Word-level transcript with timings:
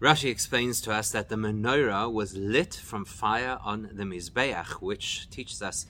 Rashi 0.00 0.28
explains 0.28 0.80
to 0.82 0.92
us 0.92 1.12
that 1.12 1.28
the 1.28 1.36
menorah 1.36 2.12
was 2.12 2.36
lit 2.36 2.74
from 2.74 3.04
fire 3.04 3.58
on 3.62 3.90
the 3.92 4.02
Mizbeach, 4.02 4.82
which 4.82 5.30
teaches 5.30 5.62
us, 5.62 5.86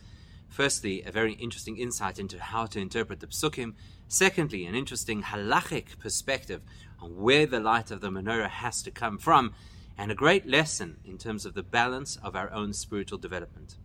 firstly, 0.46 1.02
a 1.02 1.10
very 1.10 1.32
interesting 1.32 1.78
insight 1.78 2.18
into 2.18 2.38
how 2.38 2.66
to 2.66 2.78
interpret 2.78 3.20
the 3.20 3.26
psukim, 3.26 3.72
secondly, 4.06 4.66
an 4.66 4.74
interesting 4.74 5.22
halachic 5.22 5.98
perspective 5.98 6.60
on 7.00 7.16
where 7.16 7.46
the 7.46 7.60
light 7.60 7.90
of 7.90 8.02
the 8.02 8.10
menorah 8.10 8.50
has 8.50 8.82
to 8.82 8.90
come 8.90 9.16
from, 9.16 9.54
and 9.96 10.12
a 10.12 10.14
great 10.14 10.46
lesson 10.46 10.98
in 11.06 11.16
terms 11.16 11.46
of 11.46 11.54
the 11.54 11.62
balance 11.62 12.16
of 12.22 12.36
our 12.36 12.52
own 12.52 12.74
spiritual 12.74 13.18
development. 13.18 13.76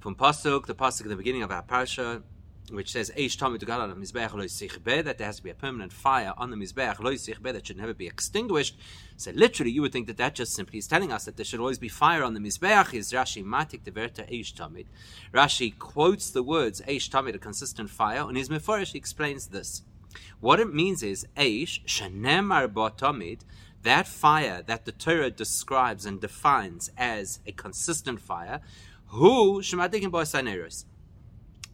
From 0.00 0.16
Pasuk, 0.16 0.66
the 0.66 0.74
Pasuk 0.74 1.02
at 1.02 1.08
the 1.08 1.16
beginning 1.16 1.44
of 1.44 1.52
our 1.52 1.62
parsha, 1.62 2.24
which 2.70 2.92
says 2.92 3.12
Eish 3.16 3.36
Tamid 3.36 3.58
Tugal 3.58 3.80
on 3.80 3.94
Mizbeach 3.94 4.32
Lo 4.34 4.44
Sichbe, 4.44 5.04
that 5.04 5.18
there 5.18 5.26
has 5.26 5.36
to 5.36 5.42
be 5.42 5.50
a 5.50 5.54
permanent 5.54 5.92
fire 5.92 6.32
on 6.36 6.50
the 6.50 6.56
Mizbeach 6.56 6.98
Lo 7.00 7.12
Sichbe 7.12 7.52
that 7.52 7.66
should 7.66 7.76
never 7.76 7.94
be 7.94 8.06
extinguished. 8.06 8.76
So 9.16 9.30
literally, 9.32 9.70
you 9.70 9.82
would 9.82 9.92
think 9.92 10.06
that 10.08 10.16
that 10.16 10.34
just 10.34 10.54
simply 10.54 10.78
is 10.78 10.86
telling 10.86 11.12
us 11.12 11.24
that 11.24 11.36
there 11.36 11.44
should 11.44 11.60
always 11.60 11.78
be 11.78 11.88
fire 11.88 12.24
on 12.24 12.34
the 12.34 12.40
Mizbeach. 12.40 12.92
Is 12.92 13.12
Rashi 13.12 13.44
Matik 13.44 13.82
Deverta 13.82 14.30
Eish 14.30 14.52
Tamid? 14.52 14.86
Rashi 15.32 15.78
quotes 15.78 16.30
the 16.30 16.42
words 16.42 16.80
Eish 16.82 17.08
Tamid, 17.08 17.34
a 17.34 17.38
consistent 17.38 17.90
fire, 17.90 18.26
and 18.26 18.36
his 18.36 18.48
Meforish 18.48 18.94
explains 18.94 19.48
this. 19.48 19.82
What 20.40 20.60
it 20.60 20.74
means 20.74 21.02
is 21.02 21.26
Eish 21.36 21.84
Shanemar 21.84 22.68
Tamid, 22.96 23.40
that 23.82 24.08
fire 24.08 24.62
that 24.66 24.84
the 24.84 24.92
Torah 24.92 25.30
describes 25.30 26.04
and 26.04 26.20
defines 26.20 26.90
as 26.96 27.38
a 27.46 27.52
consistent 27.52 28.20
fire, 28.20 28.60
who 29.08 29.60
Shematikim 29.60 30.10
Boisaneros 30.10 30.84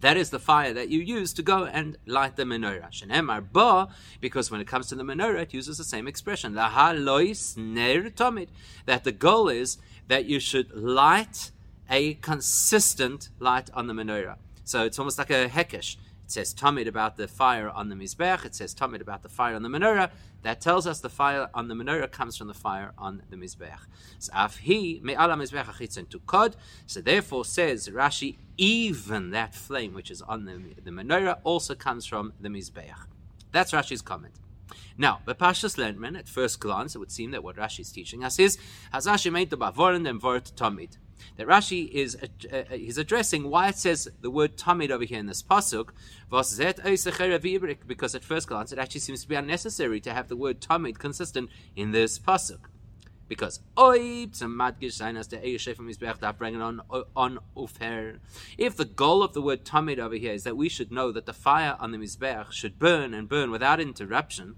that 0.03 0.17
is 0.17 0.31
the 0.31 0.39
fire 0.39 0.73
that 0.75 0.89
you 0.91 1.01
use 1.01 1.33
to 1.33 1.43
go 1.43 1.65
and 1.65 1.97
light 2.07 2.37
the 2.37 2.43
menorah. 2.43 2.91
Shenemar 2.91 3.45
ba, 3.53 3.89
because 4.21 4.51
when 4.51 4.61
it 4.61 4.67
comes 4.67 4.89
to 4.89 4.95
the 4.95 5.05
menorah, 5.05 5.43
it 5.43 5.55
uses 5.55 5.79
the 5.79 5.85
same 5.85 6.07
expression. 6.07 6.55
Tomid. 6.55 8.49
That 8.87 9.05
the 9.05 9.13
goal 9.13 9.49
is 9.49 9.79
that 10.09 10.25
you 10.27 10.41
should 10.41 10.71
light 10.77 11.53
a 11.89 12.15
consistent 12.15 13.29
light 13.39 13.71
on 13.75 13.87
the 13.87 13.95
menorah. 13.95 14.37
So 14.65 14.85
it's 14.85 14.99
almost 14.99 15.19
like 15.19 15.31
a 15.31 15.49
hekesh. 15.49 15.97
It 16.33 16.47
says 16.47 16.55
tamid 16.55 16.87
about 16.87 17.19
the 17.19 17.29
fire 17.29 17.69
on 17.69 17.91
the 17.91 17.95
mizbech. 17.95 18.47
It 18.47 18.55
says 18.55 18.75
tamid 18.75 19.03
about 19.03 19.23
the 19.23 19.29
fire 19.29 19.55
on 19.55 19.63
the 19.63 19.69
menorah. 19.69 20.11
That 20.41 20.63
tells 20.63 20.87
us 20.87 20.99
the 21.01 21.11
fire 21.11 21.51
on 21.53 21.69
the 21.69 21.75
menorah 21.75 22.11
comes 22.11 22.39
from 22.39 22.49
the 22.49 22.55
fire 22.55 22.93
on 22.97 23.23
the 23.29 23.37
mizbech. 23.37 23.81
So 26.87 27.01
therefore 27.03 27.45
says 27.45 27.89
Rashi, 27.89 28.37
even 28.57 29.31
that 29.33 29.55
flame 29.55 29.93
which 29.93 30.11
is 30.11 30.23
on 30.23 30.47
the, 30.47 30.59
the 30.83 30.91
menorah 30.91 31.41
also 31.45 31.75
comes 31.75 32.07
from 32.07 32.33
the 32.41 32.49
mizbech. 32.49 32.95
That's 33.51 33.73
Rashi's 33.73 34.01
comment. 34.01 34.33
Now, 34.97 35.21
Bepashas 35.27 35.77
Lendman, 35.77 36.19
at 36.19 36.29
first 36.29 36.61
glance, 36.61 36.95
it 36.95 36.99
would 36.99 37.13
seem 37.13 37.33
that 37.33 37.45
what 37.45 37.57
Rashi 37.57 37.81
is 37.81 37.93
teaching 37.93 38.25
us 38.25 38.39
is 38.39 38.57
Hazashi 38.95 39.31
made 39.31 39.51
the 39.51 39.59
Bavorin 39.59 40.09
and 40.09 40.19
Vort 40.19 40.53
Tamid. 40.57 40.97
That 41.37 41.47
Rashi 41.47 41.89
is 41.91 42.17
uh, 42.17 42.57
uh, 42.57 42.65
he's 42.77 42.99
addressing 42.99 43.49
why 43.51 43.69
it 43.69 43.77
says 43.77 44.09
the 44.21 44.31
word 44.31 44.57
Tamid 44.57 44.91
over 44.91 45.05
here 45.05 45.19
in 45.19 45.27
this 45.27 45.43
pasuk, 45.43 45.91
because 47.87 48.15
at 48.15 48.25
first 48.25 48.49
glance 48.49 48.73
it 48.73 48.79
actually 48.79 49.01
seems 49.01 49.23
to 49.23 49.29
be 49.29 49.35
unnecessary 49.35 50.01
to 50.01 50.13
have 50.13 50.29
the 50.29 50.37
word 50.37 50.61
Tamid 50.61 50.99
consistent 50.99 51.51
in 51.77 51.93
this 51.93 52.19
pasuk. 52.19 52.69
Because 53.29 53.61
on 53.79 53.89
if 58.59 58.77
the 58.77 58.85
goal 58.85 59.23
of 59.23 59.33
the 59.33 59.41
word 59.41 59.65
tamid 59.65 59.99
over 59.99 60.17
here 60.17 60.33
is 60.35 60.45
that 60.45 60.57
we 60.57 60.69
should 60.69 60.93
know 60.93 61.11
that 61.13 61.25
the 61.25 61.33
fire 61.33 61.77
on 61.81 61.93
the 61.93 61.99
mizbeach 61.99 62.53
should 62.53 62.79
burn 62.79 63.15
and 63.15 63.31
burn 63.31 63.51
without 63.51 63.81
interruption, 63.81 64.57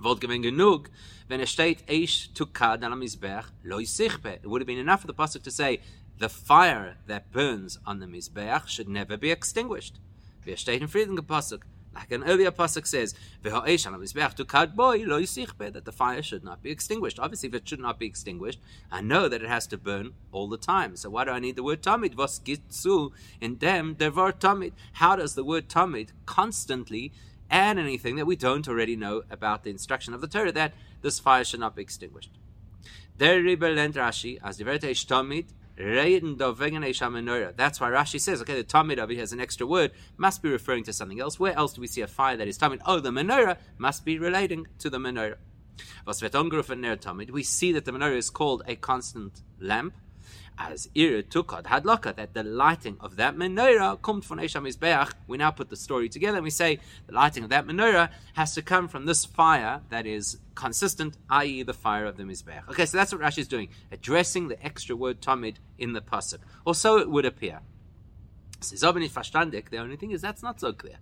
Gewen 0.00 0.42
genug, 0.42 0.90
wenn 1.26 1.40
es 1.40 1.50
steht, 1.50 1.84
Eish 1.88 2.28
tukad 2.32 2.82
al 2.84 2.96
mizbech, 2.96 3.46
lo 3.64 3.78
It 3.78 4.46
would 4.46 4.60
have 4.60 4.66
been 4.66 4.78
enough 4.78 5.00
for 5.00 5.06
the 5.08 5.14
pasuk 5.14 5.42
to 5.42 5.50
say, 5.50 5.80
the 6.18 6.28
fire 6.28 6.96
that 7.06 7.32
burns 7.32 7.78
on 7.84 8.00
the 8.00 8.06
mizbech 8.06 8.68
should 8.68 8.88
never 8.88 9.16
be 9.16 9.30
extinguished. 9.30 9.98
Wir 10.44 10.54
er 10.54 10.56
steht 10.56 10.80
in 10.80 10.88
Frieden 10.88 11.16
pasuk, 11.16 11.62
like 11.94 12.12
an 12.12 12.24
earlier 12.24 12.50
pasuk 12.50 12.86
says, 12.86 13.14
"V'ha'esh 13.42 13.86
al 13.86 13.98
mizbech 13.98 14.36
tukad 14.36 14.74
boy 14.74 15.02
lo 15.04 15.20
that 15.20 15.84
the 15.84 15.92
fire 15.92 16.22
should 16.22 16.44
not 16.44 16.62
be 16.62 16.70
extinguished. 16.70 17.18
Obviously, 17.18 17.48
if 17.48 17.54
it 17.54 17.68
should 17.68 17.80
not 17.80 17.98
be 17.98 18.06
extinguished, 18.06 18.60
I 18.90 19.00
know 19.00 19.28
that 19.28 19.42
it 19.42 19.48
has 19.48 19.66
to 19.68 19.78
burn 19.78 20.14
all 20.32 20.48
the 20.48 20.56
time. 20.56 20.96
So 20.96 21.10
why 21.10 21.24
do 21.24 21.32
I 21.32 21.40
need 21.40 21.56
the 21.56 21.62
word 21.62 21.82
tamid? 21.82 22.16
Was 22.16 22.40
gitzu 22.40 23.12
in 23.40 23.56
dem 23.56 23.94
devar 23.94 24.32
tamid? 24.32 24.72
How 24.94 25.16
does 25.16 25.34
the 25.34 25.44
word 25.44 25.68
tamid 25.68 26.10
constantly 26.24 27.12
add 27.50 27.78
anything 27.78 28.16
that 28.16 28.26
we 28.26 28.36
don't 28.36 28.68
already 28.68 28.96
know 28.96 29.22
about 29.30 29.64
the 29.64 29.70
instruction 29.70 30.14
of 30.14 30.20
the 30.20 30.28
Torah 30.28 30.52
that 30.52 30.74
this 31.02 31.18
fire 31.18 31.44
should 31.44 31.60
not 31.60 31.76
be 31.76 31.82
extinguished. 31.82 32.30
That's 33.16 33.36
why 33.36 33.56
Rashi 37.90 38.20
says, 38.20 38.42
okay, 38.42 38.56
the 38.56 38.64
Tamid 38.64 38.98
over 38.98 39.12
here 39.12 39.22
has 39.22 39.32
an 39.32 39.40
extra 39.40 39.66
word, 39.66 39.92
must 40.16 40.42
be 40.42 40.50
referring 40.50 40.84
to 40.84 40.92
something 40.92 41.20
else. 41.20 41.38
Where 41.38 41.56
else 41.56 41.72
do 41.72 41.80
we 41.80 41.86
see 41.86 42.00
a 42.00 42.06
fire 42.06 42.36
that 42.36 42.48
is 42.48 42.58
Tamid? 42.58 42.80
Oh, 42.84 43.00
the 43.00 43.10
menorah 43.10 43.58
must 43.76 44.04
be 44.04 44.18
relating 44.18 44.66
to 44.80 44.90
the 44.90 44.98
menorah. 44.98 45.36
We 47.32 47.42
see 47.44 47.72
that 47.72 47.84
the 47.84 47.92
menorah 47.92 48.16
is 48.16 48.30
called 48.30 48.64
a 48.66 48.74
constant 48.74 49.42
lamp 49.60 49.94
as 50.58 50.88
ir 50.94 51.22
tukad 51.22 51.64
hadlaka, 51.64 52.14
that 52.16 52.34
the 52.34 52.42
lighting 52.42 52.96
of 53.00 53.16
that 53.16 53.36
menorah 53.36 54.00
comes 54.02 54.26
from 54.26 54.38
Esham 54.38 54.66
Mizbeach. 54.66 55.12
We 55.26 55.36
now 55.38 55.50
put 55.50 55.70
the 55.70 55.76
story 55.76 56.08
together 56.08 56.38
and 56.38 56.44
we 56.44 56.50
say 56.50 56.80
the 57.06 57.14
lighting 57.14 57.44
of 57.44 57.50
that 57.50 57.66
menorah 57.66 58.10
has 58.34 58.54
to 58.54 58.62
come 58.62 58.88
from 58.88 59.06
this 59.06 59.24
fire 59.24 59.82
that 59.90 60.06
is 60.06 60.38
consistent, 60.54 61.16
i.e., 61.30 61.62
the 61.62 61.74
fire 61.74 62.06
of 62.06 62.16
the 62.16 62.24
Mizbeach. 62.24 62.68
Okay, 62.68 62.86
so 62.86 62.96
that's 62.96 63.12
what 63.12 63.20
Rashi 63.20 63.38
is 63.38 63.48
doing, 63.48 63.68
addressing 63.92 64.48
the 64.48 64.62
extra 64.64 64.96
word 64.96 65.20
tamid 65.20 65.56
in 65.78 65.92
the 65.92 66.00
pasuk. 66.00 66.38
Or 66.64 66.74
so 66.74 66.98
it 66.98 67.08
would 67.08 67.24
appear. 67.24 67.60
The 68.60 69.78
only 69.78 69.96
thing 69.96 70.10
is 70.10 70.20
that's 70.20 70.42
not 70.42 70.58
so 70.58 70.72
clear. 70.72 70.96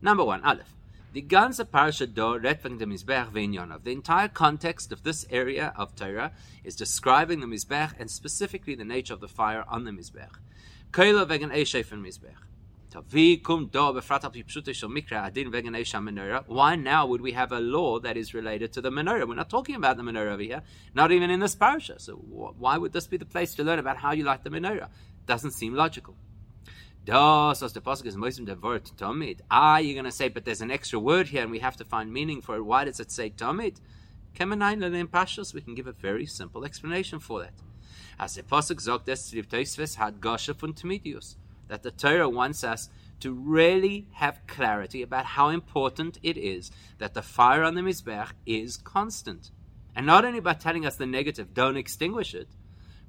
Number 0.00 0.24
one, 0.24 0.44
Aleph. 0.44 0.74
The 1.12 1.20
Parsha 1.20 2.06
do 2.06 2.40
wegen 2.40 2.78
dem 2.78 2.90
Mizbech 2.90 3.84
The 3.84 3.92
entire 3.92 4.28
context 4.28 4.92
of 4.92 5.02
this 5.02 5.26
area 5.28 5.74
of 5.76 5.94
Torah 5.94 6.32
is 6.64 6.74
describing 6.74 7.40
the 7.40 7.46
Mizbech 7.46 7.92
and 7.98 8.10
specifically 8.10 8.74
the 8.74 8.86
nature 8.86 9.12
of 9.12 9.20
the 9.20 9.28
fire 9.28 9.62
on 9.68 9.84
the 9.84 9.90
Mizbech. 9.90 10.38
Keila 10.90 11.28
wegen 11.28 11.50
Eishef 11.50 11.92
and 11.92 12.02
Mizbech. 12.02 12.38
Why 16.46 16.76
now 16.76 17.06
would 17.06 17.20
we 17.20 17.32
have 17.32 17.52
a 17.52 17.60
law 17.60 17.98
that 17.98 18.16
is 18.16 18.32
related 18.32 18.72
to 18.72 18.80
the 18.80 18.90
menorah? 18.90 19.28
We're 19.28 19.34
not 19.34 19.50
talking 19.50 19.74
about 19.74 19.98
the 19.98 20.02
menorah 20.02 20.32
over 20.32 20.42
here, 20.42 20.62
not 20.94 21.12
even 21.12 21.28
in 21.28 21.40
this 21.40 21.54
parsha. 21.54 22.00
So 22.00 22.14
why 22.14 22.78
would 22.78 22.94
this 22.94 23.06
be 23.06 23.18
the 23.18 23.26
place 23.26 23.54
to 23.56 23.64
learn 23.64 23.78
about 23.78 23.98
how 23.98 24.12
you 24.12 24.24
light 24.24 24.44
the 24.44 24.50
menorah? 24.50 24.88
Doesn't 25.26 25.52
seem 25.52 25.74
logical. 25.74 26.16
Ah, 27.08 27.52
you're 29.78 29.94
going 29.94 30.04
to 30.04 30.12
say, 30.12 30.28
but 30.28 30.44
there's 30.44 30.60
an 30.60 30.70
extra 30.70 30.98
word 31.00 31.28
here, 31.28 31.42
and 31.42 31.50
we 31.50 31.58
have 31.58 31.76
to 31.76 31.84
find 31.84 32.12
meaning 32.12 32.40
for 32.40 32.56
it. 32.56 32.62
Why 32.62 32.84
does 32.84 33.00
it 33.00 33.10
say 33.10 33.30
tamid? 33.30 33.80
We 34.38 35.60
can 35.60 35.74
give 35.74 35.86
a 35.86 35.92
very 35.92 36.26
simple 36.26 36.64
explanation 36.64 37.18
for 37.18 37.40
that. 37.40 37.54
As 38.18 38.36
the 38.36 38.42
pasuk 38.42 38.80
sagt, 38.80 39.08
es 39.08 39.32
had 39.96 40.20
gasha. 40.20 40.54
That 41.68 41.82
the 41.82 41.90
Torah 41.90 42.28
wants 42.28 42.62
us 42.62 42.88
to 43.20 43.32
really 43.32 44.06
have 44.12 44.46
clarity 44.46 45.02
about 45.02 45.26
how 45.26 45.48
important 45.48 46.18
it 46.22 46.36
is 46.36 46.70
that 46.98 47.14
the 47.14 47.22
fire 47.22 47.62
on 47.62 47.74
the 47.74 47.80
mizbech 47.80 48.32
is 48.46 48.76
constant, 48.76 49.50
and 49.94 50.06
not 50.06 50.24
only 50.24 50.40
by 50.40 50.54
telling 50.54 50.86
us 50.86 50.96
the 50.96 51.06
negative, 51.06 51.54
don't 51.54 51.76
extinguish 51.76 52.34
it, 52.34 52.48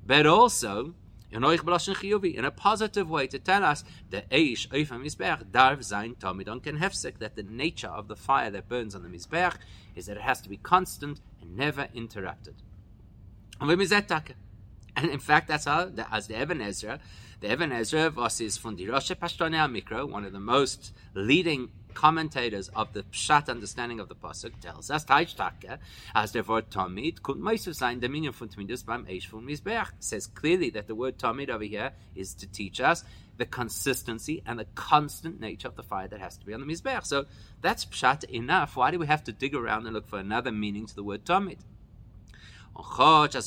but 0.06 0.26
also 0.26 0.94
in 1.34 2.46
a 2.46 2.52
positive 2.52 3.10
way 3.10 3.28
to 3.28 3.40
tell 3.40 3.64
us 3.64 3.84
that 4.12 4.30
Eish 4.30 4.68
Eifam 4.70 5.04
Mizbeach 5.04 5.46
Darv 5.46 5.84
Zain 5.84 6.16
Tomidon 6.16 6.62
can 6.62 6.78
hefsek 6.78 7.20
that 7.20 7.36
the 7.36 7.44
nature 7.44 7.88
of 7.88 8.08
the 8.08 8.16
fire 8.16 8.52
that 8.52 8.70
burns 8.70 8.94
on 8.96 9.04
the 9.04 9.10
Mizbeach 9.10 9.56
is 9.96 10.06
that 10.06 10.18
it 10.18 10.24
has 10.24 10.42
to 10.42 10.50
be 10.50 10.58
constant 10.58 11.20
and 11.42 11.58
never 11.58 11.88
interrupted. 11.94 12.56
And 13.60 15.10
in 15.10 15.20
fact, 15.20 15.48
that's 15.48 15.66
how, 15.66 15.92
as 16.12 16.28
the 16.28 16.40
Even 16.40 16.62
Ezra, 16.62 17.00
the 17.40 17.52
Even 17.52 17.72
Ezra 17.72 18.12
was 18.12 18.40
is 18.40 18.58
from 18.58 18.76
the 18.76 18.88
Rosh 18.88 19.12
Mikro, 19.12 20.10
one 20.10 20.26
of 20.26 20.34
the 20.34 20.40
most 20.40 20.94
leading 21.16 21.72
commentators 21.94 22.70
of 22.70 22.94
the 22.94 23.04
pshat 23.04 23.50
understanding 23.50 24.00
of 24.00 24.10
the 24.10 24.16
pasuk 24.16 24.60
tells 24.60 24.92
us 24.92 25.06
Taishtake 25.06 25.78
as 26.14 26.32
the 26.32 26.44
word 26.44 26.70
tamid 26.70 27.22
could 27.22 27.38
meistens 27.38 27.78
sein 27.78 28.00
der 28.00 28.10
Minion 28.10 28.34
von 28.34 28.50
Tamidus 28.50 28.86
beim 28.86 29.06
Eish 29.06 29.28
von 29.28 29.46
Mizbeach 29.46 29.92
says 30.00 30.28
clearly 30.28 30.70
that 30.72 30.88
the 30.88 30.96
word 30.96 31.18
tamid 31.18 31.50
over 31.50 31.64
here 31.64 31.94
is 32.16 32.34
to 32.34 32.48
teach 32.48 32.82
us 32.82 33.04
the 33.38 33.46
consistency 33.46 34.44
and 34.46 34.60
the 34.60 34.66
constant 34.76 35.40
nature 35.40 35.68
of 35.68 35.76
the 35.76 35.84
fire 35.84 36.08
that 36.08 36.20
has 36.20 36.38
to 36.38 36.46
be 36.46 36.54
on 36.54 36.60
the 36.60 36.66
Mizbeach. 36.66 37.06
So 37.06 37.26
that's 37.62 37.86
pshat 37.86 38.26
enough. 38.26 38.76
Why 38.76 38.92
do 38.92 39.00
we 39.00 39.08
have 39.08 39.24
to 39.26 39.32
dig 39.32 39.56
around 39.56 39.86
and 39.86 39.94
look 39.94 40.08
for 40.08 40.20
another 40.20 40.52
meaning 40.52 40.86
to 40.86 40.96
the 40.96 41.04
word 41.04 41.26
tamid? 41.26 41.60
Are 42.76 43.26
you 43.26 43.30
going 43.30 43.44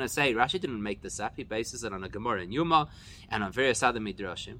to 0.00 0.08
say 0.08 0.32
Rashi 0.32 0.60
didn't 0.60 0.82
make 0.82 1.02
this 1.02 1.18
up? 1.18 1.32
He 1.36 1.42
bases 1.42 1.82
it 1.82 1.92
on 1.92 2.04
a 2.04 2.08
Gemara 2.08 2.42
in 2.42 2.52
Yuma 2.52 2.88
and 3.30 3.42
on 3.42 3.50
various 3.50 3.82
other 3.82 3.98
midrashim 3.98 4.58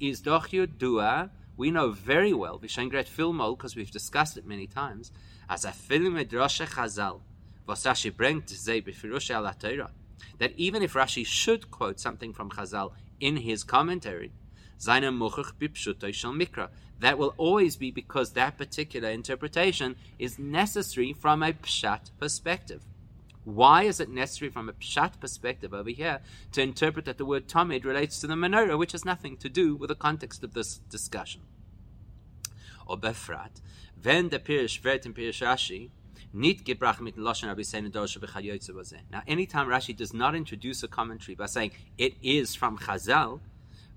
is 0.00 0.20
doch 0.20 0.48
Yudua 0.48 1.30
we 1.56 1.70
know 1.70 1.90
very 1.90 2.34
well, 2.34 2.58
Vishengret 2.58 3.08
Filmol, 3.08 3.56
because 3.56 3.74
we've 3.76 3.90
discussed 3.90 4.36
it 4.36 4.46
many 4.46 4.66
times, 4.66 5.10
as 5.48 5.64
a 5.64 5.72
film 5.72 6.16
Droshe 6.16 6.66
Chazal, 6.66 7.20
was 7.66 7.82
Rashi 7.84 8.12
bringt 8.12 8.50
ze 8.50 8.82
befirushe 8.82 9.30
al 9.30 9.50
that 10.38 10.52
even 10.56 10.82
if 10.82 10.92
Rashi 10.92 11.24
should 11.24 11.70
quote 11.70 11.98
something 11.98 12.34
from 12.34 12.50
Chazal 12.50 12.92
in 13.20 13.38
his 13.38 13.64
commentary, 13.64 14.32
Mikra, 14.78 16.68
that 17.00 17.18
will 17.18 17.34
always 17.38 17.76
be 17.76 17.90
because 17.90 18.32
that 18.32 18.58
particular 18.58 19.08
interpretation 19.08 19.96
is 20.18 20.38
necessary 20.38 21.14
from 21.14 21.42
a 21.42 21.52
Pshat 21.54 22.10
perspective. 22.18 22.82
Why 23.46 23.84
is 23.84 24.00
it 24.00 24.10
necessary 24.10 24.50
from 24.50 24.68
a 24.68 24.72
Pshat 24.72 25.20
perspective 25.20 25.72
over 25.72 25.90
here 25.90 26.18
to 26.50 26.60
interpret 26.60 27.04
that 27.04 27.16
the 27.16 27.24
word 27.24 27.46
Tamid 27.46 27.84
relates 27.84 28.18
to 28.20 28.26
the 28.26 28.34
menorah, 28.34 28.76
which 28.76 28.90
has 28.90 29.04
nothing 29.04 29.36
to 29.36 29.48
do 29.48 29.76
with 29.76 29.88
the 29.88 29.94
context 29.94 30.42
of 30.42 30.52
this 30.52 30.78
discussion? 30.90 31.42
Or 32.88 32.98
Befrat, 32.98 33.60
wenn 34.02 34.30
der 34.30 34.40
Pirish 34.40 34.82
wird 34.82 35.06
in 35.06 35.14
Pirish 35.14 35.46
Rashi, 35.46 35.90
mit 36.32 36.64
Lashon 36.64 37.46
Rabbi 37.46 38.96
Now, 39.12 39.22
anytime 39.28 39.68
Rashi 39.68 39.96
does 39.96 40.12
not 40.12 40.34
introduce 40.34 40.82
a 40.82 40.88
commentary 40.88 41.36
by 41.36 41.46
saying 41.46 41.70
it 41.96 42.14
is 42.20 42.56
from 42.56 42.76
Chazal, 42.76 43.38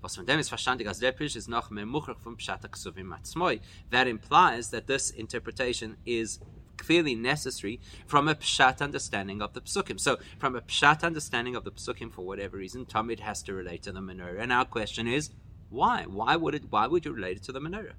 was 0.00 0.14
von 0.14 0.26
dem 0.26 0.38
ist 0.38 0.48
verstandig, 0.48 0.86
als 0.86 1.00
der 1.00 1.10
Pirish 1.10 1.34
ist 1.34 1.48
noch 1.48 1.70
mehr 1.72 1.86
Muchach 1.86 2.20
vom 2.20 2.36
Pshat 2.36 2.62
Matzmoi. 2.62 3.58
That 3.90 4.06
implies 4.06 4.70
that 4.70 4.86
this 4.86 5.10
interpretation 5.10 5.96
is 6.06 6.38
clearly 6.80 7.14
necessary 7.14 7.78
from 8.06 8.26
a 8.26 8.34
pshat 8.34 8.80
understanding 8.80 9.40
of 9.40 9.52
the 9.52 9.60
psukim. 9.60 10.00
So, 10.00 10.18
from 10.38 10.56
a 10.56 10.62
pshat 10.62 11.04
understanding 11.04 11.54
of 11.54 11.64
the 11.64 11.70
psukim, 11.70 12.12
for 12.12 12.26
whatever 12.26 12.56
reason, 12.56 12.86
Tamid 12.86 13.20
has 13.20 13.42
to 13.44 13.54
relate 13.54 13.82
to 13.84 13.92
the 13.92 14.00
menorah. 14.00 14.40
And 14.40 14.52
our 14.52 14.64
question 14.64 15.06
is, 15.06 15.30
why? 15.68 16.04
Why 16.08 16.34
would 16.36 16.54
it? 16.54 16.64
Why 16.70 16.86
would 16.86 17.04
you 17.04 17.12
relate 17.12 17.36
it 17.36 17.42
to 17.44 17.52
the 17.52 17.60
menorah? 17.60 17.92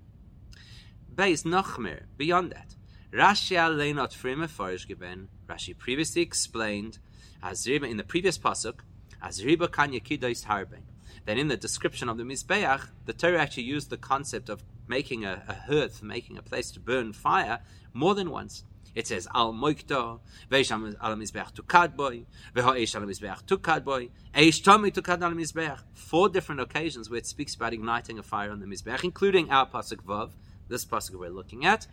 Beis 1.13 1.43
Nachmer. 1.43 2.01
Beyond 2.17 2.51
that, 2.51 2.75
Rashi 3.13 3.55
aleinot 3.55 4.13
frime 4.13 4.47
farish 4.47 4.87
given. 4.87 5.29
Rashi 5.47 5.77
previously 5.77 6.21
explained, 6.21 6.99
as 7.43 7.65
in 7.67 7.97
the 7.97 8.03
previous 8.03 8.37
pasuk, 8.37 8.79
as 9.21 9.41
riba 9.41 9.71
kan 9.71 9.91
yakidois 9.91 10.45
harbe. 10.45 10.79
Then 11.25 11.37
in 11.37 11.47
the 11.49 11.57
description 11.57 12.09
of 12.09 12.17
the 12.17 12.23
Mizbeach, 12.23 12.87
the 13.05 13.13
Torah 13.13 13.41
actually 13.41 13.63
used 13.63 13.89
the 13.89 13.97
concept 13.97 14.49
of 14.49 14.63
making 14.97 15.23
a, 15.23 15.33
a 15.47 15.53
hearth, 15.69 16.03
making 16.03 16.37
a 16.37 16.41
place 16.41 16.69
to 16.71 16.79
burn 16.79 17.13
fire, 17.13 17.59
more 17.93 18.13
than 18.13 18.29
once. 18.29 18.63
It 18.93 19.07
says 19.07 19.25
al 19.33 19.53
moikto, 19.53 20.19
veish 20.51 20.69
al 20.69 21.15
mizbeach 21.21 21.53
tukad 21.53 21.95
boy, 21.95 22.25
vehoish 22.53 22.93
al 22.95 23.03
mizbeach 23.11 23.41
tukad 23.45 23.85
boy, 23.85 24.09
eish 24.35 24.61
tomi 24.61 24.91
tukad 24.91 25.21
al 25.23 25.31
mizbeach. 25.31 25.79
Four 25.93 26.27
different 26.27 26.59
occasions 26.59 27.09
where 27.09 27.19
it 27.19 27.25
speaks 27.25 27.55
about 27.55 27.71
igniting 27.71 28.19
a 28.19 28.23
fire 28.23 28.51
on 28.51 28.59
the 28.59 28.65
mizbeach, 28.65 29.05
including 29.05 29.49
our 29.49 29.65
pasuk 29.65 30.01
vav, 30.11 30.31
this 30.67 30.83
pasuk 30.83 31.15
we're 31.15 31.29
looking 31.29 31.65
at. 31.65 31.87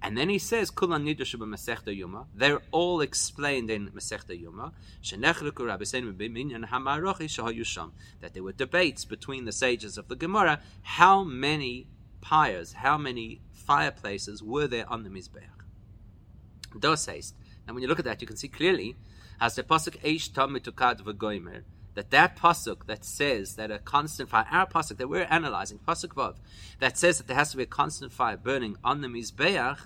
And 0.00 0.16
then 0.16 0.28
he 0.28 0.38
says, 0.38 0.70
Kulan 0.70 1.04
nidushu 1.04 1.36
Masechta 1.40 1.94
Yuma. 1.94 2.26
They're 2.34 2.62
all 2.70 3.00
explained 3.00 3.68
in 3.68 3.90
Masechta 3.90 4.38
Yuma. 4.38 4.72
Shinachluku 5.02 5.66
Rabi 5.66 5.84
Senmi 5.84 6.12
Biminyan 6.12 6.68
Hamarokisho 6.68 7.52
Yusham. 7.58 7.90
That 8.20 8.32
there 8.32 8.44
were 8.44 8.52
debates 8.52 9.04
between 9.04 9.44
the 9.44 9.52
sages 9.52 9.98
of 9.98 10.06
the 10.06 10.14
Gemara. 10.14 10.60
How 10.82 11.24
many 11.24 11.88
pyres, 12.20 12.74
how 12.74 12.98
many 12.98 13.40
fireplaces 13.52 14.42
were 14.42 14.66
there 14.66 14.88
on 14.90 15.02
the 15.02 15.10
Mizbeach? 15.10 15.64
Dosest. 16.78 17.34
Now, 17.66 17.74
when 17.74 17.82
you 17.82 17.88
look 17.88 17.98
at 17.98 18.04
that, 18.04 18.20
you 18.20 18.26
can 18.26 18.36
see 18.36 18.48
clearly 18.48 18.96
as 19.40 19.54
the 19.54 19.62
pasuk 19.62 19.98
Eish 20.00 20.30
V'Goimer 20.30 21.62
that 21.98 22.10
that 22.10 22.36
pasuk 22.36 22.86
that 22.86 23.04
says 23.04 23.56
that 23.56 23.72
a 23.72 23.78
constant 23.80 24.28
fire, 24.28 24.46
our 24.50 24.68
pasuk 24.68 24.98
that 24.98 25.08
we're 25.08 25.26
analyzing, 25.28 25.80
pasuk 25.86 26.14
vav, 26.14 26.36
that 26.78 26.96
says 26.96 27.18
that 27.18 27.26
there 27.26 27.36
has 27.36 27.50
to 27.50 27.56
be 27.56 27.64
a 27.64 27.66
constant 27.66 28.12
fire 28.12 28.36
burning 28.36 28.76
on 28.84 29.00
the 29.00 29.08
mizbeach, 29.08 29.78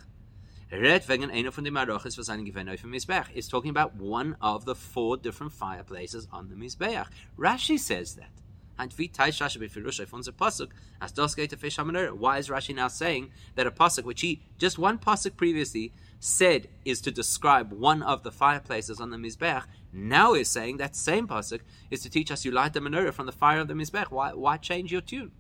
red 0.70 1.02
wegen 1.08 1.31
einer 1.31 1.50
von 1.50 1.64
den 1.64 1.73
Maroches 1.73 2.19
was 2.19 2.28
einen 2.28 2.44
Gewinn 2.44 2.69
auf 2.69 2.82
dem 2.82 2.93
Mizbeach, 2.93 3.31
is 3.35 3.49
talking 3.49 3.70
about 3.70 3.94
one 3.96 4.37
of 4.43 4.67
the 4.67 4.75
four 4.75 5.17
different 5.17 5.52
fireplaces 5.52 6.28
on 6.31 6.50
the 6.50 6.55
mizbeach. 6.55 7.06
Rashi 7.38 7.78
says 7.78 8.17
that. 8.17 8.41
And 8.78 8.92
wie 8.98 9.08
teilt 9.08 9.40
Rashi 9.40 9.58
befirusha 9.58 10.06
von 10.06 10.22
the 10.22 10.32
pasuk 10.32 10.70
as 11.00 11.12
geht 11.12 11.58
fish 11.58 11.76
Why 11.76 12.38
is 12.38 12.48
Rashi 12.48 12.74
now 12.74 12.88
saying 12.88 13.30
that 13.54 13.66
a 13.66 13.70
pasuk 13.70 14.04
which 14.04 14.22
he 14.22 14.40
just 14.58 14.78
one 14.78 14.98
pasuk 14.98 15.36
previously 15.36 15.92
said 16.19 16.69
is 16.84 17.00
to 17.00 17.10
describe 17.10 17.72
one 17.72 18.02
of 18.02 18.22
the 18.22 18.30
fireplaces 18.30 19.00
on 19.00 19.10
the 19.10 19.16
Mizbech, 19.16 19.64
now 19.92 20.34
is 20.34 20.48
saying 20.48 20.76
that 20.76 20.94
same 20.94 21.26
pasuk 21.26 21.60
is 21.90 22.00
to 22.02 22.08
teach 22.08 22.30
us 22.30 22.44
you 22.44 22.52
light 22.52 22.72
the 22.72 22.80
menorah 22.80 23.12
from 23.12 23.26
the 23.26 23.32
fire 23.32 23.58
of 23.58 23.69
the 23.69 23.74
Mizbech. 23.74 24.10
Why, 24.10 24.32
why 24.32 24.56
change 24.56 24.92
your 24.92 25.00
tune? 25.00 25.32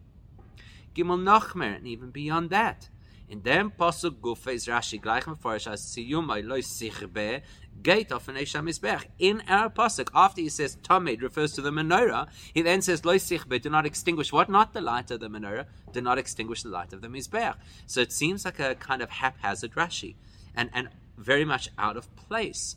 Gimel 0.94 1.22
Nachmer, 1.22 1.76
and 1.76 1.86
even 1.86 2.10
beyond 2.10 2.50
that. 2.50 2.88
In 3.32 3.40
dem 3.40 3.70
pasuk 3.70 4.20
gufe 4.20 4.48
is 4.48 4.66
Rashi 4.66 5.00
gleich 5.00 5.22
meforish 5.22 5.66
as 5.66 5.80
siyumai 5.80 6.46
loy 6.46 6.60
sichbe 6.60 7.40
gate 7.82 8.12
of 8.12 8.28
an 8.28 8.34
Eisham 8.34 8.68
Mizbech. 8.68 9.06
In 9.18 9.42
our 9.48 9.70
pasuk, 9.70 10.10
after 10.14 10.42
he 10.42 10.50
says 10.50 10.76
Tamid 10.82 11.22
refers 11.22 11.52
to 11.54 11.62
the 11.62 11.70
menorah, 11.70 12.28
he 12.52 12.60
then 12.60 12.82
says 12.82 13.06
loy 13.06 13.16
sichbe, 13.16 13.58
do 13.62 13.70
not 13.70 13.86
extinguish 13.86 14.34
what? 14.34 14.50
Not 14.50 14.74
the 14.74 14.82
light 14.82 15.10
of 15.10 15.20
the 15.20 15.28
menorah, 15.28 15.64
do 15.94 16.02
not 16.02 16.18
extinguish 16.18 16.62
the 16.62 16.68
light 16.68 16.92
of 16.92 17.00
the 17.00 17.08
Mizbech. 17.08 17.54
So 17.86 18.02
it 18.02 18.12
seems 18.12 18.44
like 18.44 18.60
a 18.60 18.74
kind 18.74 19.00
of 19.00 19.08
haphazard 19.08 19.72
Rashi 19.72 20.16
and, 20.54 20.68
and 20.74 20.90
very 21.16 21.46
much 21.46 21.70
out 21.78 21.96
of 21.96 22.14
place. 22.16 22.76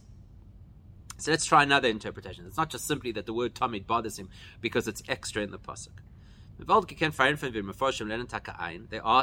So 1.18 1.31
let's 1.31 1.44
try 1.44 1.63
another 1.63 1.90
interpretation. 1.90 2.46
It's 2.48 2.56
not 2.56 2.69
just 2.69 2.88
simply 2.88 3.12
that 3.12 3.25
the 3.25 3.34
word 3.34 3.56
Tamid 3.56 3.88
bothers 3.88 4.18
him 4.18 4.30
because 4.62 4.88
it's 4.88 5.04
extra 5.10 5.44
in 5.44 5.51
the 5.51 5.60
pasuk. 5.60 6.00
There 6.57 6.69
are 6.69 6.81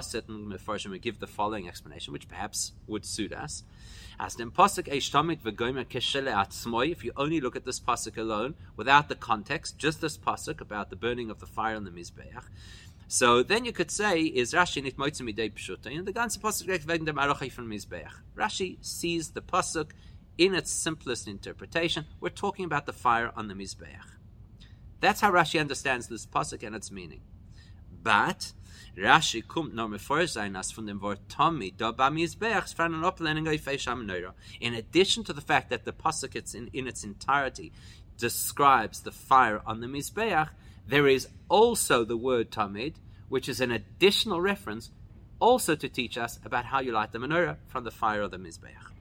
certain 0.03 0.47
mefarshim 0.47 0.91
who 0.91 0.99
give 0.99 1.19
the 1.19 1.27
following 1.27 1.67
explanation, 1.67 2.13
which 2.13 2.29
perhaps 2.29 2.73
would 2.87 3.07
suit 3.07 3.33
us. 3.33 3.65
As 4.21 4.37
if 4.39 4.47
you 7.05 7.13
only 7.17 7.41
look 7.41 7.57
at 7.57 7.65
this 7.65 7.81
pasuk 7.81 8.19
alone, 8.19 8.55
without 8.77 9.09
the 9.09 9.15
context, 9.15 9.79
just 9.79 10.03
this 10.03 10.19
pasuk 10.19 10.61
about 10.61 10.91
the 10.91 10.97
burning 10.97 11.31
of 11.31 11.41
the 11.41 11.47
fire 11.47 11.75
on 11.75 11.85
the 11.85 11.91
mizbeach, 11.91 12.45
so 13.09 13.43
then 13.43 13.67
you 13.67 13.73
could 13.73 13.91
say, 13.91 14.23
is 14.23 14.55
Rashi 14.55 14.83
pshuta? 14.91 15.95
And 15.95 16.07
the 16.07 16.15
ganze 16.15 16.39
pasuk 16.39 16.87
wegen 16.87 17.05
dem 17.05 17.17
arochai 17.17 17.53
Mizbeach. 17.53 18.13
Rashi 18.35 18.79
sees 18.81 19.33
the 19.33 19.43
pasuk 19.43 19.91
in 20.39 20.55
its 20.55 20.71
simplest 20.71 21.29
interpretation. 21.29 22.07
We're 22.21 22.31
talking 22.31 22.65
about 22.65 22.87
the 22.87 22.95
fire 22.95 23.31
on 23.37 23.49
the 23.49 23.55
Mizbeach. 23.55 24.22
That's 25.03 25.21
how 25.21 25.33
Rashi 25.33 25.59
understands 25.59 26.07
this 26.07 26.27
pasuk 26.27 26.63
and 26.63 26.77
its 26.77 26.93
meaning. 26.93 27.23
But 28.05 28.53
Rashi 28.97 29.45
kommt 29.45 29.75
noch 29.75 29.91
bevor 29.91 30.29
sein 30.29 30.55
as 30.55 30.71
von 30.71 30.87
dem 30.87 31.01
Wort 31.01 31.29
Tommy 31.29 31.73
da 31.73 31.91
ba 31.91 32.09
Mizbeach 32.09 32.73
von 32.77 32.95
an 32.95 33.03
Oplening 33.03 33.49
auf 33.49 34.35
In 34.61 34.75
addition 34.75 35.25
to 35.25 35.33
the 35.33 35.41
fact 35.41 35.71
that 35.71 35.85
the 35.85 35.93
pasuk 35.93 36.37
it's 36.37 36.55
in, 36.55 36.69
in 36.73 36.87
its 36.87 37.03
entirety 37.03 37.73
describes 38.17 39.01
the 39.01 39.11
fire 39.11 39.61
on 39.67 39.81
the 39.81 39.89
Mizbeach, 39.89 40.51
there 40.87 41.09
is 41.09 41.27
also 41.49 42.05
the 42.05 42.17
word 42.17 42.53
Tamid, 42.53 42.95
which 43.29 43.49
is 43.49 43.61
an 43.61 43.73
additional 43.73 44.41
reference 44.41 44.93
also 45.41 45.75
to 45.75 45.89
teach 45.89 46.17
us 46.17 46.39
about 46.45 46.67
how 46.67 46.79
you 46.79 46.93
light 46.93 47.11
the 47.11 47.19
menorah 47.19 47.57
from 47.67 47.83
the 47.83 47.91
fire 47.91 48.23
of 48.23 48.31
the 48.31 48.39
Mizbeach. 48.39 48.93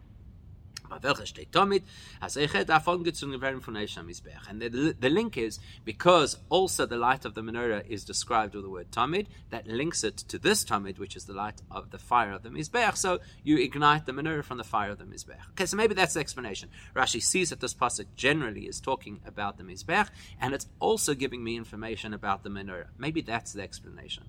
And 4.50 4.62
the, 4.62 4.96
the 5.00 5.10
link 5.10 5.38
is 5.38 5.60
because 5.86 6.38
also 6.50 6.86
the 6.86 6.98
light 6.98 7.26
of 7.26 7.34
the 7.34 7.42
menorah 7.42 7.88
is 7.88 8.04
described 8.04 8.56
with 8.56 8.64
the 8.64 8.70
word 8.70 8.92
tamid, 8.92 9.28
that 9.50 9.68
links 9.68 10.04
it 10.04 10.18
to 10.18 10.38
this 10.38 10.64
tamid, 10.64 11.00
which 11.00 11.16
is 11.16 11.26
the 11.26 11.34
light 11.34 11.62
of 11.72 11.92
the 11.92 11.98
fire 11.98 12.32
of 12.32 12.44
the 12.44 12.50
mizbeach. 12.50 12.98
So 12.98 13.20
you 13.44 13.58
ignite 13.58 14.06
the 14.06 14.12
menorah 14.12 14.44
from 14.44 14.58
the 14.58 14.64
fire 14.64 14.92
of 14.92 14.98
the 14.98 15.06
mizbeach. 15.06 15.50
Okay, 15.52 15.66
so 15.66 15.78
maybe 15.78 15.94
that's 15.94 16.14
the 16.14 16.20
explanation. 16.20 16.70
Rashi 16.96 17.22
sees 17.22 17.50
that 17.50 17.60
this 17.60 17.74
pasuk 17.74 18.08
generally 18.16 18.68
is 18.68 18.80
talking 18.80 19.22
about 19.26 19.58
the 19.58 19.64
mizbeach, 19.64 20.10
and 20.40 20.54
it's 20.54 20.68
also 20.80 21.14
giving 21.14 21.44
me 21.44 21.56
information 21.58 22.14
about 22.14 22.44
the 22.44 22.50
menorah. 22.50 22.88
Maybe 22.98 23.22
that's 23.22 23.54
the 23.54 23.62
explanation. 23.62 24.26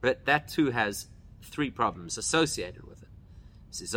But 0.00 0.26
that 0.26 0.48
too 0.48 0.70
has 0.70 1.08
three 1.42 1.70
problems 1.70 2.18
associated 2.18 2.84
with 2.86 3.02
it. 3.02 3.03
It's 3.80 3.90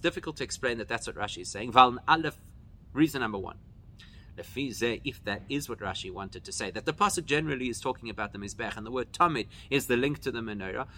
difficult 0.00 0.36
to 0.36 0.44
explain 0.44 0.78
that 0.78 0.88
that's 0.88 1.06
what 1.06 1.16
Rashi 1.16 1.42
is 1.42 1.50
saying. 1.50 1.74
Reason 2.94 3.20
number 3.20 3.38
one. 3.38 3.58
If 4.36 5.22
that 5.24 5.42
is 5.48 5.68
what 5.68 5.78
Rashi 5.78 6.10
wanted 6.10 6.42
to 6.44 6.50
say, 6.52 6.70
that 6.72 6.86
the 6.86 6.92
pasuk 6.92 7.24
generally 7.24 7.68
is 7.68 7.80
talking 7.80 8.10
about 8.10 8.32
the 8.32 8.38
mizbech, 8.38 8.76
and 8.76 8.84
the 8.84 8.90
word 8.90 9.12
tamid 9.12 9.46
is 9.70 9.86
the 9.86 9.96
link 9.96 10.18
to 10.22 10.32
the 10.32 10.40
menorah. 10.40 10.88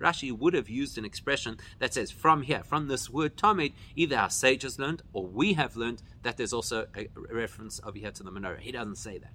Rashi 0.00 0.32
would 0.32 0.54
have 0.54 0.68
used 0.68 0.98
an 0.98 1.04
expression 1.04 1.58
that 1.78 1.94
says 1.94 2.10
from 2.10 2.42
here, 2.42 2.64
from 2.64 2.88
this 2.88 3.08
word 3.08 3.36
tamid, 3.36 3.74
either 3.94 4.16
our 4.16 4.30
sages 4.30 4.78
learned 4.78 5.02
or 5.12 5.24
we 5.26 5.52
have 5.52 5.76
learned 5.76 6.02
that 6.22 6.36
there's 6.36 6.52
also 6.52 6.86
a 6.96 7.08
reference 7.14 7.80
over 7.84 7.98
here 7.98 8.10
to 8.10 8.24
the 8.24 8.32
menorah. 8.32 8.58
He 8.58 8.72
doesn't 8.72 8.96
say 8.96 9.18
that. 9.18 9.34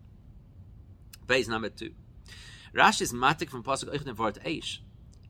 Base 1.27 1.47
number 1.47 1.69
two. 1.69 1.93
Rashi 2.73 3.01
is 3.01 3.13
matik 3.13 3.49
from 3.49 3.63
pasuk 3.63 3.93
Eichner 3.93 4.13
Vort 4.13 4.37
Eish. 4.45 4.79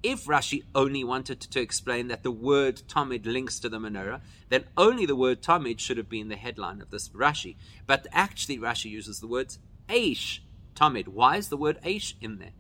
If 0.04 0.26
Rashi 0.26 0.64
only 0.76 1.04
wanted 1.04 1.40
to 1.42 1.60
explain 1.60 2.08
that 2.08 2.24
the 2.24 2.32
word 2.32 2.82
Tamid 2.88 3.26
links 3.26 3.60
to 3.60 3.70
the 3.70 3.80
menorah, 3.80 4.22
then 4.50 4.66
only 4.78 5.06
the 5.06 5.16
word 5.16 5.42
Tamid 5.42 5.80
should 5.80 5.98
have 5.98 6.10
been 6.10 6.30
the 6.30 6.36
headline 6.36 6.82
of 6.82 6.90
this 6.90 7.10
Rashi. 7.10 7.56
But 7.86 8.08
actually, 8.12 8.58
Rashi 8.58 8.90
uses 8.90 9.20
the 9.20 9.28
words 9.28 9.60
Aish, 9.88 10.40
Tamid. 10.76 11.08
Why 11.08 11.38
is 11.38 11.50
the 11.50 11.58
word 11.58 11.80
Aish 11.84 12.14
in 12.22 12.40
there? 12.40 12.52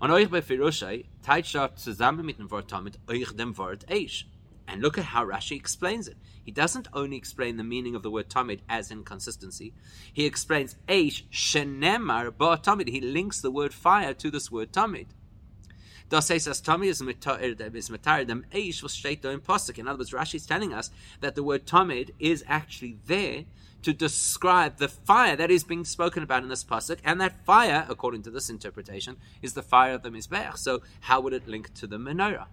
Und 0.00 0.10
euch 0.10 0.30
bei 0.30 0.42
Firushay, 0.42 1.06
Teitschaft 1.22 1.78
zusammen 1.78 2.24
mit 2.24 2.38
dem 2.38 2.50
Wort 2.50 2.68
Tamid, 2.68 2.98
euch 3.08 3.36
dem 3.36 3.56
Wort 3.56 3.84
Aish. 3.88 4.24
And 4.66 4.80
look 4.80 4.98
at 4.98 5.04
how 5.04 5.24
Rashi 5.24 5.56
explains 5.56 6.08
it. 6.08 6.16
He 6.42 6.50
doesn't 6.50 6.88
only 6.92 7.16
explain 7.16 7.56
the 7.56 7.64
meaning 7.64 7.94
of 7.94 8.02
the 8.02 8.10
word 8.10 8.28
Tamid 8.28 8.60
as 8.68 8.90
inconsistency, 8.90 9.72
he 10.12 10.26
explains 10.26 10.76
Aish 10.88 11.24
Shenemar 11.30 12.36
Ba 12.36 12.58
Tamid. 12.62 12.88
He 12.88 13.00
links 13.00 13.40
the 13.40 13.50
word 13.50 13.72
fire 13.72 14.14
to 14.14 14.30
this 14.30 14.50
word 14.50 14.72
Tamid. 14.72 15.06
Tommy 16.10 16.88
is 16.88 17.00
eish 17.00 18.82
was 18.82 19.04
in 19.78 19.88
other 19.88 19.98
words, 19.98 20.10
Rashi 20.12 20.34
is 20.34 20.46
telling 20.46 20.72
us 20.74 20.90
that 21.20 21.34
the 21.34 21.42
word 21.42 21.66
Tomid 21.66 22.10
is 22.18 22.44
actually 22.46 22.98
there 23.06 23.44
to 23.82 23.92
describe 23.92 24.78
the 24.78 24.88
fire 24.88 25.36
that 25.36 25.50
is 25.50 25.64
being 25.64 25.84
spoken 25.84 26.22
about 26.22 26.42
in 26.42 26.48
this 26.48 26.64
pasuk, 26.64 26.98
and 27.04 27.20
that 27.20 27.44
fire, 27.44 27.86
according 27.88 28.22
to 28.22 28.30
this 28.30 28.48
interpretation, 28.48 29.16
is 29.42 29.52
the 29.52 29.62
fire 29.62 29.92
of 29.94 30.02
the 30.02 30.10
mizbeach. 30.10 30.56
So, 30.56 30.82
how 31.00 31.20
would 31.20 31.34
it 31.34 31.46
link 31.46 31.74
to 31.74 31.86
the 31.86 31.98
menorah? 31.98 32.46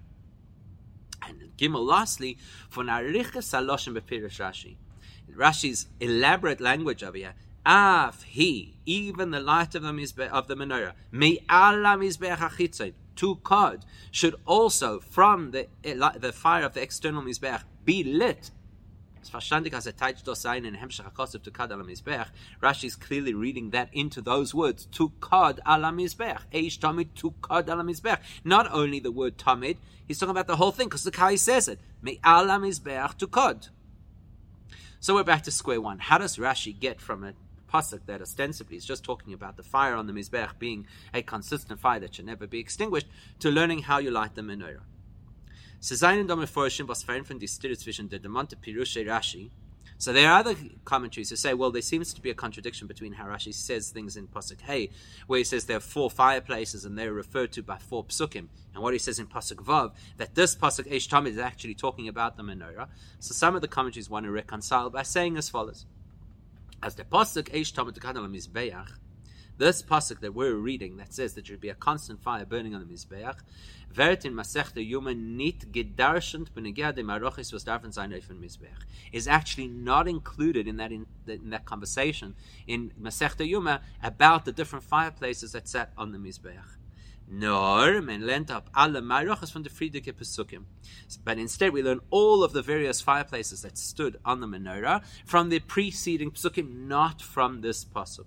Gimel, 1.57 1.85
lastly, 1.85 2.37
for 2.69 2.83
narichas 2.83 3.47
saloshim 3.51 3.99
bepirish 3.99 4.39
Rashi, 4.39 4.75
Rashi's 5.35 5.87
elaborate 5.99 6.59
language 6.59 7.03
over 7.03 7.17
here. 7.17 7.33
Af 7.65 8.23
he, 8.23 8.75
even 8.85 9.31
the 9.31 9.39
light 9.39 9.75
of 9.75 9.83
the 9.83 9.91
mizbeach 9.91 10.29
of 10.29 10.47
the 10.47 10.55
menorah, 10.55 10.93
me 11.11 11.39
ala 11.49 11.95
mizbeach 11.97 12.37
achitzon, 12.37 12.93
to 13.15 13.35
kod, 13.37 13.85
should 14.09 14.35
also 14.45 14.99
from 14.99 15.51
the 15.51 15.67
eh, 15.83 15.93
the 16.17 16.31
fire 16.31 16.63
of 16.63 16.73
the 16.73 16.81
external 16.81 17.21
mizbeach 17.21 17.63
be 17.85 18.03
lit 18.03 18.51
es 19.21 19.29
verstandig, 19.29 19.73
as 19.73 19.85
teilt 19.85 20.25
das 20.25 20.41
sein 20.41 20.65
in 20.65 20.75
Hemshach 20.75 21.13
HaKosov 21.13 21.43
to 21.43 21.51
Kad 21.51 21.71
Ala 21.71 21.83
Mizbech. 21.83 22.27
Rashi 22.61 22.85
is 22.85 22.95
clearly 22.95 23.33
reading 23.33 23.71
that 23.71 23.89
into 23.93 24.21
those 24.21 24.53
words, 24.53 24.85
to 24.87 25.11
Kad 25.21 25.59
Ala 25.67 25.91
Mizbech. 25.91 26.39
Eish 26.51 26.79
Tamid 26.79 27.09
to 27.15 27.33
Kad 27.41 27.69
Ala 27.69 27.83
Mizbech. 27.83 28.19
Not 28.43 28.71
only 28.71 28.99
the 28.99 29.11
word 29.11 29.37
Tamid, 29.37 29.77
he's 30.07 30.19
talking 30.19 30.31
about 30.31 30.47
the 30.47 30.55
whole 30.55 30.71
thing, 30.71 30.87
because 30.87 31.03
the 31.03 31.11
Kai 31.11 31.35
says 31.35 31.67
it. 31.67 31.79
Me 32.01 32.19
Ala 32.25 32.59
Mizbech 32.59 33.17
to 33.17 33.27
Kad. 33.27 33.67
So 34.99 35.15
we're 35.15 35.23
back 35.23 35.43
to 35.43 35.51
square 35.51 35.81
one. 35.81 35.99
How 35.99 36.17
does 36.17 36.37
Rashi 36.37 36.77
get 36.77 37.01
from 37.01 37.23
a 37.23 37.33
pasuk 37.71 38.05
that 38.05 38.21
ostensibly 38.21 38.77
is 38.77 38.85
just 38.85 39.03
talking 39.03 39.33
about 39.33 39.57
the 39.57 39.63
fire 39.63 39.95
on 39.95 40.05
the 40.05 40.13
mizbech 40.13 40.59
being 40.59 40.85
a 41.13 41.21
consistent 41.21 41.79
fire 41.79 41.99
that 41.99 42.15
should 42.15 42.25
never 42.25 42.45
be 42.45 42.59
extinguished, 42.59 43.07
to 43.39 43.49
learning 43.49 43.83
how 43.83 43.97
you 43.97 44.11
light 44.11 44.35
the 44.35 44.41
menorah? 44.41 44.81
So 45.83 45.95
there 50.13 50.29
are 50.29 50.39
other 50.39 50.55
commentaries 50.85 51.29
who 51.31 51.35
say, 51.35 51.53
well, 51.55 51.71
there 51.71 51.81
seems 51.81 52.13
to 52.13 52.21
be 52.21 52.29
a 52.29 52.35
contradiction 52.35 52.87
between 52.87 53.13
how 53.13 53.25
Rashi 53.25 53.51
says 53.51 53.89
things 53.89 54.15
in 54.15 54.27
Pasuk 54.27 54.61
Hey, 54.61 54.91
where 55.25 55.39
he 55.39 55.43
says 55.43 55.65
there 55.65 55.77
are 55.77 55.79
four 55.79 56.11
fireplaces 56.11 56.85
and 56.85 56.95
they're 56.95 57.11
referred 57.11 57.51
to 57.53 57.63
by 57.63 57.79
four 57.79 58.03
psukim, 58.03 58.49
and 58.75 58.83
what 58.83 58.93
he 58.93 58.99
says 58.99 59.17
in 59.17 59.25
Pasuk 59.25 59.55
Vav, 59.55 59.93
that 60.17 60.35
this 60.35 60.55
Pasuk 60.55 60.87
Eish 60.91 61.09
Tamid 61.09 61.29
is 61.29 61.39
actually 61.39 61.73
talking 61.73 62.07
about 62.07 62.37
the 62.37 62.43
menorah. 62.43 62.87
So 63.17 63.33
some 63.33 63.55
of 63.55 63.61
the 63.61 63.67
commentaries 63.67 64.07
want 64.07 64.27
to 64.27 64.31
reconcile 64.31 64.91
by 64.91 65.01
saying 65.01 65.35
as 65.35 65.49
follows. 65.49 65.87
As 66.83 66.93
the 66.93 67.05
Pasuk 67.05 67.49
Eish 67.55 67.73
Tamid 67.73 67.97
is 68.35 68.47
Mizbeach, 68.47 68.87
this 69.57 69.83
pasuk 69.83 70.19
that 70.21 70.33
we're 70.33 70.55
reading 70.55 70.97
that 70.97 71.13
says 71.13 71.33
that 71.33 71.41
there 71.41 71.53
should 71.53 71.61
be 71.61 71.69
a 71.69 71.75
constant 71.75 72.21
fire 72.21 72.45
burning 72.45 72.73
on 72.73 72.85
the 72.85 72.93
mizbeach, 72.93 73.37
Vertin 73.91 74.33
Masechta 74.33 74.85
Yuma 74.85 75.13
nit 75.13 75.71
gedarshent 75.71 76.51
benegad 76.51 76.95
marochis 76.97 77.51
was 77.51 77.65
darfen 77.65 77.93
sein 77.93 78.11
mizbeach 78.11 78.85
is 79.11 79.27
actually 79.27 79.67
not 79.67 80.07
included 80.07 80.67
in 80.67 80.77
that 80.77 80.91
in, 80.91 81.05
in 81.27 81.49
that 81.49 81.65
conversation 81.65 82.35
in 82.67 82.91
Masechta 82.99 83.47
Yuma 83.47 83.81
about 84.01 84.45
the 84.45 84.51
different 84.51 84.83
fireplaces 84.83 85.51
that 85.51 85.67
sat 85.67 85.91
on 85.97 86.11
the 86.11 86.17
mizbeach. 86.17 86.77
Nor 87.27 88.01
men 88.01 88.25
lent 88.25 88.51
up 88.51 88.69
alle 88.75 89.01
marochas 89.01 89.51
from 89.51 89.63
the 89.63 89.69
Friedeke 89.69 90.13
Pesukim. 90.13 90.65
But 91.23 91.37
instead 91.37 91.71
we 91.71 91.81
learn 91.81 92.01
all 92.09 92.43
of 92.43 92.51
the 92.51 92.61
various 92.61 92.99
fireplaces 92.99 93.61
that 93.61 93.77
stood 93.77 94.17
on 94.25 94.41
the 94.41 94.47
menorah 94.47 95.03
from 95.25 95.49
the 95.49 95.59
preceding 95.59 96.31
Pesukim, 96.31 96.87
not 96.87 97.21
from 97.21 97.61
this 97.61 97.85
pasuk. 97.85 98.25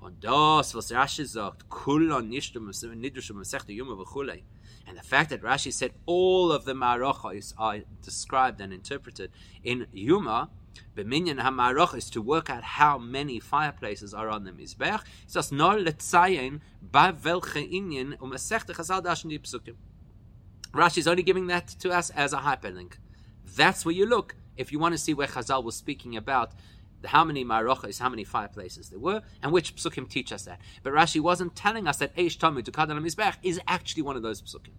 Und 0.00 0.22
das, 0.22 0.74
was 0.74 0.90
Rashi 0.90 1.24
sagt, 1.24 1.68
kulon 1.68 2.30
nidrushum 2.30 3.36
mesechta 3.36 3.74
yuma 3.74 3.96
v'chulei, 3.96 4.42
and 4.86 4.96
the 4.96 5.02
fact 5.02 5.30
that 5.30 5.42
Rashi 5.42 5.72
said 5.72 5.92
all 6.06 6.52
of 6.52 6.64
the 6.64 6.74
marachos 6.74 7.54
are 7.58 7.80
described 8.02 8.60
and 8.60 8.72
interpreted 8.72 9.30
in 9.64 9.86
Yuma, 9.92 10.48
Beminyan 10.94 11.40
HaMarachos, 11.40 12.10
to 12.12 12.22
work 12.22 12.48
out 12.48 12.62
how 12.62 12.96
many 12.98 13.40
fireplaces 13.40 14.14
are 14.14 14.28
on 14.28 14.44
the 14.44 14.52
Mizbech, 14.52 15.02
is 15.26 15.32
das 15.32 15.50
nor 15.50 15.76
letzayin 15.76 16.60
ba 16.80 17.16
welche 17.24 17.68
inyan 17.68 18.16
umesechta 18.18 18.74
chazal 18.74 19.02
dashin 19.02 19.30
di 19.30 19.38
psukim. 19.38 19.74
Rashi 20.72 20.98
is 20.98 21.08
only 21.08 21.22
giving 21.22 21.46
that 21.48 21.68
to 21.68 21.90
us 21.90 22.10
as 22.10 22.32
a 22.32 22.38
hyperlink. 22.38 22.98
That's 23.56 23.84
where 23.84 23.94
you 23.94 24.06
look 24.06 24.36
if 24.56 24.72
you 24.72 24.78
want 24.78 24.92
to 24.92 24.98
see 24.98 25.14
where 25.14 25.26
Chazal 25.26 25.62
was 25.62 25.76
speaking 25.76 26.16
about 26.16 26.52
how 27.04 27.24
many 27.24 27.44
marochas, 27.44 28.00
how 28.00 28.08
many 28.08 28.24
fireplaces 28.24 28.88
there 28.90 28.98
were, 28.98 29.22
and 29.42 29.52
which 29.52 29.76
psukim 29.76 30.08
teach 30.08 30.32
us 30.32 30.44
that. 30.44 30.60
But 30.82 30.92
Rashi 30.92 31.20
wasn't 31.20 31.54
telling 31.54 31.86
us 31.86 31.98
that 31.98 32.14
Eish 32.16 32.38
Tamu 32.38 32.62
to 32.62 32.72
Kadal 32.72 33.00
Mizbech 33.00 33.36
is 33.42 33.60
actually 33.68 34.02
one 34.02 34.16
of 34.16 34.22
those 34.22 34.42
psukim. 34.42 34.72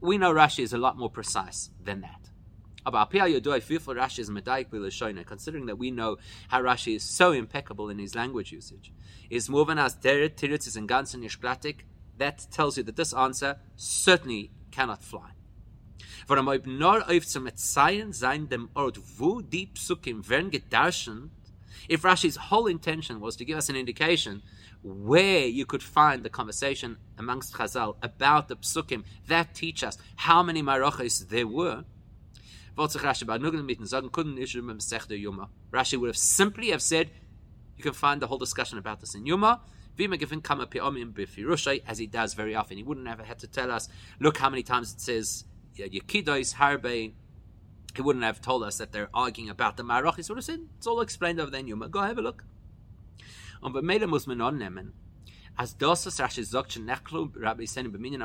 We 0.00 0.18
know 0.18 0.32
Rashi 0.32 0.60
is 0.64 0.72
a 0.72 0.78
lot 0.78 0.98
more 0.98 1.10
precise 1.10 1.70
than 1.82 2.00
that. 2.00 2.30
About 2.84 3.12
Rashi 3.12 4.18
is 4.18 4.28
medayik 4.28 5.26
Considering 5.26 5.66
that 5.66 5.78
we 5.78 5.92
know 5.92 6.16
how 6.48 6.60
Rashi 6.62 6.96
is 6.96 7.04
so 7.04 7.30
impeccable 7.30 7.88
in 7.88 7.98
his 7.98 8.16
language 8.16 8.50
usage, 8.50 8.92
is 9.30 9.48
moving 9.48 9.78
as 9.78 9.94
Tiritz 9.94 10.66
is 10.66 10.76
in 10.76 10.88
ganzen 10.88 11.22
that 12.18 12.46
tells 12.50 12.76
you 12.76 12.82
that 12.82 12.96
this 12.96 13.12
answer 13.12 13.58
certainly 13.76 14.50
cannot 14.72 15.02
fly. 15.02 15.30
Warum 16.26 16.48
ob 16.48 16.66
nur 16.66 17.08
auf 17.08 17.26
zum 17.26 17.48
Zeilen 17.54 18.12
sein 18.12 18.48
dem 18.48 18.68
Ort, 18.74 18.98
wo 19.18 19.40
die 19.40 19.66
Psukim 19.66 20.28
werden 20.28 20.50
gedarschen, 20.50 21.30
if 21.88 22.02
Rashi's 22.02 22.36
whole 22.50 22.68
intention 22.68 23.20
was 23.20 23.36
to 23.36 23.44
give 23.44 23.56
us 23.56 23.68
an 23.68 23.76
indication 23.76 24.42
where 24.82 25.46
you 25.46 25.64
could 25.64 25.82
find 25.82 26.24
the 26.24 26.30
conversation 26.30 26.96
amongst 27.18 27.54
Chazal 27.54 27.96
about 28.02 28.48
the 28.48 28.56
psukim 28.56 29.04
that 29.28 29.54
teach 29.54 29.84
us 29.84 29.96
how 30.16 30.42
many 30.42 30.62
marochas 30.62 31.28
there 31.28 31.46
were, 31.46 31.84
Rashi 32.76 33.26
would 35.98 36.08
have 36.08 36.16
simply 36.16 36.70
have 36.70 36.82
said, 36.82 37.10
you 37.76 37.82
can 37.82 37.92
find 37.92 38.22
the 38.22 38.26
whole 38.26 38.38
discussion 38.38 38.78
about 38.78 39.00
this 39.00 39.14
in 39.14 39.26
Yuma, 39.26 39.60
as 41.86 41.98
he 41.98 42.06
does 42.06 42.34
very 42.34 42.54
often. 42.54 42.76
He 42.78 42.82
wouldn't 42.82 43.06
have 43.06 43.20
had 43.20 43.38
to 43.40 43.46
tell 43.46 43.70
us, 43.70 43.88
look 44.20 44.38
how 44.38 44.48
many 44.48 44.62
times 44.62 44.94
it 44.94 45.00
says 45.02 45.44
Yekidois 45.76 46.54
Harbe, 46.54 47.12
he 47.94 48.02
wouldn't 48.02 48.24
have 48.24 48.40
told 48.40 48.62
us 48.62 48.78
that 48.78 48.92
they're 48.92 49.10
arguing 49.12 49.50
about 49.50 49.76
the 49.76 49.82
Marach. 49.82 50.16
He 50.16 50.24
would 50.28 50.38
have 50.38 50.44
said, 50.44 50.60
it's 50.78 50.86
all 50.86 51.00
explained 51.00 51.40
over 51.40 51.50
there 51.50 51.60
in 51.60 51.68
Yuma. 51.68 51.88
Go 51.88 52.00
have 52.00 52.18
a 52.18 52.22
look. 52.22 52.44
Um, 53.62 53.72
Und 53.72 53.74
bemeile 53.74 54.08
muss 54.08 54.26
man 54.26 54.40
as 55.58 55.74
das, 55.74 56.06
Rashi 56.06 56.44
sagt, 56.44 56.78
Nechlu 56.78 57.30
Rabbi 57.36 57.66
Seni 57.66 57.90
b'minyan 57.90 58.22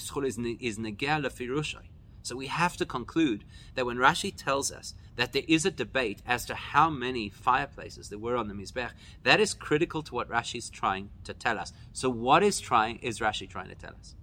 Schul 0.00 0.26
is 0.26 0.78
negea 0.78 1.20
lefirushai. 1.22 1.86
So 2.22 2.36
we 2.36 2.46
have 2.46 2.76
to 2.76 2.86
conclude 2.86 3.44
that 3.74 3.86
when 3.86 3.96
Rashi 3.96 4.34
tells 4.34 4.70
us 4.70 4.94
that 5.16 5.32
there 5.32 5.42
is 5.48 5.64
a 5.64 5.70
debate 5.70 6.22
as 6.26 6.44
to 6.46 6.54
how 6.54 6.90
many 6.90 7.28
fireplaces 7.28 8.08
there 8.08 8.18
were 8.18 8.36
on 8.36 8.48
the 8.48 8.54
Mizbech, 8.54 8.92
that 9.22 9.40
is 9.40 9.54
critical 9.54 10.02
to 10.02 10.14
what 10.14 10.28
Rashi 10.28 10.56
is 10.56 10.70
trying 10.70 11.10
to 11.24 11.32
tell 11.32 11.58
us. 11.58 11.72
So 11.92 12.10
what 12.10 12.42
is 12.42 12.60
trying 12.60 12.98
is 12.98 13.20
Rashi 13.20 13.48
trying 13.48 13.68
to 13.68 13.74
tell 13.74 13.94
us? 13.98 14.14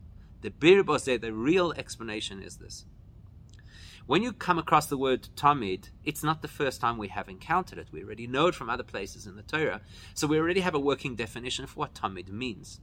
The 0.41 0.51
Birbose, 0.51 1.19
the 1.19 1.33
real 1.33 1.73
explanation 1.73 2.41
is 2.41 2.57
this. 2.57 2.85
When 4.05 4.23
you 4.23 4.31
come 4.31 4.57
across 4.57 4.85
the 4.85 4.97
word 4.97 5.27
Tamid, 5.35 5.89
it's 6.05 6.23
not 6.23 6.41
the 6.41 6.47
first 6.47 6.79
time 6.79 6.97
we 6.97 7.09
have 7.09 7.27
encountered 7.27 7.77
it. 7.77 7.89
We 7.91 8.03
already 8.03 8.25
know 8.25 8.47
it 8.47 8.55
from 8.55 8.69
other 8.69 8.83
places 8.83 9.27
in 9.27 9.35
the 9.35 9.41
Torah. 9.41 9.81
So 10.13 10.27
we 10.27 10.39
already 10.39 10.61
have 10.61 10.75
a 10.75 10.79
working 10.79 11.15
definition 11.15 11.65
of 11.65 11.75
what 11.75 11.93
Tamid 11.93 12.29
means. 12.29 12.79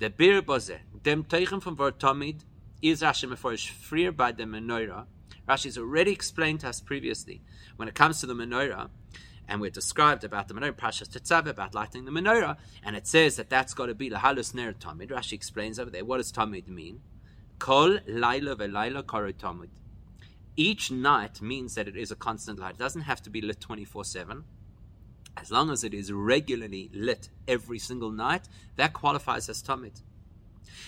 The 0.00 0.10
Birbose, 0.10 0.80
dem 1.02 1.22
Teichen 1.22 1.62
from 1.62 1.76
word 1.76 2.00
Tamid, 2.00 2.40
is 2.82 3.02
Rashi 3.02 3.28
Meforish 3.28 3.70
freer 3.70 4.10
by 4.10 4.32
the 4.32 4.42
menorah. 4.42 5.06
Rashi 5.48 5.64
has 5.64 5.78
already 5.78 6.10
explained 6.10 6.60
to 6.60 6.68
us 6.68 6.80
previously. 6.80 7.42
When 7.76 7.86
it 7.86 7.94
comes 7.94 8.18
to 8.20 8.26
the 8.26 8.34
menorah, 8.34 8.90
and 9.48 9.60
we're 9.60 9.70
described 9.70 10.24
about 10.24 10.48
the 10.48 10.54
menorah, 10.54 10.72
Pashas 10.72 11.08
Tetzav, 11.08 11.46
about 11.46 11.74
lighting 11.74 12.04
the 12.04 12.10
menorah, 12.10 12.56
and 12.84 12.96
it 12.96 13.06
says 13.06 13.36
that 13.36 13.50
that's 13.50 13.74
got 13.74 13.86
to 13.86 13.94
be 13.94 14.10
lahalus 14.10 14.54
ner 14.54 14.72
tamid. 14.72 15.10
Rashi 15.10 15.32
explains 15.34 15.78
over 15.78 15.90
there, 15.90 16.04
what 16.04 16.18
does 16.18 16.32
tamid 16.32 16.68
mean? 16.68 17.00
Kol 17.58 17.98
laila 18.06 18.56
ve'laila 18.56 19.06
karo 19.06 19.32
tamid. 19.32 19.68
Each 20.56 20.90
night 20.90 21.40
means 21.40 21.74
that 21.74 21.88
it 21.88 21.96
is 21.96 22.10
a 22.10 22.16
constant 22.16 22.58
light. 22.58 22.74
It 22.74 22.78
doesn't 22.78 23.02
have 23.02 23.22
to 23.22 23.30
be 23.30 23.40
lit 23.40 23.60
24-7. 23.60 24.42
As 25.36 25.50
long 25.50 25.70
as 25.70 25.82
it 25.82 25.94
is 25.94 26.12
regularly 26.12 26.90
lit 26.92 27.30
every 27.48 27.78
single 27.78 28.10
night, 28.10 28.48
that 28.76 28.92
qualifies 28.92 29.48
as 29.48 29.62
tamid. 29.62 30.02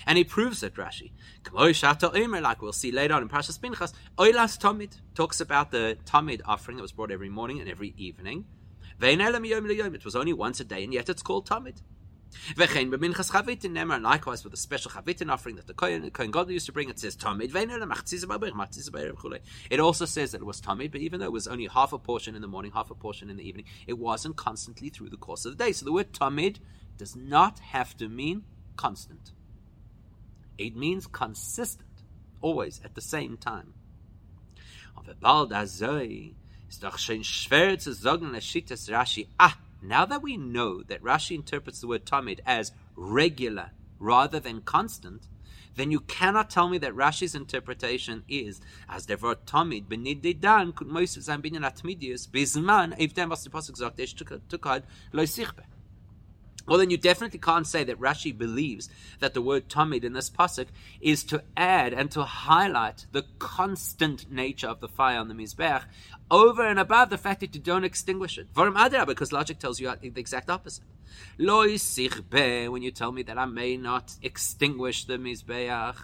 And 0.07 0.19
he 0.19 0.25
proves 0.25 0.63
it, 0.63 0.75
Rashi. 0.75 1.13
Like 1.53 2.63
we'll 2.63 2.73
see 2.73 2.93
later 2.93 3.15
on 3.15 3.23
in 3.23 3.29
Parashas 3.29 3.61
Pinchas, 3.61 3.93
Oilas 4.19 4.59
Tamid 4.59 5.01
talks 5.15 5.41
about 5.41 5.71
the 5.71 5.97
Tamid 6.05 6.41
offering 6.45 6.77
that 6.77 6.83
was 6.83 6.93
brought 6.93 7.11
every 7.11 7.29
morning 7.29 7.61
and 7.61 7.69
every 7.69 7.95
evening. 7.97 8.45
It 9.01 10.05
was 10.05 10.17
only 10.17 10.33
once 10.33 10.61
a 10.61 10.65
day, 10.65 10.85
and 10.85 10.93
yet 10.93 11.09
it's 11.09 11.23
called 11.23 11.49
Tamid. 11.49 11.83
Likewise, 12.57 14.43
with 14.45 14.51
the 14.51 14.57
special 14.57 14.91
chavitin 14.91 15.31
offering 15.31 15.55
that 15.57 15.69
the 15.69 15.75
Kohen, 15.75 16.11
Kohen 16.11 16.33
God 16.33 16.51
used 16.51 16.67
to 16.67 16.73
bring, 16.73 16.89
it 16.89 16.99
says 16.99 17.17
Tamid. 17.17 17.55
It 19.71 19.81
also 19.81 20.05
says 20.05 20.33
that 20.33 20.41
it 20.41 20.45
was 20.45 20.61
Tamid, 20.61 20.91
but 20.91 21.01
even 21.01 21.21
though 21.21 21.27
it 21.27 21.33
was 21.33 21.47
only 21.47 21.67
half 21.67 21.93
a 21.93 21.99
portion 21.99 22.35
in 22.35 22.43
the 22.43 22.49
morning, 22.49 22.73
half 22.73 22.91
a 22.91 22.95
portion 22.95 23.31
in 23.31 23.37
the 23.37 23.47
evening, 23.47 23.67
it 23.87 23.99
wasn't 23.99 24.37
constantly 24.37 24.89
through 24.89 25.11
the 25.11 25.17
course 25.17 25.45
of 25.45 25.57
the 25.57 25.65
day. 25.65 25.71
So 25.71 25.85
the 25.85 25.93
word 25.93 26.13
Tamid 26.13 26.59
does 26.97 27.15
not 27.15 27.61
have 27.61 27.97
to 27.99 28.09
mean 28.09 28.43
constant. 28.77 29.33
It 30.59 30.77
means 30.77 31.07
consistent, 31.07 31.89
always 32.41 32.81
at 32.85 32.95
the 32.95 33.01
same 33.01 33.37
time. 33.37 33.75
Ah, 39.41 39.59
now 39.83 40.05
that 40.07 40.23
we 40.23 40.37
know 40.37 40.83
that 40.83 41.03
Rashi 41.03 41.35
interprets 41.35 41.81
the 41.81 41.87
word 41.87 42.05
tamid 42.05 42.41
as 42.47 42.73
regular 42.97 43.71
rather 43.99 44.41
than 44.41 44.61
constant, 44.63 45.29
then 45.77 45.91
you 45.91 46.01
cannot 46.01 46.51
tell 46.51 46.69
me 46.69 46.79
that 46.79 46.93
Rashi's 46.93 47.35
interpretation 47.35 48.23
is 48.29 48.61
as 48.89 49.07
der 49.07 49.17
word 49.17 49.45
tamid 49.47 49.87
benididan 49.87 50.73
kut 50.75 50.89
moises 50.89 51.25
sein 51.25 51.43
binyan 51.43 51.65
bizman 52.31 52.97
evdem 52.99 53.29
was 53.29 53.43
the 53.45 53.51
pasuk 53.51 53.77
sagt 53.77 53.99
well, 56.67 56.79
then 56.79 56.91
you 56.91 56.97
definitely 56.97 57.39
can't 57.39 57.67
say 57.67 57.85
that 57.85 58.01
Rashi 58.01 58.37
believes 58.37 58.89
that 59.21 59.35
the 59.35 59.43
word 59.43 59.69
tamid 59.69 60.03
in 60.03 60.15
this 60.15 60.31
pasuk 60.31 60.69
is 61.01 61.23
to 61.25 61.43
add 61.57 61.93
and 61.93 62.11
to 62.13 62.23
highlight 62.23 63.07
the 63.13 63.25
constant 63.39 64.31
nature 64.31 64.69
of 64.69 64.81
the 64.81 64.89
fire 64.89 65.19
on 65.19 65.29
the 65.29 65.35
mizbech 65.35 65.85
over 66.31 66.67
and 66.67 66.79
above 66.79 67.11
the 67.11 67.19
fact 67.19 67.41
that 67.41 67.55
you 67.55 67.61
don't 67.61 67.85
extinguish 67.85 68.39
it. 68.39 68.49
Because 68.55 69.33
logic 69.33 69.59
tells 69.59 69.79
you 69.79 69.93
the 70.01 70.13
exact 70.17 70.49
opposite. 70.49 70.85
Lo 71.39 71.65
when 71.65 72.83
you 72.83 72.91
tell 72.91 73.13
me 73.13 73.23
that 73.23 73.39
I 73.39 73.45
may 73.45 73.77
not 73.77 74.15
extinguish 74.23 75.05
the 75.05 75.19
mizbeach, 75.19 75.97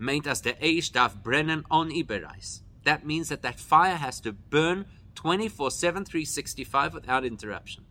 meint 0.00 0.26
as 0.26 0.40
the 0.40 0.54
eish 0.54 0.92
darf 0.92 1.22
brennen 1.22 1.64
on 1.70 1.90
iberais. 1.90 2.60
That 2.84 3.06
means 3.06 3.28
that 3.28 3.42
that 3.42 3.60
fire 3.60 3.96
has 3.96 4.20
to 4.20 4.32
burn 4.32 4.86
24 5.14 5.70
7 5.70 6.04
365 6.04 6.94
without 6.94 7.24
interruption. 7.24 7.83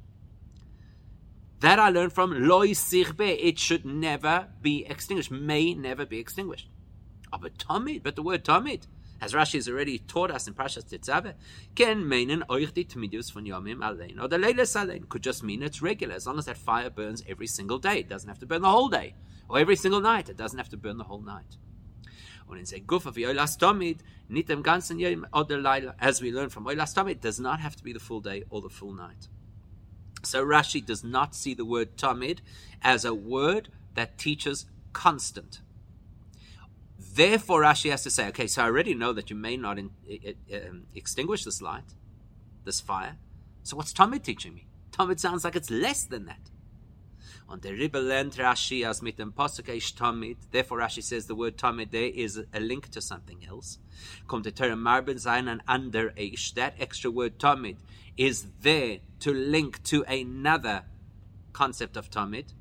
That 1.64 1.80
I 1.80 1.88
learned 1.92 2.12
from 2.12 2.46
loy 2.46 2.72
sichbe. 2.72 3.38
It 3.42 3.58
should 3.58 3.86
never 3.86 4.50
be 4.62 4.86
extinguished. 4.86 5.32
May 5.32 5.74
never 5.74 6.06
be 6.06 6.20
extinguished. 6.20 6.68
Oh, 7.32 7.38
but 7.42 7.54
but 8.04 8.18
the 8.18 8.22
word 8.22 8.44
tamid, 8.44 8.82
as 9.22 9.32
Rashi 9.32 9.54
has 9.54 9.70
already 9.70 9.98
taught 9.98 10.30
us 10.30 10.46
in 10.46 10.56
Parashat 10.56 10.90
Tetzaveh, 10.90 11.36
ken 11.74 12.04
meinen 12.04 12.44
euch 12.50 12.74
die 12.74 12.84
tmidus 12.84 13.32
von 13.32 13.46
yomim 13.46 13.80
alein, 13.80 14.22
or 14.22 14.28
the 14.28 14.36
leiles 14.36 14.76
alein, 14.76 15.08
could 15.08 15.24
just 15.24 15.42
mean 15.42 15.64
it's 15.64 15.82
regular, 15.82 16.16
as 16.16 16.28
long 16.28 16.38
as 16.38 16.48
that 16.48 16.58
fire 16.58 16.90
burns 16.90 17.24
every 17.30 17.48
single 17.48 17.80
day. 17.80 18.00
It 18.00 18.10
doesn't 18.10 18.28
have 18.28 18.40
to 18.40 18.46
burn 18.46 18.62
the 18.62 18.70
whole 18.70 18.90
day. 18.90 19.16
Or 19.48 19.58
every 19.58 19.78
single 19.78 20.02
night. 20.02 20.28
It 20.28 20.36
doesn't 20.36 20.58
have 20.58 20.68
to 20.68 20.78
burn 20.78 20.98
the 20.98 21.06
whole 21.06 21.22
night. 21.22 21.58
Und 22.50 22.60
in 22.60 22.66
sein 22.66 22.86
Guf 22.86 23.06
of 23.06 23.16
dem 23.16 24.64
ganzen 24.64 25.00
Yom 25.00 25.26
oder 25.32 25.96
as 25.98 26.22
we 26.22 26.30
learn 26.30 26.50
from 26.50 26.66
Tamid, 26.66 27.22
does 27.22 27.40
not 27.40 27.62
have 27.62 27.78
to 27.78 27.84
be 27.86 27.94
the 27.94 28.02
full 28.02 28.20
day 28.20 28.44
or 28.50 28.62
the 28.62 28.70
full 28.70 28.94
night. 28.94 29.30
So 30.24 30.46
Rashi 30.46 30.84
does 30.84 31.04
not 31.04 31.36
see 31.36 31.54
the 31.54 31.66
word 31.66 31.98
tamid 31.98 32.40
as 32.82 33.04
a 33.06 33.14
word 33.14 33.70
that 33.94 34.18
teaches 34.18 34.66
constant. 34.94 35.62
Therefore, 36.98 37.62
Rashi 37.62 37.92
has 37.92 38.04
to 38.04 38.10
say, 38.10 38.28
okay, 38.30 38.48
so 38.48 38.64
I 38.64 38.66
already 38.66 38.96
know 38.96 39.14
that 39.14 39.30
you 39.30 39.36
may 39.36 39.58
not 39.58 39.78
in, 39.78 39.92
um, 40.54 40.88
extinguish 40.96 41.44
this 41.44 41.62
light, 41.62 41.94
this 42.64 42.82
fire. 42.82 43.18
So 43.64 43.78
what's 43.78 43.94
tamid 43.94 44.24
teaching 44.24 44.56
me? 44.56 44.66
Tamid 44.92 45.20
sounds 45.20 45.44
like 45.44 45.56
it's 45.56 45.70
less 45.70 46.06
than 46.06 46.26
that. 46.26 46.50
On 47.50 47.60
the 47.60 47.74
Rebbe 47.74 47.98
learned 47.98 48.34
Rashi 48.34 48.88
as 48.88 49.02
mit 49.02 49.18
dem 49.18 49.34
Pasuk 49.34 49.66
tamid. 49.96 50.38
Therefore, 50.52 50.80
Rashi 50.80 51.04
says 51.04 51.28
the 51.28 51.36
word 51.36 51.58
tamid 51.58 51.92
there 51.92 52.06
is 52.06 52.42
a 52.54 52.60
link 52.60 52.90
to 52.92 53.02
something 53.02 53.46
else. 53.46 53.78
Kommt 54.28 54.44
der 54.44 54.52
Torah 54.52 54.76
marben 54.76 55.20
sein 55.20 55.48
an 55.48 55.62
under 55.68 56.12
eish. 56.12 56.54
That 56.54 56.76
extra 56.80 57.12
word 57.12 57.38
tamid 57.38 57.78
is 58.18 58.48
there 58.62 59.00
to 59.24 59.34
link 59.34 59.82
to 59.84 60.04
another 60.04 60.84
concept 61.54 61.96
of 61.96 62.10
Tamid. 62.10 62.54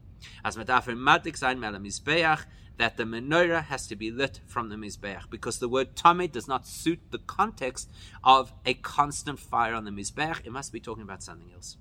As 0.44 0.57
Medafir 0.57 0.96
Madik 0.96 1.37
Zain 1.37 1.59
Mizbeach, 1.59 2.44
that 2.77 2.96
the 2.96 3.03
menorah 3.03 3.64
has 3.64 3.88
to 3.88 3.96
be 3.96 4.12
lit 4.12 4.40
from 4.46 4.68
the 4.68 4.77
Mizbeach, 4.77 5.29
because 5.29 5.59
the 5.59 5.68
word 5.68 5.96
Tamid 5.96 6.31
does 6.31 6.46
not 6.46 6.64
suit 6.64 7.01
the 7.11 7.18
context 7.18 7.90
of 8.22 8.53
a 8.64 8.75
constant 8.75 9.40
fire 9.40 9.75
on 9.75 9.85
the 9.85 9.90
Mizbeach. 9.90 10.46
It 10.46 10.53
must 10.53 10.72
be 10.72 10.79
talking 10.79 11.03
about 11.03 11.25
something 11.25 11.51
else. 11.53 11.79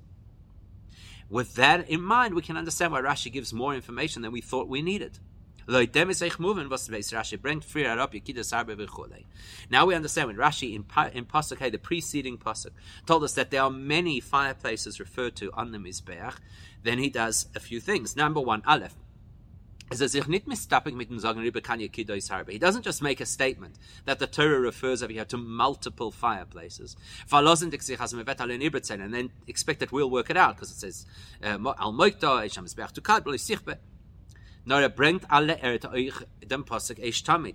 With 1.29 1.53
that 1.55 1.87
in 1.87 2.01
mind, 2.01 2.33
we 2.33 2.41
can 2.41 2.57
understand 2.57 2.91
why 2.91 3.01
Rashi 3.01 3.31
gives 3.31 3.53
more 3.53 3.75
information 3.75 4.23
than 4.23 4.31
we 4.31 4.41
thought 4.41 4.67
we 4.67 4.81
needed. 4.81 5.19
Now 5.67 5.85
we 9.85 9.95
understand 9.95 10.27
when 10.27 10.37
Rashi 10.37 10.75
in, 10.75 10.85
in 11.13 11.25
Pasuk, 11.25 11.71
the 11.71 11.77
preceding 11.77 12.37
Pasuk, 12.37 12.71
told 13.05 13.23
us 13.23 13.33
that 13.33 13.51
there 13.51 13.61
are 13.61 13.69
many 13.69 14.19
fireplaces 14.19 14.99
referred 14.99 15.35
to 15.37 15.51
on 15.53 15.71
the 15.71 15.77
Mizbeach, 15.77 16.35
then 16.83 16.97
he 16.97 17.09
does 17.09 17.47
a 17.55 17.59
few 17.59 17.79
things. 17.79 18.15
Number 18.15 18.41
one, 18.41 18.63
Aleph. 18.65 18.95
He 19.91 19.97
doesn't 19.97 20.13
just 22.83 23.01
make 23.01 23.19
a 23.19 23.25
statement 23.25 23.75
that 24.05 24.19
the 24.19 24.27
Torah 24.27 24.59
refers 24.61 25.03
over 25.03 25.11
here 25.11 25.25
to 25.25 25.35
multiple 25.35 26.11
fireplaces. 26.11 26.95
And 27.29 29.13
then 29.13 29.31
expect 29.47 29.81
that 29.81 29.91
we'll 29.91 30.09
work 30.09 30.29
it 30.29 30.37
out 30.37 30.55
because 30.55 30.71
it 30.71 30.75
says, 30.75 31.05
äh, 31.41 31.57
uh, 34.65 34.69
Nora 34.69 34.89
bringt 34.89 35.25
alle 35.29 35.57
er 35.61 35.79
euch 35.93 36.23
dem. 36.47 36.65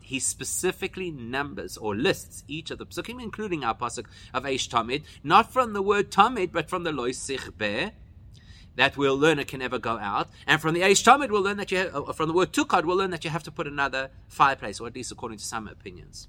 He 0.00 0.18
specifically 0.18 1.10
numbers 1.10 1.76
or 1.76 1.94
lists 1.94 2.44
each 2.48 2.70
of 2.70 2.78
the 2.78 2.86
Pasukim, 2.86 3.22
including 3.22 3.64
our 3.64 3.74
Pasuk 3.74 4.06
of 4.34 4.44
Eish 4.44 4.68
Tamid, 4.68 5.02
not 5.22 5.52
from 5.52 5.72
the 5.72 5.82
word 5.82 6.10
Tamid, 6.10 6.52
but 6.52 6.68
from 6.68 6.84
the 6.84 6.92
Lois 6.92 7.18
Sich 7.18 7.56
Be, 7.56 7.90
that 8.76 8.96
we'll 8.96 9.16
learn 9.16 9.38
it 9.38 9.48
can 9.48 9.60
never 9.60 9.78
go 9.78 9.98
out. 9.98 10.28
And 10.46 10.60
from 10.60 10.74
the 10.74 10.82
Eish 10.82 11.04
Tamid, 11.04 11.30
we'll 11.30 11.42
learn 11.42 11.56
that 11.56 11.70
you 11.70 11.78
have, 11.78 11.94
uh, 11.94 12.12
from 12.12 12.28
the 12.28 12.34
word 12.34 12.52
Tukad, 12.52 12.84
we'll 12.84 12.96
learn 12.96 13.10
that 13.10 13.24
you 13.24 13.30
have 13.30 13.42
to 13.44 13.50
put 13.50 13.66
another 13.66 14.10
fireplace, 14.28 14.80
or 14.80 14.86
at 14.86 14.94
least 14.94 15.12
according 15.12 15.38
to 15.38 15.44
some 15.44 15.68
opinions. 15.68 16.28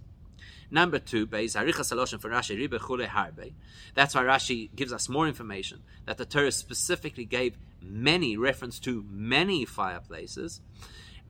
Number 0.70 1.00
two, 1.00 1.26
Beis 1.26 1.56
Haricha 1.56 1.82
Saloshim 1.82 2.20
for 2.20 2.30
Rashi 2.30 2.58
Ribe 2.58 2.80
Chule 2.82 3.08
Harbe. 3.08 3.54
That's 3.94 4.14
why 4.14 4.24
Rashi 4.24 4.70
gives 4.76 4.92
us 4.92 5.08
more 5.08 5.28
information 5.28 5.82
that 6.06 6.18
the 6.18 6.26
Torah 6.26 6.52
specifically 6.52 7.24
gave 7.24 7.58
many 7.82 8.38
reference 8.38 8.80
to 8.80 9.06
many 9.10 9.66
fireplaces. 9.66 10.62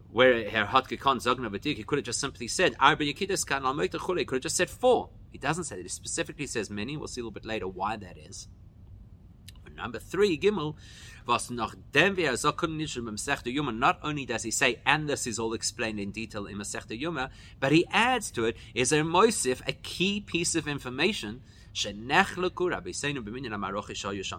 Where 0.10 0.50
Herr 0.50 0.66
Hotke 0.66 0.98
Zogna 0.98 1.64
he 1.64 1.84
could 1.84 1.98
have 1.98 2.06
just 2.06 2.20
simply 2.20 2.48
said 2.48 2.76
Arba 2.80 3.04
Yakidas 3.06 3.46
Kan 3.46 3.66
Al 3.66 3.78
He 3.78 3.90
could 4.26 4.36
have 4.38 4.42
just 4.42 4.56
said 4.56 4.70
four. 4.70 5.10
He 5.32 5.38
doesn't 5.38 5.66
say 5.66 5.80
it. 5.80 5.84
He 5.84 5.90
specifically 5.90 6.48
says 6.48 6.70
many. 6.70 6.96
We'll 6.96 7.08
see 7.08 7.22
a 7.22 7.24
little 7.24 7.32
bit 7.32 7.46
later 7.46 7.68
why 7.68 7.98
that 7.98 8.18
is. 8.18 8.48
Number 9.76 10.00
three, 10.00 10.40
Gimel, 10.40 10.76
was 11.28 11.50
nachdem 11.52 12.16
wir 12.18 12.36
so 12.38 12.52
können 12.52 12.78
nicht 12.78 12.98
im 12.98 13.06
Masechta 13.06 13.54
Yuma, 13.54 13.72
not 13.72 14.00
only 14.02 14.26
does 14.26 14.44
he 14.44 14.50
say, 14.50 14.80
and 14.86 15.08
this 15.08 15.28
is 15.28 15.38
all 15.38 15.54
explained 15.54 16.00
in 16.00 16.12
detail 16.12 16.48
in 16.48 16.58
the 16.58 16.64
Masechta 16.64 16.98
Yuma, 16.98 17.30
but 17.60 17.72
he 17.72 17.86
adds 17.92 18.32
to 18.32 18.46
it, 18.46 18.58
is 18.74 18.92
a 18.92 19.02
moisif, 19.02 19.62
a 19.68 19.74
key 19.74 20.20
piece 20.20 20.56
of 20.56 20.68
information 20.68 21.42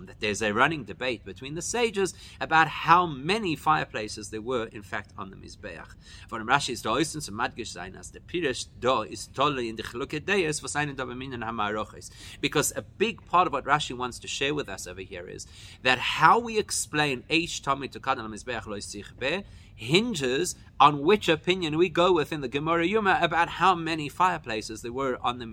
that 0.07 0.16
there's 0.20 0.42
a 0.42 0.53
running 0.53 0.85
debate 0.85 1.24
between 1.24 1.55
the 1.55 1.62
sages 1.62 2.14
about 2.40 2.68
how 2.68 3.07
many 3.07 3.55
fireplaces 3.57 4.31
there 4.31 4.42
were, 4.42 4.66
in 4.66 4.83
fact, 4.83 5.12
on 5.16 5.31
the 5.31 5.37
Mizbeach. 5.37 5.94
As 7.98 8.11
the 8.11 8.20
ist 9.11 9.35
tolle 9.35 9.59
in 9.59 9.77
the. 9.77 9.88
Because 12.40 12.72
a 12.77 12.83
big 12.83 13.27
part 13.27 13.46
of 13.46 13.53
what 13.53 13.64
Rashi 13.64 13.96
wants 13.96 14.18
to 14.18 14.29
share 14.29 14.55
with 14.55 14.68
us 14.68 14.87
over 14.87 15.01
here 15.01 15.29
is 15.29 15.46
that 15.83 15.98
how 15.98 16.38
we 16.38 16.59
explain 16.59 17.22
Eish 17.31 17.62
Tommy 17.62 17.88
to 17.88 18.01
Kadal 18.01 18.29
Mizbeach 18.29 18.66
Lo 18.66 18.79
Be 19.18 19.44
hinges 19.74 20.57
on 20.81 21.03
which 21.03 21.29
opinion 21.29 21.79
we 21.79 21.88
go 21.88 22.12
with 22.12 22.33
in 22.33 22.40
the 22.40 22.48
Gemara 22.48 22.85
Yuma 22.85 23.18
about 23.22 23.48
how 23.48 23.77
many 23.77 24.09
fireplaces 24.09 24.83
there 24.83 24.92
were 24.92 25.18
on 25.22 25.38
the 25.38 25.44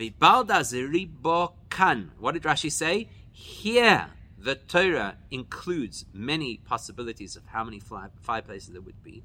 Mizbeach. 0.00 2.08
What 2.18 2.34
did 2.34 2.42
Rashi 2.42 2.72
say? 2.72 3.08
Here, 3.32 4.08
the 4.38 4.54
Torah 4.54 5.16
includes 5.30 6.06
many 6.12 6.58
possibilities 6.58 7.36
of 7.36 7.46
how 7.46 7.64
many 7.64 7.80
fireplaces 7.80 8.70
there 8.70 8.80
would 8.80 9.02
be. 9.02 9.24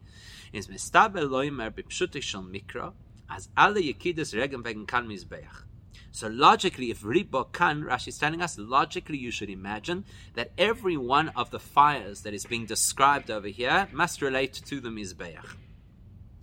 Is 0.51 0.67
mikra 0.67 2.93
as 3.29 3.49
alle 3.57 3.75
regem 3.75 4.87
kan 4.87 5.07
mizbeach. 5.07 5.63
So 6.11 6.27
logically, 6.27 6.91
if 6.91 7.01
riba 7.01 7.51
kan, 7.51 7.83
Rashi 7.83 8.07
is 8.07 8.17
telling 8.17 8.41
us, 8.41 8.57
logically 8.57 9.17
you 9.17 9.31
should 9.31 9.49
imagine 9.49 10.05
that 10.35 10.53
every 10.57 10.95
one 10.95 11.27
of 11.35 11.51
the 11.51 11.59
fires 11.59 12.21
that 12.21 12.33
is 12.33 12.45
being 12.45 12.65
described 12.65 13.29
over 13.29 13.49
here 13.49 13.89
must 13.91 14.21
relate 14.21 14.53
to 14.53 14.79
the 14.79 14.87
Mizbeach. 14.87 15.57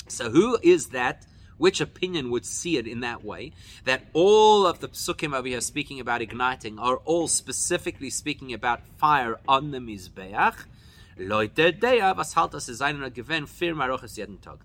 So 0.09 0.29
who 0.29 0.59
is 0.63 0.89
that? 0.89 1.25
Which 1.59 1.81
opinion 1.81 2.31
would 2.31 2.45
see 2.45 2.77
it 2.77 2.87
in 2.87 3.01
that 3.01 3.25
way? 3.25 3.53
That 3.85 4.07
all 4.13 4.67
of 4.67 4.81
the 4.81 4.89
psukim 4.89 5.35
over 5.35 5.49
here 5.49 5.61
speaking 5.61 6.01
about 6.01 6.23
igniting 6.23 6.79
are 6.79 6.97
all 6.97 7.29
specifically 7.29 8.11
speaking 8.11 8.53
about 8.53 8.87
fire 8.99 9.39
on 9.47 9.71
the 9.71 9.79
Mizbeach. 9.79 10.65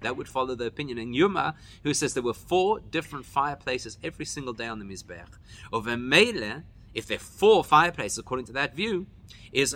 That 0.01 0.17
would 0.17 0.27
follow 0.29 0.55
the 0.55 0.65
opinion 0.65 0.97
in 0.97 1.13
Yuma, 1.13 1.55
who 1.83 1.93
says 1.93 2.13
there 2.13 2.23
were 2.23 2.33
four 2.33 2.79
different 2.79 3.25
fireplaces 3.25 3.97
every 4.03 4.25
single 4.25 4.53
day 4.53 4.67
on 4.67 4.79
the 4.79 4.85
Mizbeach. 4.85 5.37
Over 5.73 5.97
Mele, 5.97 6.63
if 6.93 7.07
there 7.07 7.17
are 7.17 7.19
four 7.19 7.63
fireplaces 7.63 8.17
according 8.17 8.45
to 8.47 8.53
that 8.53 8.75
view, 8.75 9.07
is 9.51 9.73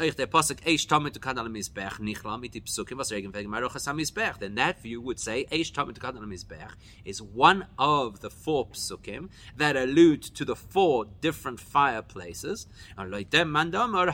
Psukim 2.65 2.97
was 2.97 3.11
Regen. 3.11 3.31
Then 3.31 4.55
that 4.55 4.81
view 4.81 5.01
would 5.01 5.19
say 5.19 5.45
Mizbech 5.51 6.71
is 7.05 7.21
one 7.21 7.67
of 7.79 8.19
the 8.19 8.29
four 8.29 8.67
Psukim 8.67 9.29
that 9.57 9.75
allude 9.75 10.23
to 10.23 10.45
the 10.45 10.55
four 10.55 11.05
different 11.21 11.59
fireplaces. 11.59 12.67
And 12.97 13.11
like 13.11 13.29
them 13.31 13.55
or 13.95 14.13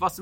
was 0.00 0.18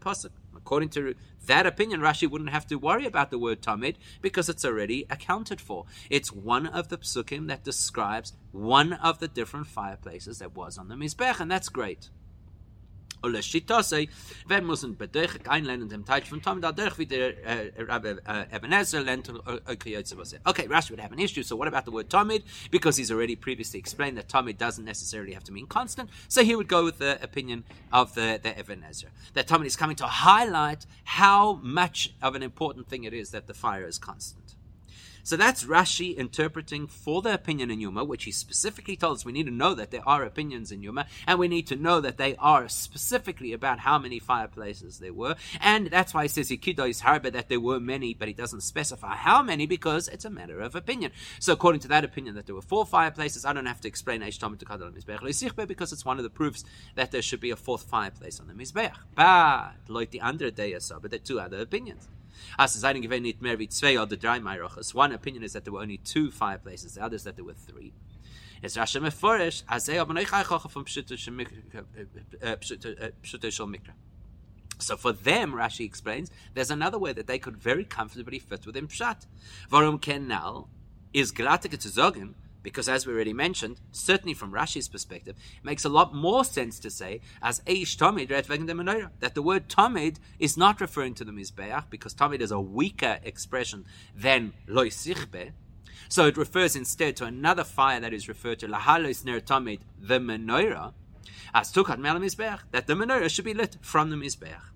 Pasuk. 0.00 0.30
According 0.64 0.88
to 0.90 1.14
that 1.44 1.66
opinion, 1.66 2.00
Rashi 2.00 2.28
wouldn't 2.28 2.48
have 2.48 2.66
to 2.68 2.76
worry 2.76 3.04
about 3.04 3.30
the 3.30 3.38
word 3.38 3.60
Tamid 3.60 3.96
because 4.22 4.48
it's 4.48 4.64
already 4.64 5.04
accounted 5.10 5.60
for. 5.60 5.84
It's 6.08 6.32
one 6.32 6.66
of 6.66 6.88
the 6.88 6.96
psukim 6.96 7.48
that 7.48 7.64
describes 7.64 8.32
one 8.50 8.94
of 8.94 9.18
the 9.18 9.28
different 9.28 9.66
fireplaces 9.66 10.38
that 10.38 10.56
was 10.56 10.78
on 10.78 10.88
the 10.88 10.94
Mizbech, 10.94 11.38
and 11.38 11.50
that's 11.50 11.68
great. 11.68 12.08
Shittose, 13.42 14.08
wenn 14.46 14.64
dem 15.88 16.04
Teil 16.04 16.22
von 16.22 16.42
Tom, 16.42 16.60
dadurch 16.60 16.98
wie 16.98 17.06
der 17.06 17.44
äh, 17.44 17.68
äh, 17.68 17.82
Rabbi 17.82 18.16
äh, 18.26 18.56
Even 18.56 18.72
Ezra 18.72 19.00
lernt 19.00 19.28
Okay, 19.28 20.68
Rashi 20.68 20.90
would 20.90 21.00
have 21.00 21.12
an 21.12 21.18
issue, 21.18 21.42
so 21.42 21.56
what 21.56 21.68
about 21.68 21.84
the 21.84 21.92
word 21.92 22.08
Tomid? 22.08 22.42
Because 22.70 22.96
he's 22.96 23.10
already 23.10 23.36
previously 23.36 23.78
explained 23.78 24.16
that 24.18 24.28
Tomid 24.28 24.58
doesn't 24.58 24.84
necessarily 24.84 25.32
have 25.32 25.44
to 25.44 25.52
mean 25.52 25.66
constant, 25.66 26.10
so 26.28 26.42
he 26.42 26.54
would 26.54 26.68
go 26.68 26.84
with 26.84 26.98
the 26.98 27.22
opinion 27.22 27.64
of 27.92 28.14
the, 28.14 28.40
the 28.42 28.58
Even 28.58 28.84
Ezra. 28.84 29.10
That 29.34 29.46
Tomid 29.46 29.66
is 29.66 29.76
coming 29.76 29.96
to 29.96 30.06
highlight 30.06 30.86
how 31.04 31.54
much 31.62 32.14
of 32.22 32.34
an 32.34 32.42
important 32.42 32.88
thing 32.88 33.04
it 33.04 33.14
is 33.14 33.30
that 33.30 33.46
the 33.46 33.54
fire 33.54 33.86
is 33.86 33.98
constant. 33.98 34.43
So 35.26 35.38
that's 35.38 35.64
Rashi 35.64 36.14
interpreting 36.14 36.86
for 36.86 37.22
the 37.22 37.32
opinion 37.32 37.70
in 37.70 37.80
Yuma, 37.80 38.04
which 38.04 38.24
he 38.24 38.30
specifically 38.30 38.94
told 38.94 39.16
us 39.16 39.24
we 39.24 39.32
need 39.32 39.46
to 39.46 39.50
know 39.50 39.74
that 39.74 39.90
there 39.90 40.06
are 40.06 40.22
opinions 40.22 40.70
in 40.70 40.82
Yuma, 40.82 41.06
and 41.26 41.38
we 41.38 41.48
need 41.48 41.66
to 41.68 41.76
know 41.76 41.98
that 42.02 42.18
they 42.18 42.36
are 42.36 42.68
specifically 42.68 43.54
about 43.54 43.78
how 43.78 43.98
many 43.98 44.18
fireplaces 44.18 44.98
there 44.98 45.14
were. 45.14 45.34
And 45.62 45.86
that's 45.86 46.12
why 46.12 46.24
he 46.24 46.28
says 46.28 46.50
Yikido 46.50 46.90
is 46.90 47.00
harbe 47.00 47.32
that 47.32 47.48
there 47.48 47.58
were 47.58 47.80
many, 47.80 48.12
but 48.12 48.28
he 48.28 48.34
doesn't 48.34 48.60
specify 48.60 49.16
how 49.16 49.42
many 49.42 49.64
because 49.64 50.08
it's 50.08 50.26
a 50.26 50.30
matter 50.30 50.60
of 50.60 50.74
opinion. 50.74 51.10
So 51.40 51.54
according 51.54 51.80
to 51.80 51.88
that 51.88 52.04
opinion 52.04 52.34
that 52.34 52.44
there 52.44 52.54
were 52.54 52.60
four 52.60 52.84
fireplaces, 52.84 53.46
I 53.46 53.54
don't 53.54 53.64
have 53.64 53.80
to 53.80 53.88
explain 53.88 54.22
H 54.22 54.38
Tomatukada 54.38 54.92
Mizbeh 54.92 55.20
Lisikbeh 55.20 55.66
because 55.66 55.90
it's 55.90 56.04
one 56.04 56.18
of 56.18 56.24
the 56.24 56.28
proofs 56.28 56.64
that 56.96 57.12
there 57.12 57.22
should 57.22 57.40
be 57.40 57.50
a 57.50 57.56
fourth 57.56 57.84
fireplace 57.84 58.40
on 58.40 58.46
the 58.46 58.52
Mizbeach. 58.52 58.92
But 59.14 59.72
like 59.88 60.10
the 60.10 60.20
under 60.20 60.50
day 60.50 60.74
but 60.74 61.10
there 61.10 61.16
are 61.16 61.24
two 61.24 61.40
other 61.40 61.60
opinions. 61.60 62.08
Ah, 62.58 62.64
As 62.64 62.82
One 64.94 65.12
opinion 65.12 65.42
is 65.42 65.52
that 65.52 65.64
there 65.64 65.72
were 65.72 65.80
only 65.80 65.98
two 65.98 66.30
fireplaces, 66.30 66.94
the 66.94 67.02
others 67.02 67.24
that 67.24 67.36
there 67.36 67.44
were 67.44 67.54
three. 67.54 67.92
Rashi 68.62 69.00
Meforish, 69.00 69.62
from 70.70 70.84
uh, 71.74 71.80
uh, 72.42 72.50
uh, 72.50 73.66
Mikra. 73.66 73.92
So 74.78 74.96
for 74.96 75.12
them, 75.12 75.52
Rashi 75.52 75.84
explains, 75.84 76.30
there's 76.54 76.70
another 76.70 76.98
way 76.98 77.12
that 77.12 77.26
they 77.26 77.38
could 77.38 77.56
very 77.56 77.84
comfortably 77.84 78.38
fit 78.38 78.66
within 78.66 78.88
Pshat. 78.88 79.26
Kenal 80.00 80.68
is 81.12 81.30
gratis 81.30 81.80
zu 81.80 81.90
sagen, 81.90 82.34
because 82.64 82.88
as 82.88 83.06
we 83.06 83.12
already 83.12 83.34
mentioned, 83.34 83.80
certainly 83.92 84.34
from 84.34 84.50
Rashi's 84.50 84.88
perspective, 84.88 85.36
it 85.58 85.64
makes 85.64 85.84
a 85.84 85.88
lot 85.88 86.14
more 86.14 86.44
sense 86.44 86.80
to 86.80 86.90
say 86.90 87.20
as 87.40 87.60
Eish 87.60 87.96
Tomid 87.96 88.30
wegen 88.48 88.66
Menorah, 88.66 89.10
that 89.20 89.34
the 89.36 89.42
word 89.42 89.68
Tomid 89.68 90.16
is 90.40 90.56
not 90.56 90.80
referring 90.80 91.14
to 91.14 91.24
the 91.24 91.30
Mizbeach, 91.30 91.90
because 91.90 92.14
Tomid 92.14 92.40
is 92.40 92.50
a 92.50 92.58
weaker 92.58 93.20
expression 93.22 93.84
than 94.16 94.54
Loi 94.66 94.88
Sichbe. 94.88 95.52
So 96.08 96.26
it 96.26 96.36
refers 96.36 96.74
instead 96.74 97.16
to 97.16 97.26
another 97.26 97.64
fire 97.64 98.00
that 98.00 98.14
is 98.14 98.28
referred 98.28 98.58
to 98.60 98.66
Lahalos 98.66 99.24
Ner 99.24 99.40
Tomid, 99.40 99.80
the 100.00 100.18
Menorah, 100.18 100.94
as 101.52 101.70
Tukat 101.70 101.98
Mel 101.98 102.16
Mizbeach, 102.16 102.60
that 102.72 102.86
the 102.86 102.94
Menorah 102.94 103.30
should 103.30 103.44
be 103.44 103.54
lit 103.54 103.76
from 103.82 104.08
the 104.08 104.16
Mizbeach. 104.16 104.70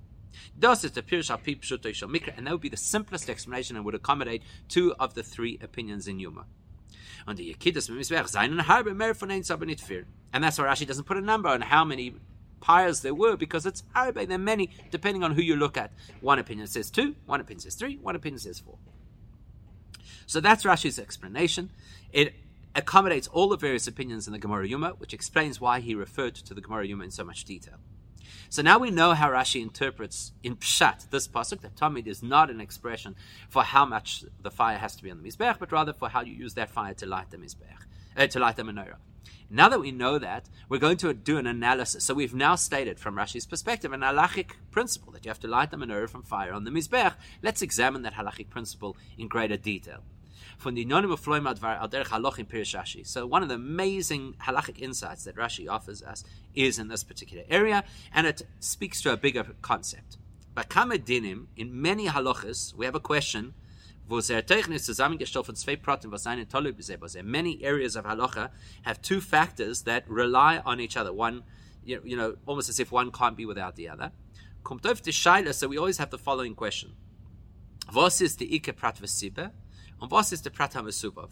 Thus, 0.57 0.85
it's 0.85 0.97
a 0.97 1.03
Pirush 1.03 1.35
Apip 1.35 1.61
Mikra, 1.61 2.37
and 2.37 2.47
that 2.47 2.53
would 2.53 2.61
be 2.61 2.69
the 2.69 2.77
simplest 2.77 3.31
explanation 3.31 3.77
and 3.77 3.85
would 3.85 3.95
accommodate 3.95 4.43
two 4.69 4.95
of 5.01 5.15
the 5.15 5.23
three 5.23 5.59
opinions 5.63 6.07
in 6.07 6.19
Yuma 6.19 6.45
the 7.37 7.55
Yekidus 7.55 7.91
Mizbech 7.91 8.33
Zayin 8.33 8.61
Harbe 8.61 8.95
Mer 8.95 9.15
von 9.15 9.31
Ein 9.31 9.43
Sabonit 9.43 9.81
Fir. 9.81 10.05
And 10.33 10.43
that's 10.45 10.59
why 10.59 10.67
Rashi 10.67 10.87
doesn't 10.87 11.05
put 11.05 11.17
a 11.17 11.21
number 11.21 11.49
on 11.49 11.61
how 11.61 11.85
many 11.85 12.15
pyres 12.61 13.01
there 13.03 13.15
were 13.15 13.37
because 13.37 13.67
it's 13.67 13.83
Harbe. 13.95 14.27
There 14.27 14.37
are 14.37 14.39
many, 14.39 14.71
depending 14.91 15.23
on 15.23 15.33
who 15.33 15.43
you 15.43 15.57
look 15.57 15.77
at. 15.77 15.93
One 16.21 16.39
opinion 16.39 16.67
says 16.67 16.91
two, 16.91 17.17
one 17.27 17.41
opinion 17.41 17.61
says 17.61 17.75
three, 17.75 17.97
one 17.97 18.17
opinion 18.17 18.41
says 18.41 18.59
four. 18.59 18.79
So 20.27 20.41
that's 20.41 20.65
Rashi's 20.65 20.99
explanation. 20.99 21.71
It 22.13 22.35
accommodates 22.75 23.29
all 23.29 23.49
the 23.49 23.57
various 23.57 23.87
opinions 23.87 24.27
in 24.27 24.33
the 24.33 24.39
Gemara 24.39 24.69
Yuma, 24.69 24.91
which 24.99 25.15
explains 25.15 25.61
why 25.61 25.81
he 25.81 25.95
referred 25.95 26.35
to 26.35 26.55
the 26.55 26.61
Gemara 26.61 26.87
Yuma 26.87 27.05
in 27.05 27.11
so 27.11 27.25
much 27.25 27.45
detail. 27.45 27.77
So 28.49 28.63
now 28.63 28.79
we 28.79 28.91
know 28.91 29.13
how 29.15 29.31
Rashi 29.31 29.61
interprets 29.61 30.33
in 30.43 30.57
Pshat 30.57 31.11
this 31.11 31.29
pasuk 31.29 31.61
that 31.61 31.77
Tamid 31.77 32.07
is 32.07 32.23
not 32.23 32.51
an 32.51 32.61
expression 32.61 33.15
for 33.49 33.63
how 33.63 33.85
much 33.85 34.25
the 34.43 34.51
fire 34.51 34.79
has 34.79 34.97
to 34.97 35.03
be 35.03 35.11
on 35.11 35.23
the 35.23 35.29
mizbech, 35.29 35.59
but 35.59 35.73
rather 35.73 35.93
for 35.93 36.09
how 36.09 36.23
you 36.23 36.35
use 36.35 36.55
that 36.55 36.71
fire 36.71 36.95
to 36.95 37.07
light 37.07 37.31
the 37.31 37.37
mizbech, 37.37 37.85
uh, 38.17 38.27
to 38.27 38.39
light 38.39 38.57
the 38.57 38.63
menorah. 38.63 38.97
Now 39.51 39.71
that 39.71 39.81
we 39.81 39.93
know 39.93 40.19
that, 40.19 40.49
we're 40.69 40.79
going 40.79 40.99
to 40.99 41.15
do 41.15 41.39
an 41.39 41.47
analysis. 41.47 42.05
So 42.05 42.13
we've 42.13 42.35
now 42.35 42.55
stated 42.55 43.01
from 43.01 43.17
Rashi's 43.17 43.47
perspective 43.47 43.93
an 43.95 44.01
halachic 44.01 44.51
principle 44.71 45.13
that 45.13 45.25
you 45.25 45.31
have 45.31 45.41
to 45.41 45.49
light 45.49 45.71
the 45.71 45.79
menorah 45.79 46.11
from 46.11 46.23
fire 46.23 46.53
on 46.53 46.65
the 46.65 46.71
mizbech. 46.71 47.15
Let's 47.43 47.63
examine 47.63 48.03
that 48.03 48.15
halachic 48.15 48.51
principle 48.51 48.97
in 49.17 49.29
greater 49.29 49.57
detail 49.57 50.03
von 50.59 50.75
the 50.75 50.85
Nonim 50.85 51.13
of 51.13 51.21
Floimadvar 51.21 51.81
al 51.81 51.89
derech 51.89 52.07
haloch 52.07 52.39
in 52.39 52.47
Rashi. 52.47 53.07
So 53.07 53.27
one 53.27 53.43
of 53.43 53.49
the 53.49 53.55
amazing 53.55 54.35
halachic 54.43 54.81
insights 54.81 55.25
that 55.25 55.37
Rashi 55.37 55.69
offers 55.69 56.03
us 56.03 56.25
is 56.55 56.79
in 56.79 56.89
this 56.89 57.05
particular 57.05 57.45
area, 57.49 57.85
and 58.13 58.27
it 58.27 58.43
speaks 58.59 59.01
to 59.03 59.13
a 59.13 59.17
bigger 59.17 59.47
concept. 59.63 60.19
By 60.55 60.65
Kamedinim, 60.65 61.47
in 61.57 61.81
many 61.81 62.09
halachas, 62.09 62.75
we 62.75 62.85
have 62.85 62.97
a 62.97 63.01
question 63.01 63.55
Many 64.11 64.25
areas 64.25 64.89
of 64.89 64.97
halacha 68.07 68.51
have 68.83 69.03
two 69.03 69.21
factors 69.21 69.83
that 69.83 70.09
rely 70.09 70.63
on 70.65 70.81
each 70.81 70.97
other. 70.97 71.13
One, 71.13 71.43
you 71.85 72.17
know, 72.17 72.37
almost 72.47 72.71
as 72.71 72.81
if 72.81 72.91
one 72.91 73.13
can't 73.13 73.37
be 73.37 73.45
without 73.45 73.77
the 73.77 73.91
other. 73.91 74.13
So 75.53 75.69
we 75.69 75.77
always 75.77 75.99
have 75.99 76.09
the 76.11 76.17
following 76.17 76.55
question: 76.55 76.95
Was 77.95 78.23
is 78.23 78.37
the 78.37 78.55
ike 78.55 78.75
prat 78.77 78.99
and 80.01 80.11
what 80.11 80.33
is 80.33 80.43
the 80.43 80.51
Pratam 80.51 80.85
Mesuvav? 80.85 81.31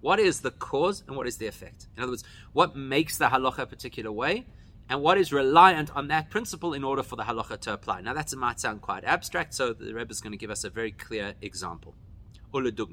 What 0.00 0.20
is 0.20 0.40
the 0.40 0.50
cause 0.50 1.02
and 1.06 1.16
what 1.16 1.26
is 1.26 1.38
the 1.38 1.46
effect? 1.46 1.88
In 1.96 2.02
other 2.02 2.12
words, 2.12 2.24
what 2.52 2.76
makes 2.76 3.18
the 3.18 3.26
halacha 3.26 3.60
a 3.60 3.66
particular 3.66 4.12
way 4.12 4.46
and 4.88 5.02
what 5.02 5.18
is 5.18 5.32
reliant 5.32 5.94
on 5.94 6.08
that 6.08 6.30
principle 6.30 6.72
in 6.72 6.84
order 6.84 7.02
for 7.02 7.16
the 7.16 7.24
halacha 7.24 7.60
to 7.60 7.72
apply. 7.72 8.00
Now, 8.00 8.14
that 8.14 8.34
might 8.36 8.60
sound 8.60 8.80
quite 8.80 9.04
abstract, 9.04 9.54
so 9.54 9.72
the 9.72 9.92
Rebbe 9.92 10.10
is 10.10 10.20
going 10.20 10.32
to 10.32 10.38
give 10.38 10.50
us 10.50 10.64
a 10.64 10.70
very 10.70 10.92
clear 10.92 11.34
example. 11.42 11.94
We 12.52 12.62
know 12.62 12.70
that 12.72 12.86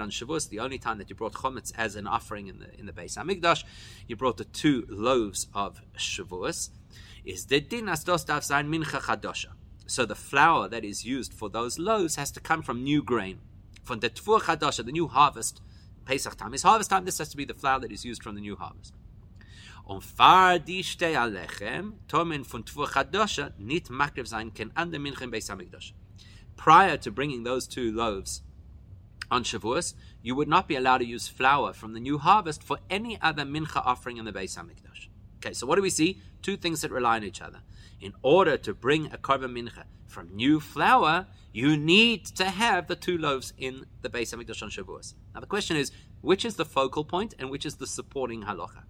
on 0.00 0.10
Shavuos, 0.10 0.48
the 0.48 0.58
only 0.58 0.78
time 0.78 0.98
that 0.98 1.08
you 1.08 1.16
brought 1.16 1.34
chometz 1.34 1.72
as 1.76 1.96
an 1.96 2.06
offering 2.06 2.48
in 2.48 2.58
the 2.58 2.78
in 2.78 2.86
the 2.86 2.92
Beis 2.92 3.16
Hamikdash, 3.16 3.64
you 4.08 4.16
brought 4.16 4.36
the 4.36 4.44
two 4.44 4.84
loaves 4.88 5.46
of 5.54 5.80
Shavuos. 5.96 6.70
Is 7.24 7.46
the 7.46 7.60
din 7.60 7.88
as 7.88 8.02
dos 8.02 8.24
mincha 8.24 9.00
chadosha? 9.00 9.52
So 9.86 10.06
the 10.06 10.14
flour 10.14 10.68
that 10.68 10.84
is 10.84 11.04
used 11.04 11.34
for 11.34 11.48
those 11.48 11.78
loaves 11.78 12.16
has 12.16 12.30
to 12.32 12.40
come 12.40 12.62
from 12.62 12.82
new 12.82 13.02
grain. 13.02 13.40
From 13.84 14.00
the 14.00 14.10
Tfur 14.10 14.40
Chadasha, 14.40 14.84
the 14.84 14.92
new 14.92 15.08
harvest, 15.08 15.60
Pesach 16.04 16.36
time 16.36 16.54
is 16.54 16.62
harvest 16.62 16.90
time, 16.90 17.04
this 17.04 17.18
has 17.18 17.28
to 17.30 17.36
be 17.36 17.44
the 17.44 17.54
flour 17.54 17.80
that 17.80 17.92
is 17.92 18.04
used 18.04 18.22
from 18.22 18.34
the 18.34 18.40
new 18.40 18.56
harvest. 18.56 18.94
On 19.86 20.00
far 20.00 20.58
die 20.58 20.82
stei 20.82 21.14
alechem, 21.14 21.94
tomen 22.08 22.46
von 22.46 22.62
Tfur 22.62 22.86
Chadasha, 22.88 23.52
nit 23.58 23.86
makrev 23.86 24.28
sein 24.28 24.50
ken 24.50 24.72
an 24.76 24.90
dem 24.90 25.04
Minchen 25.04 25.32
Beis 25.32 25.50
HaMikdash. 25.50 25.92
Prior 26.56 26.96
to 26.96 27.10
bringing 27.10 27.42
those 27.42 27.66
two 27.66 27.92
loaves 27.92 28.42
on 29.30 29.42
Shavuos, 29.42 29.94
you 30.22 30.34
would 30.36 30.48
not 30.48 30.68
be 30.68 30.76
allowed 30.76 30.98
to 30.98 31.04
use 31.04 31.26
flour 31.26 31.72
from 31.72 31.94
the 31.94 32.00
new 32.00 32.18
harvest 32.18 32.62
for 32.62 32.78
any 32.88 33.20
other 33.20 33.42
mincha 33.42 33.84
offering 33.84 34.18
in 34.18 34.24
the 34.24 34.32
Beis 34.32 34.56
Hamikdash. 34.56 35.08
Okay, 35.38 35.52
so 35.52 35.66
what 35.66 35.74
do 35.74 35.82
we 35.82 35.90
see? 35.90 36.20
Two 36.40 36.56
things 36.56 36.82
that 36.82 36.92
rely 36.92 37.16
on 37.16 37.24
each 37.24 37.42
other. 37.42 37.58
In 38.02 38.12
order 38.22 38.56
to 38.56 38.74
bring 38.74 39.06
a 39.12 39.16
korban 39.16 39.56
mincha 39.56 39.84
from 40.08 40.34
new 40.34 40.58
flour, 40.58 41.28
you 41.52 41.76
need 41.76 42.26
to 42.26 42.46
have 42.46 42.88
the 42.88 42.96
two 42.96 43.16
loaves 43.16 43.52
in 43.56 43.86
the 44.02 44.08
Beis 44.08 44.34
Hamikdash 44.34 44.60
on 44.60 44.70
Shavuos. 44.70 45.14
Now 45.32 45.40
the 45.40 45.46
question 45.46 45.76
is, 45.76 45.92
which 46.20 46.44
is 46.44 46.56
the 46.56 46.64
focal 46.64 47.04
point 47.04 47.36
and 47.38 47.48
which 47.48 47.64
is 47.64 47.76
the 47.76 47.86
supporting 47.86 48.42
halacha? 48.42 48.82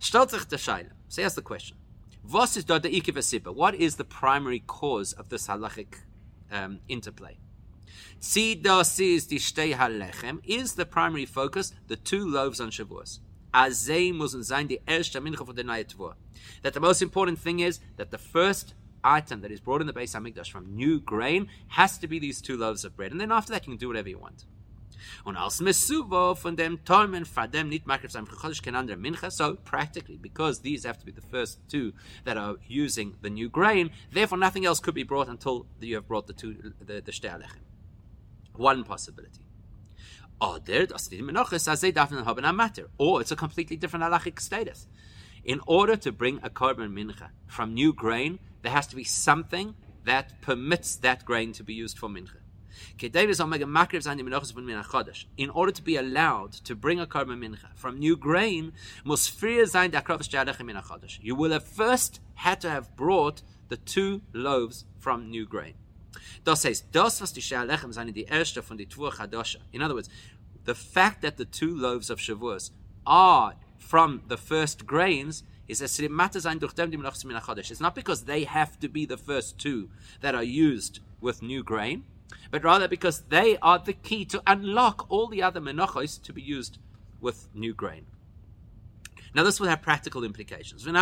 Scheile. 0.00 0.88
So 1.08 1.20
here's 1.20 1.34
the 1.34 1.42
question. 1.42 1.76
What 2.22 2.56
is 2.56 2.64
the 3.96 4.06
primary 4.08 4.60
cause 4.60 5.12
of 5.12 5.28
this 5.28 5.48
halachic 5.48 5.96
um, 6.50 6.80
interplay? 6.88 7.36
Is 8.18 8.56
the 10.74 10.86
primary 10.90 11.26
focus, 11.26 11.74
the 11.88 11.96
two 11.96 12.26
loaves 12.26 12.58
on 12.58 12.70
Shavuos. 12.70 13.18
That 16.62 16.74
the 16.74 16.80
most 16.80 17.02
important 17.02 17.38
thing 17.38 17.60
is 17.60 17.80
that 17.96 18.10
the 18.10 18.18
first 18.18 18.74
item 19.04 19.40
that 19.40 19.50
is 19.50 19.60
brought 19.60 19.80
in 19.80 19.86
the 19.86 19.92
Beis 19.92 20.14
Hamikdash 20.14 20.50
from 20.50 20.74
new 20.74 21.00
grain 21.00 21.48
has 21.68 21.98
to 21.98 22.06
be 22.06 22.18
these 22.18 22.40
two 22.40 22.56
loaves 22.56 22.84
of 22.84 22.96
bread. 22.96 23.12
And 23.12 23.20
then 23.20 23.32
after 23.32 23.52
that, 23.52 23.66
you 23.66 23.72
can 23.72 23.78
do 23.78 23.88
whatever 23.88 24.08
you 24.08 24.18
want. 24.18 24.46
Und 25.24 25.36
als 25.36 25.60
Mesuvo 25.60 26.34
von 26.36 26.56
dem 26.56 26.84
Tormen 26.84 27.26
dem 27.52 27.68
nicht 27.68 27.86
makriv 27.86 28.10
sein 28.10 28.26
Chodesh 28.26 28.62
kein 28.62 28.74
anderer 28.74 28.96
Mincha. 28.96 29.30
So 29.30 29.56
practically, 29.64 30.16
because 30.16 30.60
these 30.60 30.84
have 30.84 30.98
to 30.98 31.04
be 31.04 31.12
the 31.12 31.20
first 31.20 31.58
two 31.68 31.92
that 32.24 32.36
are 32.36 32.56
using 32.68 33.16
the 33.22 33.30
new 33.30 33.48
grain, 33.48 33.90
therefore 34.12 34.38
nothing 34.38 34.64
else 34.64 34.80
could 34.80 34.94
be 34.94 35.04
brought 35.04 35.28
until 35.28 35.66
you 35.80 35.96
have 35.96 36.06
brought 36.06 36.26
the 36.26 36.32
two 36.32 36.54
the, 36.80 37.00
the. 37.00 37.12
One 38.54 38.84
possibility. 38.84 39.46
Or 40.40 40.60
it's 43.20 43.30
a 43.30 43.36
completely 43.36 43.76
different 43.76 44.04
halachic 44.04 44.40
status. 44.40 44.86
In 45.44 45.60
order 45.66 45.96
to 45.96 46.12
bring 46.12 46.38
a 46.42 46.50
korban 46.50 46.92
mincha 46.92 47.30
from 47.48 47.74
new 47.74 47.92
grain, 47.92 48.38
there 48.62 48.70
has 48.70 48.86
to 48.88 48.96
be 48.96 49.02
something 49.02 49.74
that 50.04 50.40
permits 50.40 50.94
that 50.96 51.24
grain 51.24 51.52
to 51.52 51.64
be 51.64 51.74
used 51.74 51.98
for 51.98 52.08
mincha. 52.08 52.36
In 55.36 55.50
order 55.50 55.72
to 55.72 55.82
be 55.82 55.96
allowed 55.96 56.52
to 56.52 56.74
bring 56.76 57.00
a 57.00 57.06
korban 57.06 57.38
mincha 57.38 57.74
from 57.74 57.98
new 57.98 58.16
grain, 58.16 58.72
you 61.20 61.34
will 61.34 61.50
have 61.50 61.64
first 61.64 62.20
had 62.34 62.60
to 62.60 62.70
have 62.70 62.96
brought 62.96 63.42
the 63.68 63.76
two 63.76 64.22
loaves 64.32 64.84
from 64.98 65.28
new 65.28 65.44
grain. 65.46 65.74
Was 66.46 66.64
von. 66.64 66.78
In 69.72 69.82
other 69.82 69.94
words, 69.94 70.08
the 70.64 70.74
fact 70.74 71.22
that 71.22 71.36
the 71.36 71.44
two 71.44 71.76
loaves 71.76 72.10
of 72.10 72.18
Shavuos 72.18 72.70
are 73.04 73.54
from 73.82 74.22
the 74.28 74.36
first 74.36 74.86
grains 74.86 75.42
is 75.68 75.80
a 75.80 75.84
It's 75.84 77.80
not 77.80 77.94
because 77.94 78.24
they 78.24 78.44
have 78.44 78.78
to 78.80 78.88
be 78.88 79.04
the 79.06 79.16
first 79.16 79.58
two 79.58 79.90
that 80.20 80.34
are 80.34 80.42
used 80.42 81.00
with 81.20 81.42
new 81.42 81.62
grain, 81.62 82.04
but 82.50 82.64
rather 82.64 82.88
because 82.88 83.22
they 83.28 83.58
are 83.58 83.78
the 83.78 83.92
key 83.92 84.24
to 84.26 84.42
unlock 84.46 85.06
all 85.08 85.26
the 85.26 85.42
other 85.42 85.60
menachos 85.60 86.22
to 86.22 86.32
be 86.32 86.42
used 86.42 86.78
with 87.20 87.48
new 87.54 87.74
grain. 87.74 88.06
Now, 89.34 89.44
this 89.44 89.58
will 89.60 89.68
have 89.68 89.82
practical 89.82 90.24
implications. 90.24 90.86
It 90.86 90.92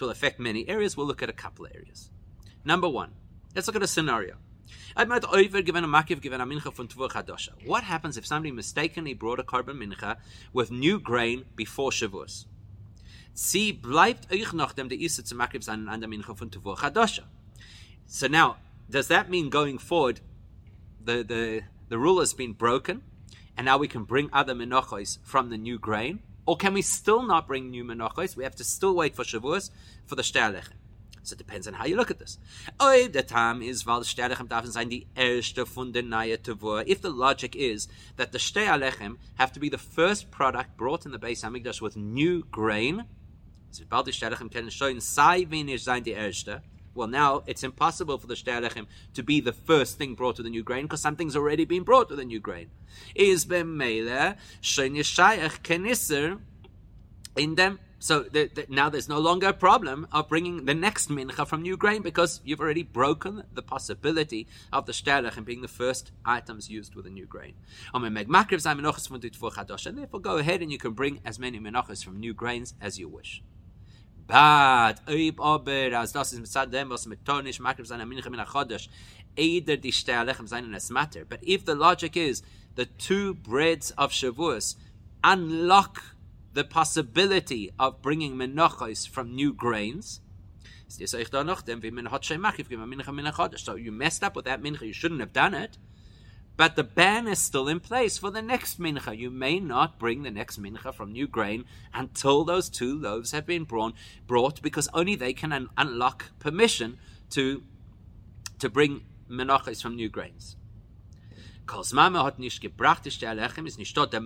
will 0.00 0.10
affect 0.10 0.40
many 0.40 0.68
areas. 0.68 0.96
We'll 0.96 1.06
look 1.06 1.22
at 1.22 1.28
a 1.28 1.34
couple 1.34 1.66
of 1.66 1.72
areas. 1.74 2.10
Number 2.64 2.88
one, 2.88 3.12
let's 3.54 3.66
look 3.66 3.76
at 3.76 3.82
a 3.82 3.86
scenario. 3.86 4.36
What 7.66 7.84
happens 7.84 8.16
if 8.16 8.26
somebody 8.26 8.52
mistakenly 8.52 9.14
brought 9.14 9.38
a 9.38 9.42
korban 9.42 9.76
mincha 9.76 10.16
with 10.52 10.70
new 10.70 10.98
grain 10.98 11.44
before 11.54 11.90
Shavuos? 11.90 12.46
Sie 13.34 13.72
bleibt 13.72 14.32
euch 14.32 14.54
noch 14.54 14.72
dem 14.72 14.88
der 14.88 14.98
Isse 14.98 15.22
zu 15.22 15.34
makriv 15.34 15.62
sein 15.62 15.88
an 15.90 16.00
der 16.00 16.08
Mincha 16.08 16.34
von 16.34 16.50
Tuvor 16.50 16.78
Chadosha. 16.78 17.24
So 18.06 18.28
now, 18.28 18.56
does 18.88 19.08
that 19.08 19.28
mean 19.28 19.50
going 19.50 19.78
forward, 19.78 20.20
the, 21.04 21.22
the, 21.22 21.64
the 21.90 21.98
rule 21.98 22.20
has 22.20 22.32
been 22.32 22.54
broken, 22.54 23.02
and 23.54 23.66
now 23.66 23.76
we 23.76 23.88
can 23.88 24.04
bring 24.04 24.30
other 24.32 24.54
menachos 24.54 25.18
from 25.22 25.50
the 25.50 25.58
new 25.58 25.78
grain? 25.78 26.20
Or 26.46 26.56
can 26.56 26.72
we 26.72 26.80
still 26.80 27.22
not 27.22 27.46
bring 27.46 27.70
new 27.70 27.84
menachos? 27.84 28.36
We 28.36 28.44
have 28.44 28.56
to 28.56 28.64
still 28.64 28.94
wait 28.94 29.14
for 29.14 29.24
Shavuos 29.24 29.70
for 30.06 30.14
the 30.14 30.22
Shtei 30.22 30.62
so 31.26 31.34
it 31.34 31.38
depends 31.38 31.66
on 31.66 31.74
how 31.74 31.84
you 31.86 31.96
look 31.96 32.10
at 32.10 32.20
this. 32.20 32.38
If 32.80 33.12
the 37.02 37.10
logic 37.10 37.56
is 37.56 37.88
that 38.16 38.32
the 38.32 38.38
Shtei 38.38 38.66
Alechem 38.66 39.16
have 39.34 39.52
to 39.52 39.60
be 39.60 39.68
the 39.68 39.78
first 39.78 40.30
product 40.30 40.76
brought 40.76 41.04
in 41.04 41.12
the 41.12 41.18
base 41.18 41.42
Hamikdash 41.42 41.80
with 41.80 41.96
new 41.96 42.44
grain, 42.44 43.06
well, 46.94 47.08
now 47.08 47.42
it's 47.46 47.62
impossible 47.62 48.18
for 48.18 48.26
the 48.26 48.34
Shtei 48.34 48.86
to 49.14 49.22
be 49.22 49.40
the 49.40 49.52
first 49.52 49.98
thing 49.98 50.14
brought 50.14 50.36
to 50.36 50.42
the 50.42 50.50
new 50.50 50.62
grain 50.62 50.84
because 50.84 51.00
something's 51.00 51.34
already 51.36 51.64
been 51.64 51.82
brought 51.82 52.08
to 52.08 52.16
the 52.16 52.24
new 52.24 52.40
grain. 52.40 52.70
Is 53.14 53.44
b'meile 53.46 54.36
shein 54.62 54.96
yishayach 54.96 55.60
kenisser 55.62 56.40
in 57.36 57.56
them 57.56 57.80
so 57.98 58.24
the, 58.24 58.50
the, 58.54 58.66
now 58.68 58.90
there's 58.90 59.08
no 59.08 59.18
longer 59.18 59.48
a 59.48 59.52
problem 59.52 60.06
of 60.12 60.28
bringing 60.28 60.66
the 60.66 60.74
next 60.74 61.08
mincha 61.08 61.46
from 61.46 61.62
new 61.62 61.76
grain 61.76 62.02
because 62.02 62.40
you've 62.44 62.60
already 62.60 62.82
broken 62.82 63.44
the 63.52 63.62
possibility 63.62 64.46
of 64.72 64.86
the 64.86 64.92
shtelech 64.92 65.36
and 65.36 65.46
being 65.46 65.62
the 65.62 65.68
first 65.68 66.12
items 66.24 66.68
used 66.68 66.94
with 66.94 67.06
a 67.06 67.10
new 67.10 67.26
grain. 67.26 67.54
And 67.94 68.04
therefore 69.98 70.20
go 70.20 70.36
ahead 70.36 70.62
and 70.62 70.70
you 70.70 70.78
can 70.78 70.92
bring 70.92 71.20
as 71.24 71.38
many 71.38 71.58
menachos 71.58 72.04
from 72.04 72.20
new 72.20 72.34
grains 72.34 72.74
as 72.80 72.98
you 72.98 73.08
wish. 73.08 73.42
But 74.26 75.00
matter. 80.90 81.24
But 81.24 81.40
if 81.42 81.64
the 81.64 81.74
logic 81.74 82.16
is 82.16 82.42
the 82.74 82.86
two 82.86 83.34
breads 83.34 83.92
of 83.92 84.10
Shavuos 84.10 84.76
unlock 85.22 86.02
the 86.56 86.64
possibility 86.64 87.70
of 87.78 88.00
bringing 88.00 88.34
menachos 88.34 89.06
from 89.06 89.34
new 89.34 89.52
grains. 89.52 90.22
So 90.88 91.18
you 93.76 93.92
messed 93.92 94.24
up 94.24 94.34
with 94.34 94.46
that 94.46 94.62
mincha, 94.62 94.86
you 94.86 94.94
shouldn't 94.94 95.20
have 95.20 95.34
done 95.34 95.52
it. 95.52 95.76
But 96.56 96.76
the 96.76 96.84
ban 96.84 97.28
is 97.28 97.38
still 97.40 97.68
in 97.68 97.80
place 97.80 98.16
for 98.16 98.30
the 98.30 98.40
next 98.40 98.80
mincha. 98.80 99.14
You 99.18 99.30
may 99.30 99.60
not 99.60 99.98
bring 99.98 100.22
the 100.22 100.30
next 100.30 100.58
mincha 100.58 100.94
from 100.94 101.12
new 101.12 101.28
grain 101.28 101.66
until 101.92 102.42
those 102.42 102.70
two 102.70 102.98
loaves 102.98 103.32
have 103.32 103.44
been 103.44 103.64
brought, 103.64 103.92
brought 104.26 104.62
because 104.62 104.88
only 104.94 105.14
they 105.14 105.34
can 105.34 105.52
un- 105.52 105.68
unlock 105.76 106.30
permission 106.38 106.96
to, 107.30 107.64
to 108.60 108.70
bring 108.70 109.04
menachos 109.28 109.82
from 109.82 109.94
new 109.94 110.08
grains. 110.08 110.56
Mama 111.92 112.24
hat 112.24 112.38
nicht 112.38 112.62
gebracht, 112.62 113.04
ist 113.06 113.20
nicht 113.78 113.94
dort 113.94 114.14
der 114.14 114.22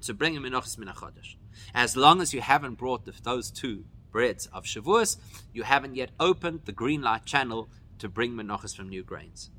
zu 0.00 0.14
bringen 0.14 0.42
menachos 0.42 0.78
min 0.78 0.88
as 1.74 1.96
long 1.96 2.20
as 2.20 2.34
you 2.34 2.40
haven't 2.40 2.74
brought 2.74 3.04
the, 3.04 3.14
those 3.22 3.50
two 3.50 3.84
breads 4.10 4.46
of 4.46 4.64
Shavuos, 4.64 5.16
you 5.52 5.62
haven't 5.62 5.94
yet 5.94 6.10
opened 6.18 6.62
the 6.64 6.72
green 6.72 7.02
light 7.02 7.24
channel 7.24 7.68
to 7.98 8.08
bring 8.08 8.32
menachos 8.32 8.76
from 8.76 8.88
new 8.88 9.02
grains. 9.02 9.50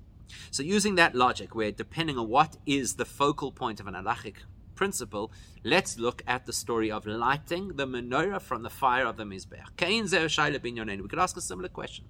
So, 0.49 0.63
using 0.63 0.95
that 0.95 1.15
logic, 1.15 1.55
where 1.55 1.71
depending 1.71 2.17
on 2.17 2.27
what 2.27 2.57
is 2.65 2.95
the 2.95 3.05
focal 3.05 3.51
point 3.51 3.79
of 3.79 3.87
an 3.87 3.93
halachic 3.93 4.35
principle, 4.75 5.31
let's 5.63 5.99
look 5.99 6.23
at 6.25 6.45
the 6.45 6.53
story 6.53 6.91
of 6.91 7.05
lighting 7.05 7.75
the 7.75 7.85
menorah 7.85 8.41
from 8.41 8.63
the 8.63 8.69
fire 8.69 9.05
of 9.05 9.17
the 9.17 9.23
mizbeach. 9.23 11.01
We 11.01 11.07
could 11.07 11.19
ask 11.19 11.37
a 11.37 11.41
similar 11.41 11.69
question. 11.69 12.05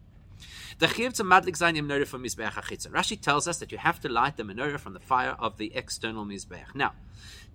Rashi 0.79 1.11
tells 3.21 3.47
us 3.47 3.59
that 3.59 3.71
you 3.71 3.77
have 3.77 3.99
to 3.99 4.09
light 4.09 4.37
the 4.37 4.43
menorah 4.43 4.79
from 4.79 4.93
the 4.93 4.99
fire 4.99 5.35
of 5.37 5.57
the 5.57 5.71
external 5.75 6.25
mizbeach. 6.25 6.73
Now, 6.73 6.93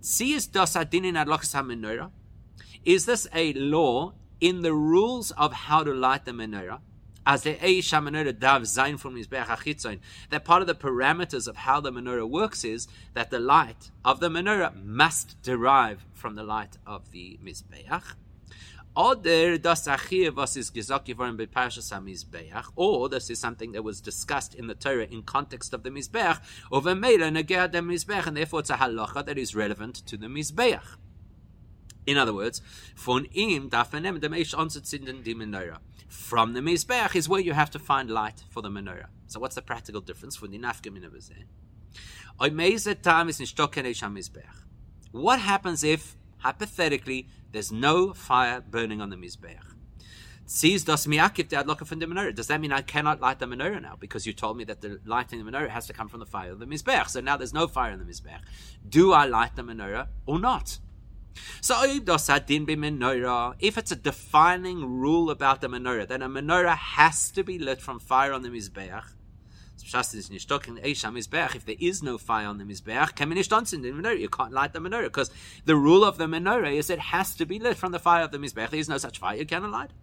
tziyis 0.02 0.52
dos 0.52 0.74
adinin 0.74 1.14
adlochas 1.14 1.54
menorah 1.64 2.10
is 2.86 3.04
this 3.04 3.26
a 3.34 3.52
law 3.54 4.14
in 4.40 4.62
the 4.62 4.72
rules 4.72 5.32
of 5.32 5.52
how 5.52 5.82
to 5.82 5.92
light 5.92 6.24
the 6.24 6.30
menorah? 6.30 6.78
As 7.26 7.42
the 7.42 7.56
Eisha 7.56 8.00
menorah 8.00 8.38
dav 8.38 8.64
zain 8.64 8.96
from 8.96 9.16
Mizbeach 9.16 9.46
HaChitzon, 9.46 9.98
that 10.30 10.44
part 10.44 10.62
of 10.62 10.68
the 10.68 10.74
parameters 10.76 11.48
of 11.48 11.56
how 11.56 11.80
the 11.80 11.90
menorah 11.90 12.30
works 12.30 12.64
is 12.64 12.86
that 13.14 13.30
the 13.30 13.40
light 13.40 13.90
of 14.04 14.20
the 14.20 14.28
menorah 14.28 14.80
must 14.84 15.42
derive 15.42 16.06
from 16.14 16.36
the 16.36 16.44
light 16.44 16.76
of 16.86 17.10
the 17.10 17.40
Mizbeach. 17.44 18.14
Or 18.94 19.16
this 23.08 23.30
is 23.30 23.38
something 23.38 23.72
that 23.72 23.82
was 23.82 24.00
discussed 24.00 24.54
in 24.54 24.68
the 24.68 24.74
Torah 24.74 25.04
in 25.10 25.22
context 25.22 25.74
of 25.74 25.82
the 25.82 25.90
Mizbeach, 25.90 26.40
and 28.26 28.36
therefore 28.36 28.60
it's 28.60 28.70
a 28.70 28.76
halacha 28.76 29.26
that 29.26 29.36
is 29.36 29.54
relevant 29.56 29.96
to 30.06 30.16
the 30.16 30.28
Mizbeach. 30.28 30.96
In 32.06 32.16
other 32.16 32.32
words, 32.32 32.62
Eish. 32.96 34.54
From 36.08 36.52
the 36.52 36.60
Mizbeach 36.60 37.16
is 37.16 37.28
where 37.28 37.40
you 37.40 37.52
have 37.52 37.70
to 37.70 37.78
find 37.78 38.08
light 38.10 38.44
for 38.48 38.62
the 38.62 38.68
menorah. 38.68 39.08
So 39.26 39.40
what's 39.40 39.56
the 39.56 39.62
practical 39.62 40.00
difference 40.00 40.36
von 40.36 40.52
die 40.52 40.58
Nafkamina 40.58 41.10
bezeh? 41.10 41.44
What 45.10 45.40
happens 45.40 45.82
if 45.82 46.16
hypothetically, 46.38 47.28
there's 47.52 47.72
no 47.72 48.12
fire 48.12 48.60
burning 48.60 49.00
on 49.00 49.10
the 49.10 49.16
Mizbeach. 49.16 49.72
Does 50.48 50.84
that 50.84 52.60
mean 52.60 52.72
I 52.72 52.82
cannot 52.82 53.20
light 53.20 53.40
the 53.40 53.46
menorah 53.46 53.82
now 53.82 53.96
because 53.98 54.26
you 54.28 54.32
told 54.32 54.56
me 54.56 54.62
that 54.64 54.80
the 54.80 55.00
lighting 55.04 55.44
the 55.44 55.50
menorah 55.50 55.70
has 55.70 55.88
to 55.88 55.92
come 55.92 56.08
from 56.08 56.20
the 56.20 56.26
fire 56.26 56.52
of 56.52 56.60
the 56.60 56.66
mizbeach? 56.66 57.08
So 57.08 57.20
now 57.20 57.36
there's 57.36 57.52
no 57.52 57.66
fire 57.66 57.90
in 57.90 57.98
the 57.98 58.04
mizbeach. 58.04 58.42
Do 58.88 59.12
I 59.12 59.24
light 59.26 59.56
the 59.56 59.62
menorah 59.62 60.06
or 60.24 60.38
not? 60.38 60.78
So 61.60 61.82
if 61.84 63.78
it's 63.78 63.92
a 63.92 63.96
defining 63.96 64.84
rule 64.84 65.30
about 65.30 65.60
the 65.60 65.68
menorah, 65.68 66.08
then 66.08 66.22
a 66.22 66.28
menorah 66.28 66.76
has 66.76 67.30
to 67.32 67.42
be 67.42 67.58
lit 67.58 67.80
from 67.80 67.98
fire 67.98 68.32
on 68.32 68.42
the 68.42 68.48
mizbeach. 68.48 69.12
If 69.78 71.64
there 71.66 71.76
is 71.78 72.02
no 72.02 72.18
fire 72.18 72.46
on 72.46 72.58
the 72.58 72.64
mizbeach, 72.64 74.18
you 74.18 74.28
can't 74.28 74.52
light 74.52 74.72
the 74.72 74.80
menorah 74.80 75.04
because 75.04 75.30
the 75.64 75.76
rule 75.76 76.04
of 76.04 76.18
the 76.18 76.26
menorah 76.26 76.74
is 76.74 76.90
it 76.90 76.98
has 76.98 77.34
to 77.36 77.46
be 77.46 77.58
lit 77.58 77.76
from 77.76 77.92
the 77.92 77.98
fire 77.98 78.24
of 78.24 78.32
the 78.32 78.38
mizbeach. 78.38 78.70
There 78.70 78.80
is 78.80 78.88
no 78.88 78.98
such 78.98 79.18
fire; 79.18 79.36
you 79.36 79.46
cannot 79.46 79.70
light 79.70 79.90
it. 79.90 79.96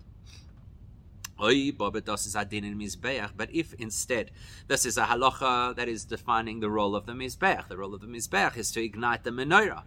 But 3.36 3.50
if 3.52 3.74
instead 3.74 4.32
this 4.68 4.86
is 4.86 4.98
a 4.98 5.06
halacha 5.06 5.76
that 5.76 5.90
is 5.90 6.06
defining 6.06 6.60
the 6.62 6.70
role 6.70 6.96
of 6.96 7.06
the 7.06 7.14
mizbeach, 7.14 7.68
the 7.68 7.76
role 7.76 7.94
of 7.94 8.00
the 8.02 8.08
mizbeach 8.08 8.56
is 8.56 8.72
to 8.72 8.82
ignite 8.82 9.24
the 9.24 9.32
menorah. 9.32 9.84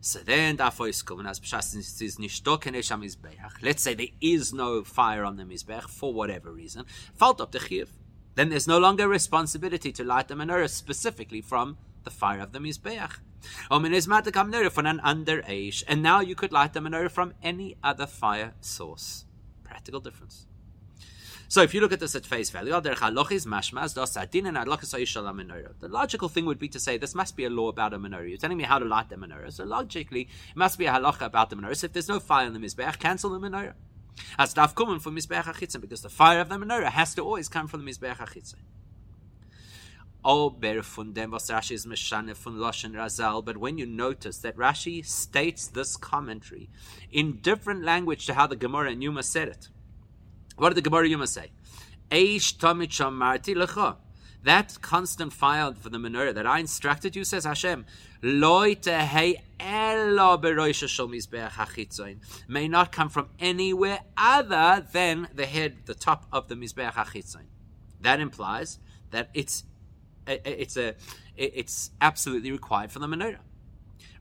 So 0.00 0.18
then, 0.20 0.56
let's 3.62 3.82
say 3.82 3.94
there 3.94 4.06
is 4.20 4.52
no 4.52 4.84
fire 4.84 5.24
on 5.24 5.36
the 5.36 5.44
mizbeach 5.44 5.88
for 5.88 6.12
whatever 6.12 6.52
reason, 6.52 6.84
fault 7.14 7.40
up 7.40 7.52
the 7.52 7.60
chiv. 7.60 7.90
Then 8.34 8.50
there's 8.50 8.68
no 8.68 8.78
longer 8.78 9.08
responsibility 9.08 9.92
to 9.92 10.04
light 10.04 10.28
the 10.28 10.34
menorah 10.34 10.68
specifically 10.68 11.40
from 11.40 11.78
the 12.04 12.10
fire 12.10 12.40
of 12.40 12.52
the 12.52 12.58
mizbeach. 12.58 13.18
And 15.88 16.02
now 16.02 16.20
you 16.20 16.34
could 16.34 16.52
light 16.52 16.72
the 16.72 16.80
menorah 16.80 17.10
from 17.10 17.32
any 17.42 17.76
other 17.82 18.06
fire 18.06 18.54
source. 18.60 19.24
Practical 19.64 20.00
difference. 20.00 20.46
So 21.48 21.62
if 21.62 21.72
you 21.74 21.80
look 21.80 21.92
at 21.92 22.00
this 22.00 22.16
at 22.16 22.26
face 22.26 22.50
value, 22.50 22.72
the 22.80 22.96
logical 25.82 26.28
thing 26.28 26.46
would 26.46 26.58
be 26.58 26.68
to 26.68 26.80
say 26.80 26.98
this 26.98 27.14
must 27.14 27.36
be 27.36 27.44
a 27.44 27.50
law 27.50 27.68
about 27.68 27.94
a 27.94 27.98
menorah. 27.98 28.28
You're 28.28 28.38
telling 28.38 28.58
me 28.58 28.64
how 28.64 28.80
to 28.80 28.84
light 28.84 29.08
the 29.08 29.14
menorah. 29.16 29.52
So 29.52 29.64
logically, 29.64 30.22
it 30.22 30.56
must 30.56 30.76
be 30.78 30.86
a 30.86 30.92
halacha 30.92 31.26
about 31.26 31.50
the 31.50 31.56
menorah. 31.56 31.76
So 31.76 31.84
if 31.86 31.92
there's 31.92 32.08
no 32.08 32.18
fire 32.18 32.46
in 32.46 32.52
the 32.52 32.58
mizbeach, 32.58 32.98
cancel 32.98 33.30
the 33.30 33.38
menorah. 33.38 33.74
As 34.38 34.54
daf 34.54 34.74
coming 34.74 34.98
from 34.98 35.14
mizbeach 35.16 35.44
achitzin, 35.44 35.80
because 35.80 36.00
the 36.00 36.08
fire 36.08 36.40
of 36.40 36.48
the 36.48 36.56
menorah 36.56 36.90
has 36.90 37.14
to 37.14 37.22
always 37.22 37.48
come 37.48 37.68
from 37.68 37.84
the 37.84 37.90
mizbeach 37.90 38.16
achitzin. 38.16 38.56
Oh, 40.28 40.50
but 40.50 40.84
when 43.58 43.78
you 43.78 43.86
notice 43.86 44.38
that 44.38 44.56
Rashi 44.56 45.06
states 45.06 45.68
this 45.68 45.96
commentary 45.96 46.68
in 47.12 47.36
different 47.36 47.84
language 47.84 48.26
to 48.26 48.34
how 48.34 48.48
the 48.48 48.56
Gemara 48.56 48.90
and 48.90 49.04
Yuma 49.04 49.22
said 49.22 49.46
it, 49.46 49.68
what 50.56 50.70
did 50.70 50.76
the 50.76 50.82
Gemara 50.82 51.08
Yuma 51.08 51.26
say? 51.26 51.50
That 54.44 54.78
constant 54.80 55.32
fire 55.32 55.72
for 55.74 55.88
the 55.88 55.98
menorah 55.98 56.34
that 56.34 56.46
I 56.46 56.60
instructed 56.60 57.16
you, 57.16 57.24
says 57.24 57.44
Hashem, 57.44 57.84
may 58.22 58.68
not 62.68 62.92
come 62.92 63.08
from 63.08 63.28
anywhere 63.38 63.98
other 64.16 64.86
than 64.92 65.28
the 65.34 65.46
head, 65.46 65.76
the 65.86 65.94
top 65.94 66.26
of 66.32 66.48
the 66.48 66.54
mizbeach 66.54 66.92
hachitzon. 66.92 67.46
That 68.00 68.20
implies 68.20 68.78
that 69.10 69.30
it's 69.34 69.64
it's 70.26 70.76
a 70.76 70.94
it's 71.36 71.90
absolutely 72.00 72.52
required 72.52 72.92
for 72.92 72.98
the 72.98 73.06
menorah. 73.06 73.38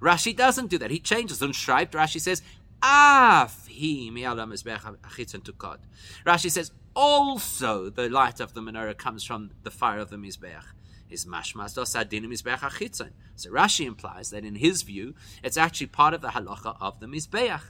Rashi 0.01 0.35
doesn't 0.35 0.67
do 0.67 0.77
that. 0.79 0.91
He 0.91 0.99
changes. 0.99 1.41
On 1.41 1.49
Unschreibt, 1.49 1.91
Rashi 1.91 2.19
says, 2.19 2.41
Af 2.87 3.65
he 3.65 4.11
to 4.11 5.51
God. 5.57 5.79
Rashi 6.23 6.51
says 6.51 6.71
also 6.93 7.89
the 7.89 8.07
light 8.09 8.39
of 8.39 8.53
the 8.53 8.61
menorah 8.61 8.95
comes 8.95 9.23
from 9.23 9.49
the 9.63 9.71
fire 9.71 9.97
of 9.97 10.11
the 10.11 10.17
mizbeach. 10.17 10.65
His 11.07 11.25
mashmas 11.25 11.75
dosadin 11.75 12.25
mizbeach 12.25 12.59
achitzon. 12.59 13.13
So 13.35 13.49
Rashi 13.49 13.87
implies 13.87 14.29
that 14.29 14.45
in 14.45 14.55
his 14.55 14.83
view, 14.83 15.15
it's 15.43 15.57
actually 15.57 15.87
part 15.87 16.13
of 16.13 16.21
the 16.21 16.29
halacha 16.29 16.77
of 16.79 16.99
the 16.99 17.07
mizbeach 17.07 17.61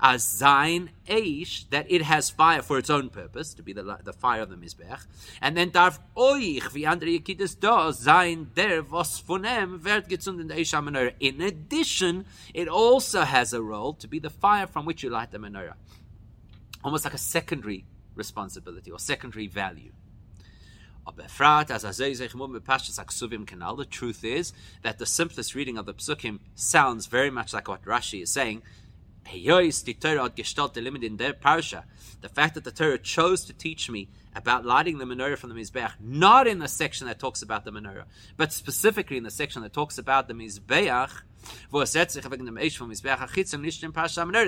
as 0.00 0.22
zain 0.22 0.90
eish, 1.08 1.68
that 1.70 1.90
it 1.90 2.02
has 2.02 2.30
fire 2.30 2.62
for 2.62 2.78
its 2.78 2.90
own 2.90 3.08
purpose, 3.08 3.54
to 3.54 3.62
be 3.62 3.72
the, 3.72 3.98
the 4.04 4.12
fire 4.12 4.42
of 4.42 4.50
the 4.50 4.56
Mizbech, 4.56 5.06
and 5.40 5.56
then 5.56 5.70
darf 5.70 5.98
oich, 6.16 6.72
wie 6.72 6.86
andere 6.86 7.18
Yekidus 7.18 7.58
do, 7.58 7.92
zain 7.92 8.50
der 8.54 8.82
was 8.82 9.20
vonem 9.20 9.82
wird 9.82 10.08
gezündet 10.08 10.50
Eish 10.50 10.72
menorah. 10.72 11.14
In 11.20 11.40
addition, 11.40 12.24
it 12.54 12.68
also 12.68 13.22
has 13.22 13.52
a 13.52 13.62
role 13.62 13.94
to 13.94 14.08
be 14.08 14.18
the 14.18 14.30
fire 14.30 14.66
from 14.66 14.86
which 14.86 15.02
you 15.02 15.10
light 15.10 15.30
the 15.30 15.38
menorah. 15.38 15.74
Almost 16.82 17.04
like 17.04 17.14
a 17.14 17.18
secondary 17.18 17.84
responsibility 18.14 18.90
or 18.90 18.98
secondary 18.98 19.46
value. 19.46 19.92
The 21.16 21.26
truth 23.90 24.24
is 24.24 24.52
that 24.82 24.98
the 24.98 25.06
simplest 25.06 25.54
reading 25.54 25.78
of 25.78 25.86
the 25.86 25.94
psukim 25.94 26.38
sounds 26.54 27.06
very 27.06 27.30
much 27.30 27.52
like 27.52 27.68
what 27.68 27.84
Rashi 27.84 28.22
is 28.22 28.30
saying, 28.30 28.62
the 32.20 32.28
fact 32.28 32.54
that 32.54 32.64
the 32.64 32.70
Torah 32.70 32.98
chose 32.98 33.44
to 33.44 33.52
teach 33.52 33.90
me 33.90 34.08
about 34.34 34.64
lighting 34.64 34.98
the 34.98 35.04
menorah 35.04 35.36
from 35.36 35.50
the 35.50 35.56
Mizbeach, 35.56 35.92
not 36.00 36.46
in 36.46 36.58
the 36.58 36.68
section 36.68 37.06
that 37.06 37.18
talks 37.18 37.42
about 37.42 37.64
the 37.64 37.72
menorah, 37.72 38.04
but 38.36 38.52
specifically 38.52 39.16
in 39.16 39.22
the 39.24 39.30
section 39.30 39.62
that 39.62 39.72
talks 39.72 39.98
about 39.98 40.28
the 40.28 40.34
Mizbeach, 40.34 41.10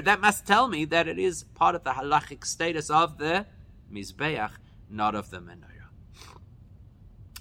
that 0.04 0.20
must 0.20 0.46
tell 0.46 0.68
me 0.68 0.84
that 0.84 1.08
it 1.08 1.18
is 1.18 1.44
part 1.54 1.74
of 1.74 1.84
the 1.84 1.90
halachic 1.90 2.44
status 2.44 2.90
of 2.90 3.18
the 3.18 3.46
Mizbeach, 3.92 4.50
not 4.90 5.14
of 5.14 5.30
the 5.30 5.38
menorah. 5.38 5.81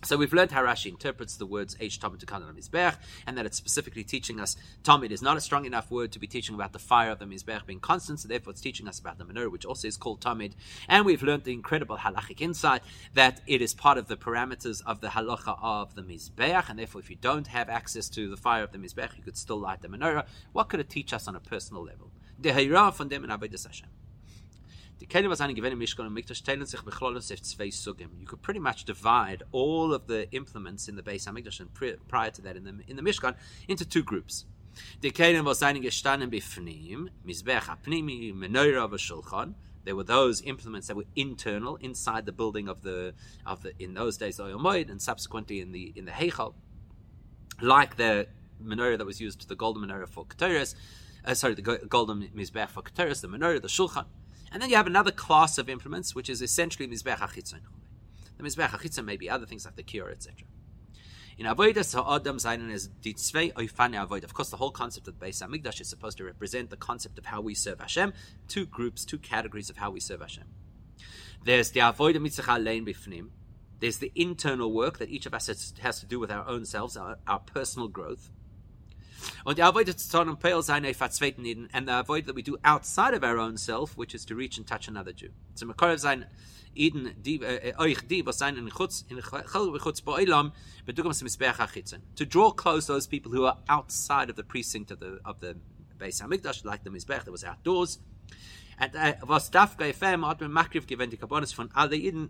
So 0.03 0.17
we've 0.17 0.33
learned 0.33 0.51
how 0.51 0.63
Rashi 0.63 0.87
interprets 0.87 1.37
the 1.37 1.45
words 1.45 1.77
H 1.79 1.99
Tamid 1.99 2.25
Mizbech, 2.25 2.95
and 3.27 3.37
that 3.37 3.45
it's 3.45 3.57
specifically 3.57 4.03
teaching 4.03 4.39
us 4.39 4.55
Tamid 4.83 5.11
is 5.11 5.21
not 5.21 5.37
a 5.37 5.41
strong 5.41 5.65
enough 5.65 5.91
word 5.91 6.11
to 6.13 6.19
be 6.19 6.25
teaching 6.25 6.55
about 6.55 6.73
the 6.73 6.79
fire 6.79 7.11
of 7.11 7.19
the 7.19 7.25
Mizbech 7.25 7.67
being 7.67 7.79
constant, 7.79 8.19
so 8.19 8.27
therefore 8.27 8.49
it's 8.51 8.61
teaching 8.61 8.87
us 8.87 8.97
about 8.99 9.19
the 9.19 9.25
menorah, 9.25 9.51
which 9.51 9.63
also 9.63 9.87
is 9.87 9.97
called 9.97 10.19
Tamid. 10.19 10.53
And 10.89 11.05
we've 11.05 11.21
learned 11.21 11.43
the 11.43 11.53
incredible 11.53 11.97
halachic 11.97 12.41
insight 12.41 12.81
that 13.13 13.41
it 13.45 13.61
is 13.61 13.75
part 13.75 13.99
of 13.99 14.07
the 14.07 14.17
parameters 14.17 14.81
of 14.87 15.01
the 15.01 15.09
halacha 15.09 15.59
of 15.61 15.93
the 15.93 16.01
Mizbech, 16.01 16.69
and 16.69 16.79
therefore 16.79 17.01
if 17.01 17.11
you 17.11 17.17
don't 17.21 17.47
have 17.47 17.69
access 17.69 18.09
to 18.09 18.27
the 18.27 18.37
fire 18.37 18.63
of 18.63 18.71
the 18.71 18.79
Mizbech, 18.79 19.15
you 19.17 19.23
could 19.23 19.37
still 19.37 19.59
light 19.59 19.83
the 19.83 19.87
menorah. 19.87 20.25
What 20.51 20.67
could 20.69 20.79
it 20.79 20.89
teach 20.89 21.13
us 21.13 21.27
on 21.27 21.35
a 21.35 21.39
personal 21.39 21.83
level? 21.83 22.11
von 22.39 23.07
dem 23.07 23.23
in 23.23 23.29
Hashem. 23.29 24.00
You 28.19 28.27
could 28.27 28.41
pretty 28.41 28.59
much 28.59 28.85
divide 28.85 29.43
all 29.51 29.93
of 29.93 30.07
the 30.07 30.31
implements 30.31 30.87
in 30.87 30.95
the 30.95 31.03
Beis 31.03 31.27
Hamikdash 31.27 31.59
and 31.59 31.73
prior 32.07 32.31
to 32.31 32.41
that 32.41 32.55
in 32.55 32.63
the 32.63 32.79
in 32.87 32.95
the 32.95 33.01
Mishkan 33.01 33.35
into 33.67 33.85
two 33.85 34.03
groups. 34.03 34.45
There 39.83 39.95
were 39.95 40.03
those 40.03 40.41
implements 40.43 40.87
that 40.87 40.95
were 40.95 41.05
internal 41.15 41.75
inside 41.77 42.25
the 42.25 42.31
building 42.31 42.67
of 42.67 42.83
the 42.83 43.13
of 43.45 43.63
the 43.63 43.73
in 43.79 43.95
those 43.95 44.17
days 44.17 44.37
the 44.37 44.43
Oyomoid 44.43 44.91
and 44.91 45.01
subsequently 45.01 45.59
in 45.59 45.71
the 45.71 45.91
in 45.95 46.05
the 46.05 46.11
Heichal, 46.11 46.53
like 47.61 47.97
the 47.97 48.27
menorah 48.63 48.97
that 48.97 49.05
was 49.05 49.19
used, 49.19 49.47
the 49.49 49.55
golden 49.55 49.83
menorah 49.83 50.07
for 50.07 50.25
Keteris, 50.25 50.75
uh, 51.25 51.33
sorry, 51.33 51.55
the 51.55 51.61
golden 51.61 52.29
mizbech 52.29 52.69
for 52.69 52.83
Keteris, 52.83 53.21
the 53.21 53.27
menorah, 53.27 53.61
the 53.61 53.67
Shulchan. 53.67 54.05
And 54.51 54.61
then 54.61 54.69
you 54.69 54.75
have 54.75 54.87
another 54.87 55.11
class 55.11 55.57
of 55.57 55.69
implements, 55.69 56.13
which 56.13 56.29
is 56.29 56.41
essentially 56.41 56.87
Mizbech 56.87 57.17
HaChitzon. 57.17 57.61
The 58.37 58.43
Mizbech 58.43 58.69
HaChitzon 58.69 59.05
may 59.05 59.17
be 59.17 59.29
other 59.29 59.45
things 59.45 59.65
like 59.65 59.75
the 59.75 59.83
Kior, 59.83 60.11
etc. 60.11 60.47
In 61.37 61.45
Avodah 61.45 61.95
Ha'adam 61.95 62.37
Zainen 62.37 62.71
is 62.71 62.89
Ditzvei 62.89 63.53
Oifane 63.53 63.95
Avodah. 63.95 64.25
Of 64.25 64.33
course, 64.33 64.49
the 64.49 64.57
whole 64.57 64.71
concept 64.71 65.07
of 65.07 65.17
the 65.17 65.25
Beis 65.25 65.41
Hamikdash 65.41 65.79
is 65.79 65.89
supposed 65.89 66.17
to 66.17 66.25
represent 66.25 66.69
the 66.69 66.77
concept 66.77 67.17
of 67.17 67.25
how 67.25 67.39
we 67.39 67.55
serve 67.55 67.79
Hashem. 67.79 68.13
Two 68.47 68.65
groups, 68.65 69.05
two 69.05 69.17
categories 69.17 69.69
of 69.69 69.77
how 69.77 69.89
we 69.89 69.99
serve 69.99 70.21
Hashem. 70.21 70.43
There's 71.43 71.71
the 71.71 71.79
Avodah 71.79 72.21
Mitzvah 72.21 72.59
Lein 72.59 72.85
Bifnim. 72.85 73.29
There's 73.79 73.97
the 73.97 74.11
internal 74.15 74.71
work 74.71 74.99
that 74.99 75.09
each 75.09 75.25
of 75.25 75.33
us 75.33 75.47
has, 75.47 75.73
has 75.79 75.99
to 76.01 76.05
do 76.05 76.19
with 76.19 76.29
our 76.29 76.47
own 76.47 76.65
selves, 76.65 76.97
our, 76.97 77.17
our 77.25 77.39
personal 77.39 77.87
growth. 77.87 78.29
Und 79.43 79.57
die 79.57 80.61
sein 80.61 80.85
and 81.73 81.87
the 81.87 81.99
avoid 81.99 82.25
that 82.25 82.35
we 82.35 82.43
do 82.43 82.57
outside 82.63 83.13
of 83.13 83.23
our 83.23 83.37
own 83.37 83.57
self, 83.57 83.97
which 83.97 84.13
is 84.13 84.25
to 84.25 84.35
reach 84.35 84.57
and 84.57 84.67
touch 84.67 84.87
another 84.87 85.13
Jew. 85.13 85.29
So 85.55 85.65
Makarav 85.65 85.99
sein 85.99 86.25
euch 86.75 87.41
eh, 87.43 87.73
eh, 87.77 87.93
die 88.07 88.25
was 88.25 88.37
sein 88.37 88.57
in 88.57 88.69
Chutz 88.69 89.03
in 89.09 89.17
Chol 89.17 89.79
Chutz 89.79 90.01
Boilam. 90.01 90.51
To 92.15 92.25
draw 92.25 92.51
close 92.51 92.87
those 92.87 93.07
people 93.07 93.31
who 93.31 93.45
are 93.45 93.57
outside 93.67 94.29
of 94.29 94.35
the 94.35 94.43
precinct 94.43 94.91
of 94.91 94.99
the 94.99 95.19
of 95.25 95.39
the 95.39 95.57
Beis 95.97 96.21
Hamikdash, 96.21 96.63
like 96.65 96.83
the 96.83 96.89
Mizbeach 96.89 97.25
that 97.25 97.31
was 97.31 97.43
outdoors. 97.43 97.99
Eh, 98.79 98.85
and 98.95 99.17
was 99.27 99.49
darf 99.49 99.77
gefem 99.77 100.25
hat 100.25 100.41
mir 100.41 100.49
Makriv 100.49 100.87
gewend 100.87 101.11
die 101.11 101.17
Karbonis 101.17 101.53
von 101.53 101.69
alle 101.75 101.95
Eden 101.95 102.29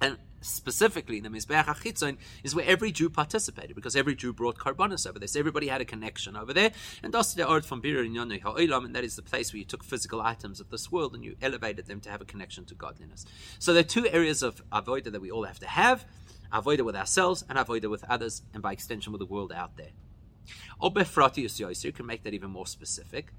and 0.00 0.18
specifically 0.40 1.18
in 1.18 1.22
the 1.22 1.28
Mizbeach 1.28 1.66
HaChitzon, 1.66 2.16
is 2.42 2.54
where 2.54 2.64
every 2.66 2.92
Jew 2.92 3.10
participated 3.10 3.76
because 3.76 3.96
every 3.96 4.14
Jew 4.14 4.32
brought 4.32 4.58
karbonis 4.58 5.08
over 5.08 5.18
there. 5.18 5.28
So 5.28 5.38
everybody 5.38 5.68
had 5.68 5.80
a 5.80 5.84
connection 5.84 6.36
over 6.36 6.52
there. 6.52 6.72
And 7.02 7.14
art 7.14 7.64
from 7.64 7.82
Birur 7.82 8.04
in 8.04 8.14
Ha'olam, 8.14 8.84
and 8.84 8.94
that 8.94 9.04
is 9.04 9.16
the 9.16 9.22
place 9.22 9.52
where 9.52 9.58
you 9.58 9.64
took 9.64 9.84
physical 9.84 10.20
items 10.20 10.60
of 10.60 10.70
this 10.70 10.90
world 10.90 11.14
and 11.14 11.24
you 11.24 11.36
elevated 11.42 11.86
them 11.86 12.00
to 12.00 12.10
have 12.10 12.20
a 12.20 12.24
connection 12.24 12.64
to 12.66 12.74
godliness. 12.74 13.24
So 13.58 13.72
there 13.72 13.80
are 13.80 13.84
two 13.84 14.08
areas 14.08 14.42
of 14.42 14.62
avodah 14.70 15.12
that 15.12 15.20
we 15.20 15.30
all 15.30 15.44
have 15.44 15.58
to 15.60 15.66
have 15.66 16.04
avodah 16.52 16.84
with 16.84 16.96
ourselves 16.96 17.44
and 17.48 17.58
avodah 17.58 17.90
with 17.90 18.04
others, 18.08 18.42
and 18.52 18.62
by 18.62 18.72
extension 18.72 19.12
with 19.12 19.20
the 19.20 19.26
world 19.26 19.52
out 19.52 19.76
there. 19.76 19.90
Or 20.80 20.92
befrati 20.92 21.84
you 21.84 21.92
can 21.92 22.06
make 22.06 22.22
that 22.24 22.34
even 22.34 22.50
more 22.50 22.66
specific. 22.66 23.32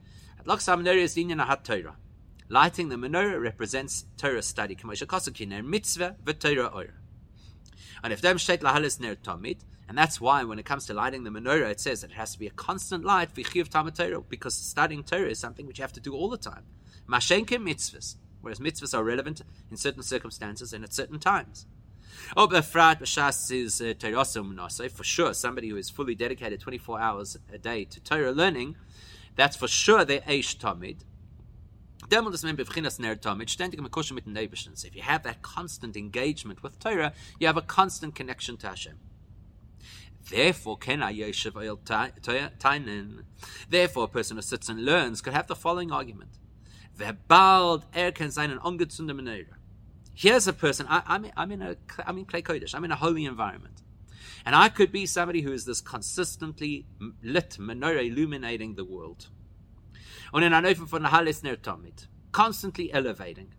Lighting 2.51 2.89
the 2.89 2.97
menorah 2.97 3.41
represents 3.41 4.03
Torah 4.17 4.41
study. 4.41 4.77
mitzvah 4.83 6.17
v'Torah 6.21 6.89
And 8.03 8.11
if 8.11 8.19
them 8.19 8.37
state 8.39 8.59
lahalis 8.59 8.99
ner 8.99 9.15
tamid, 9.15 9.59
and 9.87 9.97
that's 9.97 10.19
why 10.19 10.43
when 10.43 10.59
it 10.59 10.65
comes 10.65 10.85
to 10.87 10.93
lighting 10.93 11.23
the 11.23 11.29
menorah, 11.29 11.71
it 11.71 11.79
says 11.79 12.01
that 12.01 12.11
it 12.11 12.15
has 12.15 12.33
to 12.33 12.39
be 12.39 12.47
a 12.47 12.51
constant 12.51 13.05
light 13.05 13.31
for 13.31 14.21
because 14.29 14.53
studying 14.53 15.01
Torah 15.01 15.29
is 15.29 15.39
something 15.39 15.65
which 15.65 15.79
you 15.79 15.83
have 15.83 15.93
to 15.93 16.01
do 16.01 16.13
all 16.13 16.27
the 16.27 16.35
time. 16.35 16.65
Mashenke 17.07 17.55
mitzvahs, 17.57 18.17
whereas 18.41 18.59
mitzvahs 18.59 18.93
are 18.93 19.05
relevant 19.05 19.41
in 19.69 19.77
certain 19.77 20.03
circumstances 20.03 20.73
and 20.73 20.83
at 20.83 20.91
certain 20.91 21.19
times. 21.19 21.67
Uh, 22.35 22.47
For 24.89 25.03
sure, 25.05 25.33
somebody 25.33 25.69
who 25.69 25.77
is 25.77 25.89
fully 25.89 26.15
dedicated 26.15 26.59
24 26.59 26.99
hours 26.99 27.37
a 27.49 27.57
day 27.57 27.85
to 27.85 28.01
Torah 28.01 28.33
learning, 28.33 28.75
that's 29.37 29.55
for 29.55 29.69
sure 29.69 30.03
the 30.03 30.19
eish 30.27 30.57
tamid. 30.57 31.05
If 32.09 32.17
you 34.95 35.01
have 35.01 35.23
that 35.23 35.41
constant 35.41 35.95
engagement 35.95 36.63
with 36.63 36.79
Torah, 36.79 37.13
you 37.39 37.47
have 37.47 37.57
a 37.57 37.61
constant 37.61 38.15
connection 38.15 38.57
to 38.57 38.67
Hashem. 38.67 38.97
Therefore, 40.29 40.77
Therefore, 43.69 44.03
a 44.03 44.07
person 44.07 44.37
who 44.37 44.41
sits 44.41 44.69
and 44.69 44.85
learns 44.85 45.21
could 45.21 45.33
have 45.33 45.47
the 45.47 45.55
following 45.55 45.91
argument. 45.91 46.37
Er 46.99 47.17
Here's 50.13 50.47
a 50.47 50.53
person. 50.53 50.85
I, 50.89 51.01
am 51.07 51.25
I'm 51.35 51.51
in 51.51 51.61
a 51.61 51.75
I'm 52.05 52.17
in 52.17 52.25
Klei 52.25 52.43
Kodesh. 52.43 52.75
I'm 52.75 52.83
in 52.83 52.91
a 52.91 52.95
holy 52.95 53.25
environment, 53.25 53.81
and 54.45 54.55
I 54.55 54.69
could 54.69 54.91
be 54.91 55.05
somebody 55.05 55.41
who 55.41 55.51
is 55.51 55.65
this 55.65 55.81
consistently 55.81 56.85
lit 57.23 57.57
menorah 57.59 58.05
illuminating 58.07 58.75
the 58.75 58.85
world. 58.85 59.29
Und 60.31 60.43
in 60.43 60.53
Anofen 60.53 60.87
von 60.87 61.11
Halis 61.11 61.43
Ner 61.43 61.61
Tomit, 61.61 62.07
constantly 62.31 62.91
elevating. 62.91 63.53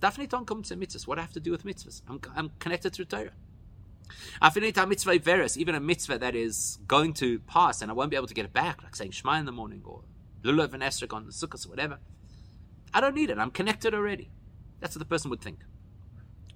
Darf 0.00 0.18
nicht 0.18 0.34
ankommen 0.34 0.62
to 0.64 0.76
mitzvahs. 0.76 1.06
What 1.06 1.18
I 1.18 1.22
have 1.22 1.32
to 1.32 1.40
do 1.40 1.50
with 1.50 1.64
mitzvahs? 1.64 2.02
I'm, 2.08 2.20
I'm 2.34 2.50
connected 2.58 2.92
through 2.92 3.06
Torah. 3.06 3.32
Afinita 4.42 4.86
mitzvah 4.88 5.18
veris, 5.18 5.56
even 5.56 5.74
a 5.74 5.80
mitzvah 5.80 6.18
that 6.18 6.34
is 6.34 6.78
going 6.86 7.12
to 7.14 7.38
pass 7.40 7.82
and 7.82 7.90
I 7.90 7.94
won't 7.94 8.10
be 8.10 8.16
able 8.16 8.26
to 8.26 8.34
get 8.34 8.44
it 8.44 8.52
back, 8.52 8.82
like 8.82 8.94
saying 8.94 9.12
Shema 9.12 9.38
in 9.38 9.46
the 9.46 9.52
morning 9.52 9.82
or 9.84 10.02
Lulav 10.42 10.74
and 10.74 10.82
Esrog 10.82 11.14
on 11.14 11.26
the 11.26 11.32
Sukkot 11.32 11.66
or 11.66 11.70
whatever. 11.70 11.98
I 12.92 13.00
don't 13.00 13.14
need 13.14 13.30
it. 13.30 13.38
I'm 13.38 13.50
connected 13.50 13.94
already. 13.94 14.30
That's 14.80 14.94
what 14.94 15.00
the 15.00 15.06
person 15.06 15.30
would 15.30 15.40
think. 15.40 15.60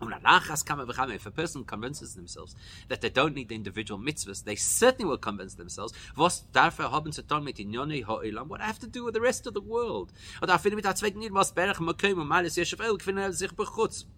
If 0.00 1.26
a 1.26 1.30
person 1.30 1.64
convinces 1.64 2.14
themselves 2.14 2.56
that 2.88 3.00
they 3.02 3.10
don't 3.10 3.34
need 3.34 3.48
the 3.50 3.54
individual 3.54 4.00
mitzvahs, 4.00 4.44
they 4.44 4.56
certainly 4.56 5.08
will 5.08 5.18
convince 5.18 5.54
themselves. 5.54 5.92
Er 6.18 6.22
what 8.44 8.60
I 8.60 8.66
have 8.66 8.78
to 8.78 8.86
do 8.86 9.04
with 9.04 9.14
the 9.14 9.20
rest 9.20 9.46
of 9.46 9.54
the 9.54 9.60
world? 9.60 10.12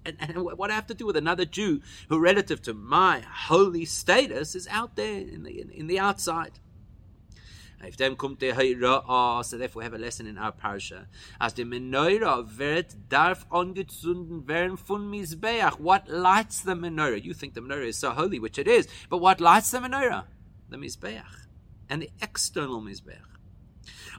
And, 0.05 0.17
and 0.21 0.43
what 0.45 0.71
I 0.71 0.75
have 0.75 0.87
to 0.87 0.95
do 0.95 1.07
with 1.07 1.17
another 1.17 1.45
Jew 1.45 1.81
who, 2.09 2.19
relative 2.19 2.63
to 2.63 2.75
my 2.75 3.21
holy 3.21 3.85
status, 3.85 4.55
is 4.55 4.69
out 4.69 4.97
there 4.97 5.19
in 5.19 5.43
the, 5.43 5.61
in, 5.61 5.71
in 5.71 5.87
the 5.89 5.99
outside. 5.99 6.61
If 7.85 7.97
them 7.97 8.17
kommt 8.17 8.41
der 8.41 8.55
Heira, 8.55 9.03
ah, 9.09 9.43
so 9.43 9.59
therefore 9.59 9.81
we 9.81 9.85
have 9.85 9.93
a 9.93 9.99
lesson 9.99 10.27
in 10.29 10.39
our 10.39 10.53
parsha. 10.53 11.07
As 11.41 11.55
the 11.55 11.65
menorah 11.65 12.57
wird 12.57 12.95
darf 13.09 13.45
angezünden 13.51 14.47
werden 14.47 14.77
von 14.77 15.11
Mizbeach. 15.11 15.81
What 15.81 16.09
lights 16.09 16.63
the 16.63 16.75
menorah? 16.75 17.23
You 17.23 17.35
think 17.35 17.55
the 17.55 17.61
menorah 17.61 17.89
is 17.89 17.99
so 17.99 18.11
holy, 18.11 18.39
which 18.39 18.57
it 18.57 18.69
is, 18.69 18.87
but 19.11 19.19
what 19.19 19.41
lights 19.41 19.73
the 19.73 19.79
menorah? 19.79 20.27
The 20.69 20.77
Mizbeach. 20.77 21.49
And 21.91 22.03
the 22.03 22.11
external 22.23 22.81
Mizbeach. 22.81 23.19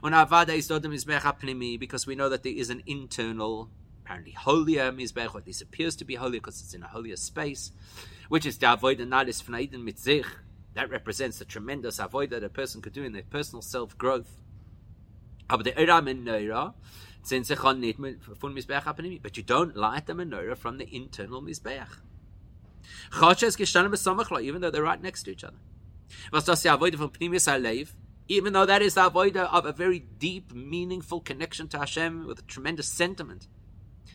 On 0.02 0.12
Avada 0.12 0.50
is 0.50 0.68
not 0.68 0.82
the 0.82 0.88
Mizbeach 0.88 1.22
apnimi, 1.22 1.80
because 1.80 2.06
we 2.06 2.14
know 2.14 2.28
that 2.28 2.42
there 2.42 2.52
is 2.52 2.68
an 2.68 2.82
internal, 2.86 3.70
apparently 4.04 4.32
holier 4.32 4.92
Mizbeach, 4.92 5.34
or 5.34 5.42
least 5.46 5.62
appears 5.62 5.96
to 5.96 6.04
be 6.04 6.16
holy 6.16 6.38
because 6.38 6.60
it's 6.60 6.74
in 6.74 6.82
a 6.82 6.88
holier 6.88 7.16
space, 7.16 7.72
which 8.28 8.44
is 8.44 8.58
the 8.58 8.70
Avoid 8.70 9.00
and 9.00 9.10
Nalis 9.10 9.42
Fnaiden 9.42 9.88
Mitzich 9.88 10.26
that 10.74 10.90
represents 10.90 11.38
the 11.38 11.44
tremendous 11.44 11.98
avoid 11.98 12.30
that 12.30 12.44
a 12.44 12.48
person 12.48 12.82
could 12.82 12.92
do 12.92 13.04
in 13.04 13.12
their 13.12 13.22
personal 13.22 13.62
self 13.62 13.96
growth. 13.96 14.40
But 15.48 15.66
you 15.66 15.74
don't 19.42 19.76
light 19.76 20.06
the 20.06 20.14
menorah 20.14 20.56
from 20.56 20.78
the 20.78 20.94
internal 20.94 21.42
mizbeach. 21.42 21.98
Even 24.42 24.60
though 24.60 24.70
they're 24.70 24.82
right 24.82 25.02
next 25.02 25.22
to 25.22 25.30
each 25.30 25.44
other. 25.44 25.56
Even 28.26 28.52
though 28.52 28.66
that 28.66 28.82
is 28.82 28.94
the 28.94 29.06
avoid 29.06 29.36
of 29.36 29.66
a 29.66 29.72
very 29.72 30.00
deep, 30.00 30.52
meaningful 30.52 31.20
connection 31.20 31.68
to 31.68 31.78
Hashem 31.78 32.26
with 32.26 32.40
a 32.40 32.42
tremendous 32.42 32.88
sentiment. 32.88 33.46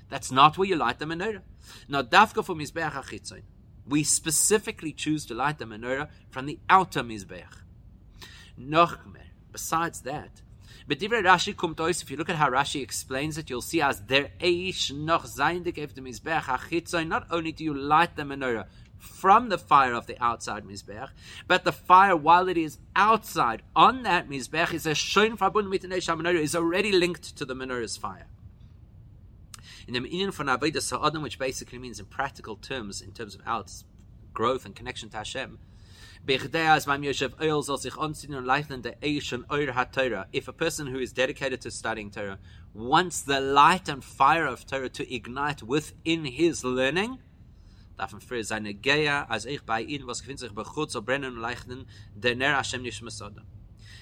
That's 0.09 0.31
not 0.31 0.57
where 0.57 0.67
you 0.67 0.75
light 0.75 0.99
the 0.99 1.05
menorah. 1.05 1.43
Now, 1.87 2.01
dafka 2.01 2.43
for 2.43 2.55
mizbeach 2.55 2.91
achitzoin 2.91 3.43
we 3.87 4.03
specifically 4.03 4.91
choose 4.91 5.25
to 5.25 5.33
light 5.33 5.57
the 5.57 5.65
menorah 5.65 6.09
from 6.29 6.45
the 6.45 6.59
outer 6.69 7.01
Mizbeach. 7.01 7.63
Nochmer, 8.59 9.27
besides 9.51 10.01
that, 10.01 10.41
but 10.89 10.97
Rashi 10.97 12.01
if 12.01 12.09
you 12.09 12.17
look 12.17 12.29
at 12.29 12.35
how 12.37 12.49
Rashi 12.49 12.81
explains 12.81 13.37
it, 13.37 13.49
you'll 13.49 13.61
see 13.61 13.79
as 13.79 13.99
der 13.99 14.29
Eish 14.39 14.91
noch 14.91 15.23
of 15.23 15.95
the 15.95 16.01
Mizbeach 16.01 16.45
achitzoy, 16.45 17.07
not 17.07 17.27
only 17.29 17.51
do 17.51 17.63
you 17.63 17.75
light 17.75 18.15
the 18.15 18.23
menorah 18.23 18.65
from 18.97 19.49
the 19.49 19.57
fire 19.59 19.93
of 19.93 20.07
the 20.07 20.21
outside 20.21 20.65
Mizbeach, 20.65 21.09
but 21.47 21.63
the 21.63 21.71
fire 21.71 22.15
while 22.15 22.49
it 22.49 22.57
is 22.57 22.79
outside 22.95 23.61
on 23.75 24.01
that 24.01 24.27
Mizbeach 24.27 24.73
is 24.73 24.87
a 24.87 24.95
shoin 24.95 25.37
verbunden 25.37 25.69
mit 25.69 25.83
menorah, 25.83 26.41
is 26.41 26.55
already 26.55 26.91
linked 26.91 27.37
to 27.37 27.45
the 27.45 27.53
menorah's 27.53 27.95
fire 27.95 28.25
in 29.89 29.93
the 29.93 30.01
meaning 30.01 30.29
von 30.29 30.45
Avodah 30.45 30.83
Sa'adim, 30.83 31.23
which 31.23 31.39
basically 31.39 31.79
means 31.79 31.99
in 31.99 32.05
practical 32.05 32.55
terms, 32.55 33.01
in 33.01 33.11
terms 33.11 33.33
of 33.33 33.41
our 33.47 33.65
growth 34.33 34.63
and 34.63 34.75
connection 34.75 35.09
to 35.09 35.17
Hashem, 35.17 35.57
if 36.27 36.45
a 40.47 40.53
person 40.53 40.85
who 40.87 40.99
is 40.99 41.11
dedicated 41.11 41.61
to 41.61 41.71
studying 41.71 42.11
Torah 42.11 42.37
wants 42.71 43.21
the 43.21 43.41
light 43.41 43.89
and 43.89 44.03
fire 44.03 44.45
of 44.45 44.67
Torah 44.67 44.89
to 44.89 45.11
ignite 45.11 45.63
within 45.63 46.25
his 46.25 46.63
learning, 46.63 47.17
so 47.97 48.05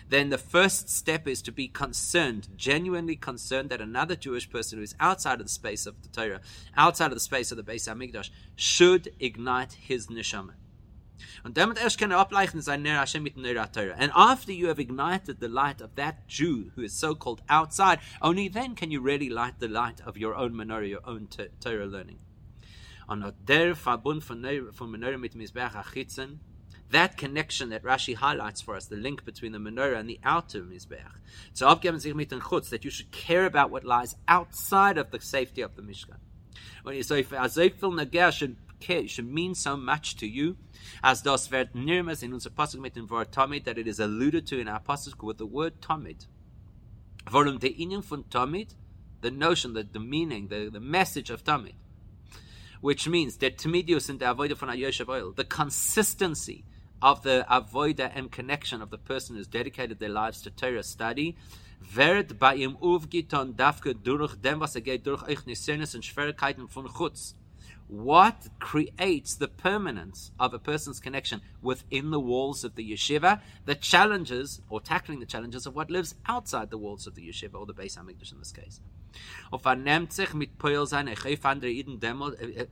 then 0.09 0.29
the 0.29 0.37
first 0.37 0.89
step 0.89 1.27
is 1.27 1.41
to 1.43 1.51
be 1.51 1.67
concerned, 1.67 2.47
genuinely 2.55 3.15
concerned 3.15 3.69
that 3.69 3.81
another 3.81 4.15
Jewish 4.15 4.49
person 4.49 4.77
who 4.77 4.83
is 4.83 4.95
outside 4.99 5.39
of 5.39 5.45
the 5.45 5.51
space 5.51 5.85
of 5.85 6.01
the 6.01 6.09
Torah, 6.09 6.41
outside 6.75 7.07
of 7.07 7.15
the 7.15 7.19
space 7.19 7.51
of 7.51 7.57
the 7.57 7.63
Beis 7.63 7.87
Hamikdash, 7.87 8.29
should 8.55 9.13
ignite 9.19 9.73
his 9.73 10.07
neshama. 10.07 10.53
Er 11.45 11.53
and 13.97 14.11
after 14.15 14.51
you 14.51 14.67
have 14.67 14.79
ignited 14.79 15.39
the 15.39 15.47
light 15.47 15.81
of 15.81 15.95
that 15.95 16.27
Jew 16.27 16.71
who 16.75 16.83
is 16.83 16.93
so 16.93 17.15
called 17.15 17.41
outside, 17.49 17.99
only 18.21 18.47
then 18.47 18.75
can 18.75 18.91
you 18.91 19.01
really 19.01 19.29
light 19.29 19.59
the 19.59 19.67
light 19.67 20.01
of 20.01 20.17
your 20.17 20.35
own 20.35 20.53
menorah, 20.53 20.89
your 20.89 21.05
own 21.05 21.27
Torah 21.59 21.85
learning. 21.85 22.19
That 26.91 27.17
connection 27.17 27.69
that 27.69 27.83
Rashi 27.83 28.15
highlights 28.15 28.61
for 28.61 28.75
us, 28.75 28.85
the 28.85 28.95
link 28.95 29.25
between 29.25 29.51
the 29.51 29.57
menorah 29.57 29.97
and 29.97 30.09
the 30.09 30.19
outer 30.23 30.61
Mizbeach. 30.61 31.11
So 31.53 31.67
abgeben 31.67 31.99
sich 31.99 32.15
mit 32.15 32.29
den 32.29 32.39
Chutz, 32.39 32.69
that 32.69 32.85
you 32.85 32.91
should 32.91 33.11
care 33.11 33.45
about 33.45 33.71
what 33.71 33.83
lies 33.83 34.15
outside 34.27 34.97
of 34.97 35.11
the 35.11 35.19
safety 35.19 35.61
of 35.61 35.75
the 35.75 35.81
Mishkan. 35.81 36.17
When 36.83 36.95
you 36.95 37.03
say, 37.03 37.23
Azekfil 37.23 38.05
Nageh 38.05 38.31
should 38.31 38.55
care, 38.79 39.07
should 39.07 39.27
mean 39.27 39.55
so 39.55 39.75
much 39.75 40.15
to 40.17 40.27
you, 40.27 40.55
as 41.03 41.21
das 41.21 41.49
wird 41.49 41.73
nirmas 41.73 42.23
in 42.23 42.33
unser 42.33 42.49
Pasuk 42.49 42.79
mit 42.79 42.93
dem 42.93 43.09
Wort 43.09 43.31
Tamid, 43.31 43.65
that 43.65 43.77
it 43.77 43.87
is 43.87 43.99
alluded 43.99 44.47
to 44.47 44.59
in 44.59 44.67
our 44.67 44.79
Pasuk 44.79 45.21
with 45.23 45.37
the 45.37 45.45
word 45.45 45.81
Tamid. 45.81 46.27
Warum 47.31 47.59
der 47.59 47.69
Inyan 47.69 48.03
von 48.03 48.23
Tamid, 48.23 48.75
the 49.21 49.31
notion, 49.31 49.73
the, 49.73 49.83
the 49.83 49.99
meaning, 49.99 50.47
the, 50.47 50.69
the 50.71 50.79
message 50.79 51.29
of 51.29 51.43
Tamid, 51.43 51.73
which 52.79 53.07
means 53.07 53.37
that 53.37 53.57
Tamidius 53.57 54.09
and 54.09 54.19
the 54.19 54.25
Avodah 54.25 54.55
von 54.55 54.69
Ayoshav 54.69 55.09
oil, 55.09 55.33
the 55.35 55.43
consistency, 55.43 56.63
of 57.01 57.23
the 57.23 57.45
avoida 57.49 58.11
and 58.15 58.31
connection 58.31 58.81
of 58.81 58.89
the 58.89 58.97
person 58.97 59.35
who's 59.35 59.47
dedicated 59.47 59.99
their 59.99 60.09
lives 60.09 60.41
to 60.41 60.49
Torah 60.49 60.83
study, 60.83 61.37
dem, 61.95 62.37
was 62.89 63.05
von 66.69 66.87
Chutz. 66.87 67.33
what 67.87 68.47
creates 68.59 69.35
the 69.35 69.47
permanence 69.47 70.31
of 70.39 70.53
a 70.53 70.59
person's 70.59 70.99
connection 70.99 71.41
within 71.61 72.09
the 72.09 72.19
walls 72.19 72.63
of 72.63 72.75
the 72.75 72.91
yeshiva, 72.91 73.41
the 73.65 73.75
challenges, 73.75 74.61
or 74.69 74.81
tackling 74.81 75.19
the 75.19 75.25
challenges 75.25 75.65
of 75.65 75.75
what 75.75 75.89
lives 75.89 76.15
outside 76.25 76.69
the 76.69 76.77
walls 76.77 77.07
of 77.07 77.15
the 77.15 77.29
yeshiva, 77.29 77.55
or 77.55 77.65
the 77.65 77.73
Beis 77.73 77.97
HaMikdash 77.97 78.31
in 78.33 78.39
this 78.39 78.51
case. 78.51 78.81
Äh, 79.51 79.57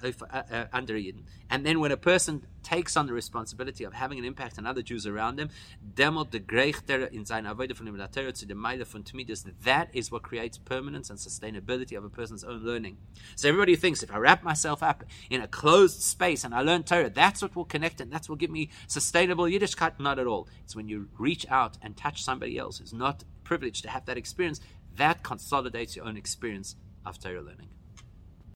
äh, 0.01 0.13
äh, 0.51 1.13
and 1.49 1.65
then 1.65 1.79
when 1.79 1.91
a 1.91 1.97
person 1.97 2.45
takes 2.63 2.97
on 2.97 3.05
the 3.05 3.13
responsibility 3.13 3.83
of 3.83 3.93
having 3.93 4.17
an 4.17 4.25
impact 4.25 4.57
on 4.57 4.65
other 4.65 4.81
Jews 4.81 5.05
around 5.05 5.35
them, 5.35 5.49
demo 5.93 6.23
de 6.23 6.39
grechter 6.39 7.11
in 7.11 7.25
sein 7.25 7.45
avodah 7.45 7.75
von 7.75 7.87
imlatero 7.87 8.33
to 8.39 8.45
the 8.45 8.55
maida 8.55 8.83
von 8.83 9.03
tmidus. 9.03 9.45
that 9.63 9.89
is 9.93 10.11
what 10.11 10.23
creates 10.23 10.57
permanence 10.57 11.09
and 11.09 11.19
sustainability 11.19 11.95
of 11.95 12.03
a 12.03 12.09
person's 12.09 12.43
own 12.43 12.63
learning. 12.63 12.97
So 13.35 13.47
everybody 13.47 13.75
thinks 13.75 14.01
if 14.01 14.11
I 14.11 14.17
wrap 14.17 14.43
myself 14.43 14.81
up 14.81 15.03
in 15.29 15.41
a 15.41 15.47
closed 15.47 16.01
space 16.01 16.43
and 16.43 16.53
I 16.55 16.61
learn 16.61 16.83
Torah, 16.83 17.09
that's 17.09 17.41
what 17.41 17.55
will 17.55 17.65
connect 17.65 18.01
and 18.01 18.11
that's 18.11 18.27
what 18.27 18.33
will 18.35 18.39
give 18.39 18.51
me 18.51 18.69
sustainable 18.87 19.45
Yiddishkeit. 19.45 19.99
Not 19.99 20.19
at 20.19 20.27
all. 20.27 20.47
It's 20.63 20.75
when 20.75 20.89
you 20.89 21.09
reach 21.17 21.45
out 21.49 21.77
and 21.81 21.95
touch 21.95 22.23
somebody 22.23 22.57
else 22.57 22.79
who's 22.79 22.93
not 22.93 23.23
privileged 23.43 23.83
to 23.83 23.89
have 23.89 24.05
that 24.07 24.17
experience 24.17 24.59
that 24.95 25.23
consolidates 25.23 25.95
your 25.95 26.05
own 26.05 26.17
experience 26.17 26.75
of 27.05 27.19
Torah 27.19 27.41
learning. 27.41 27.69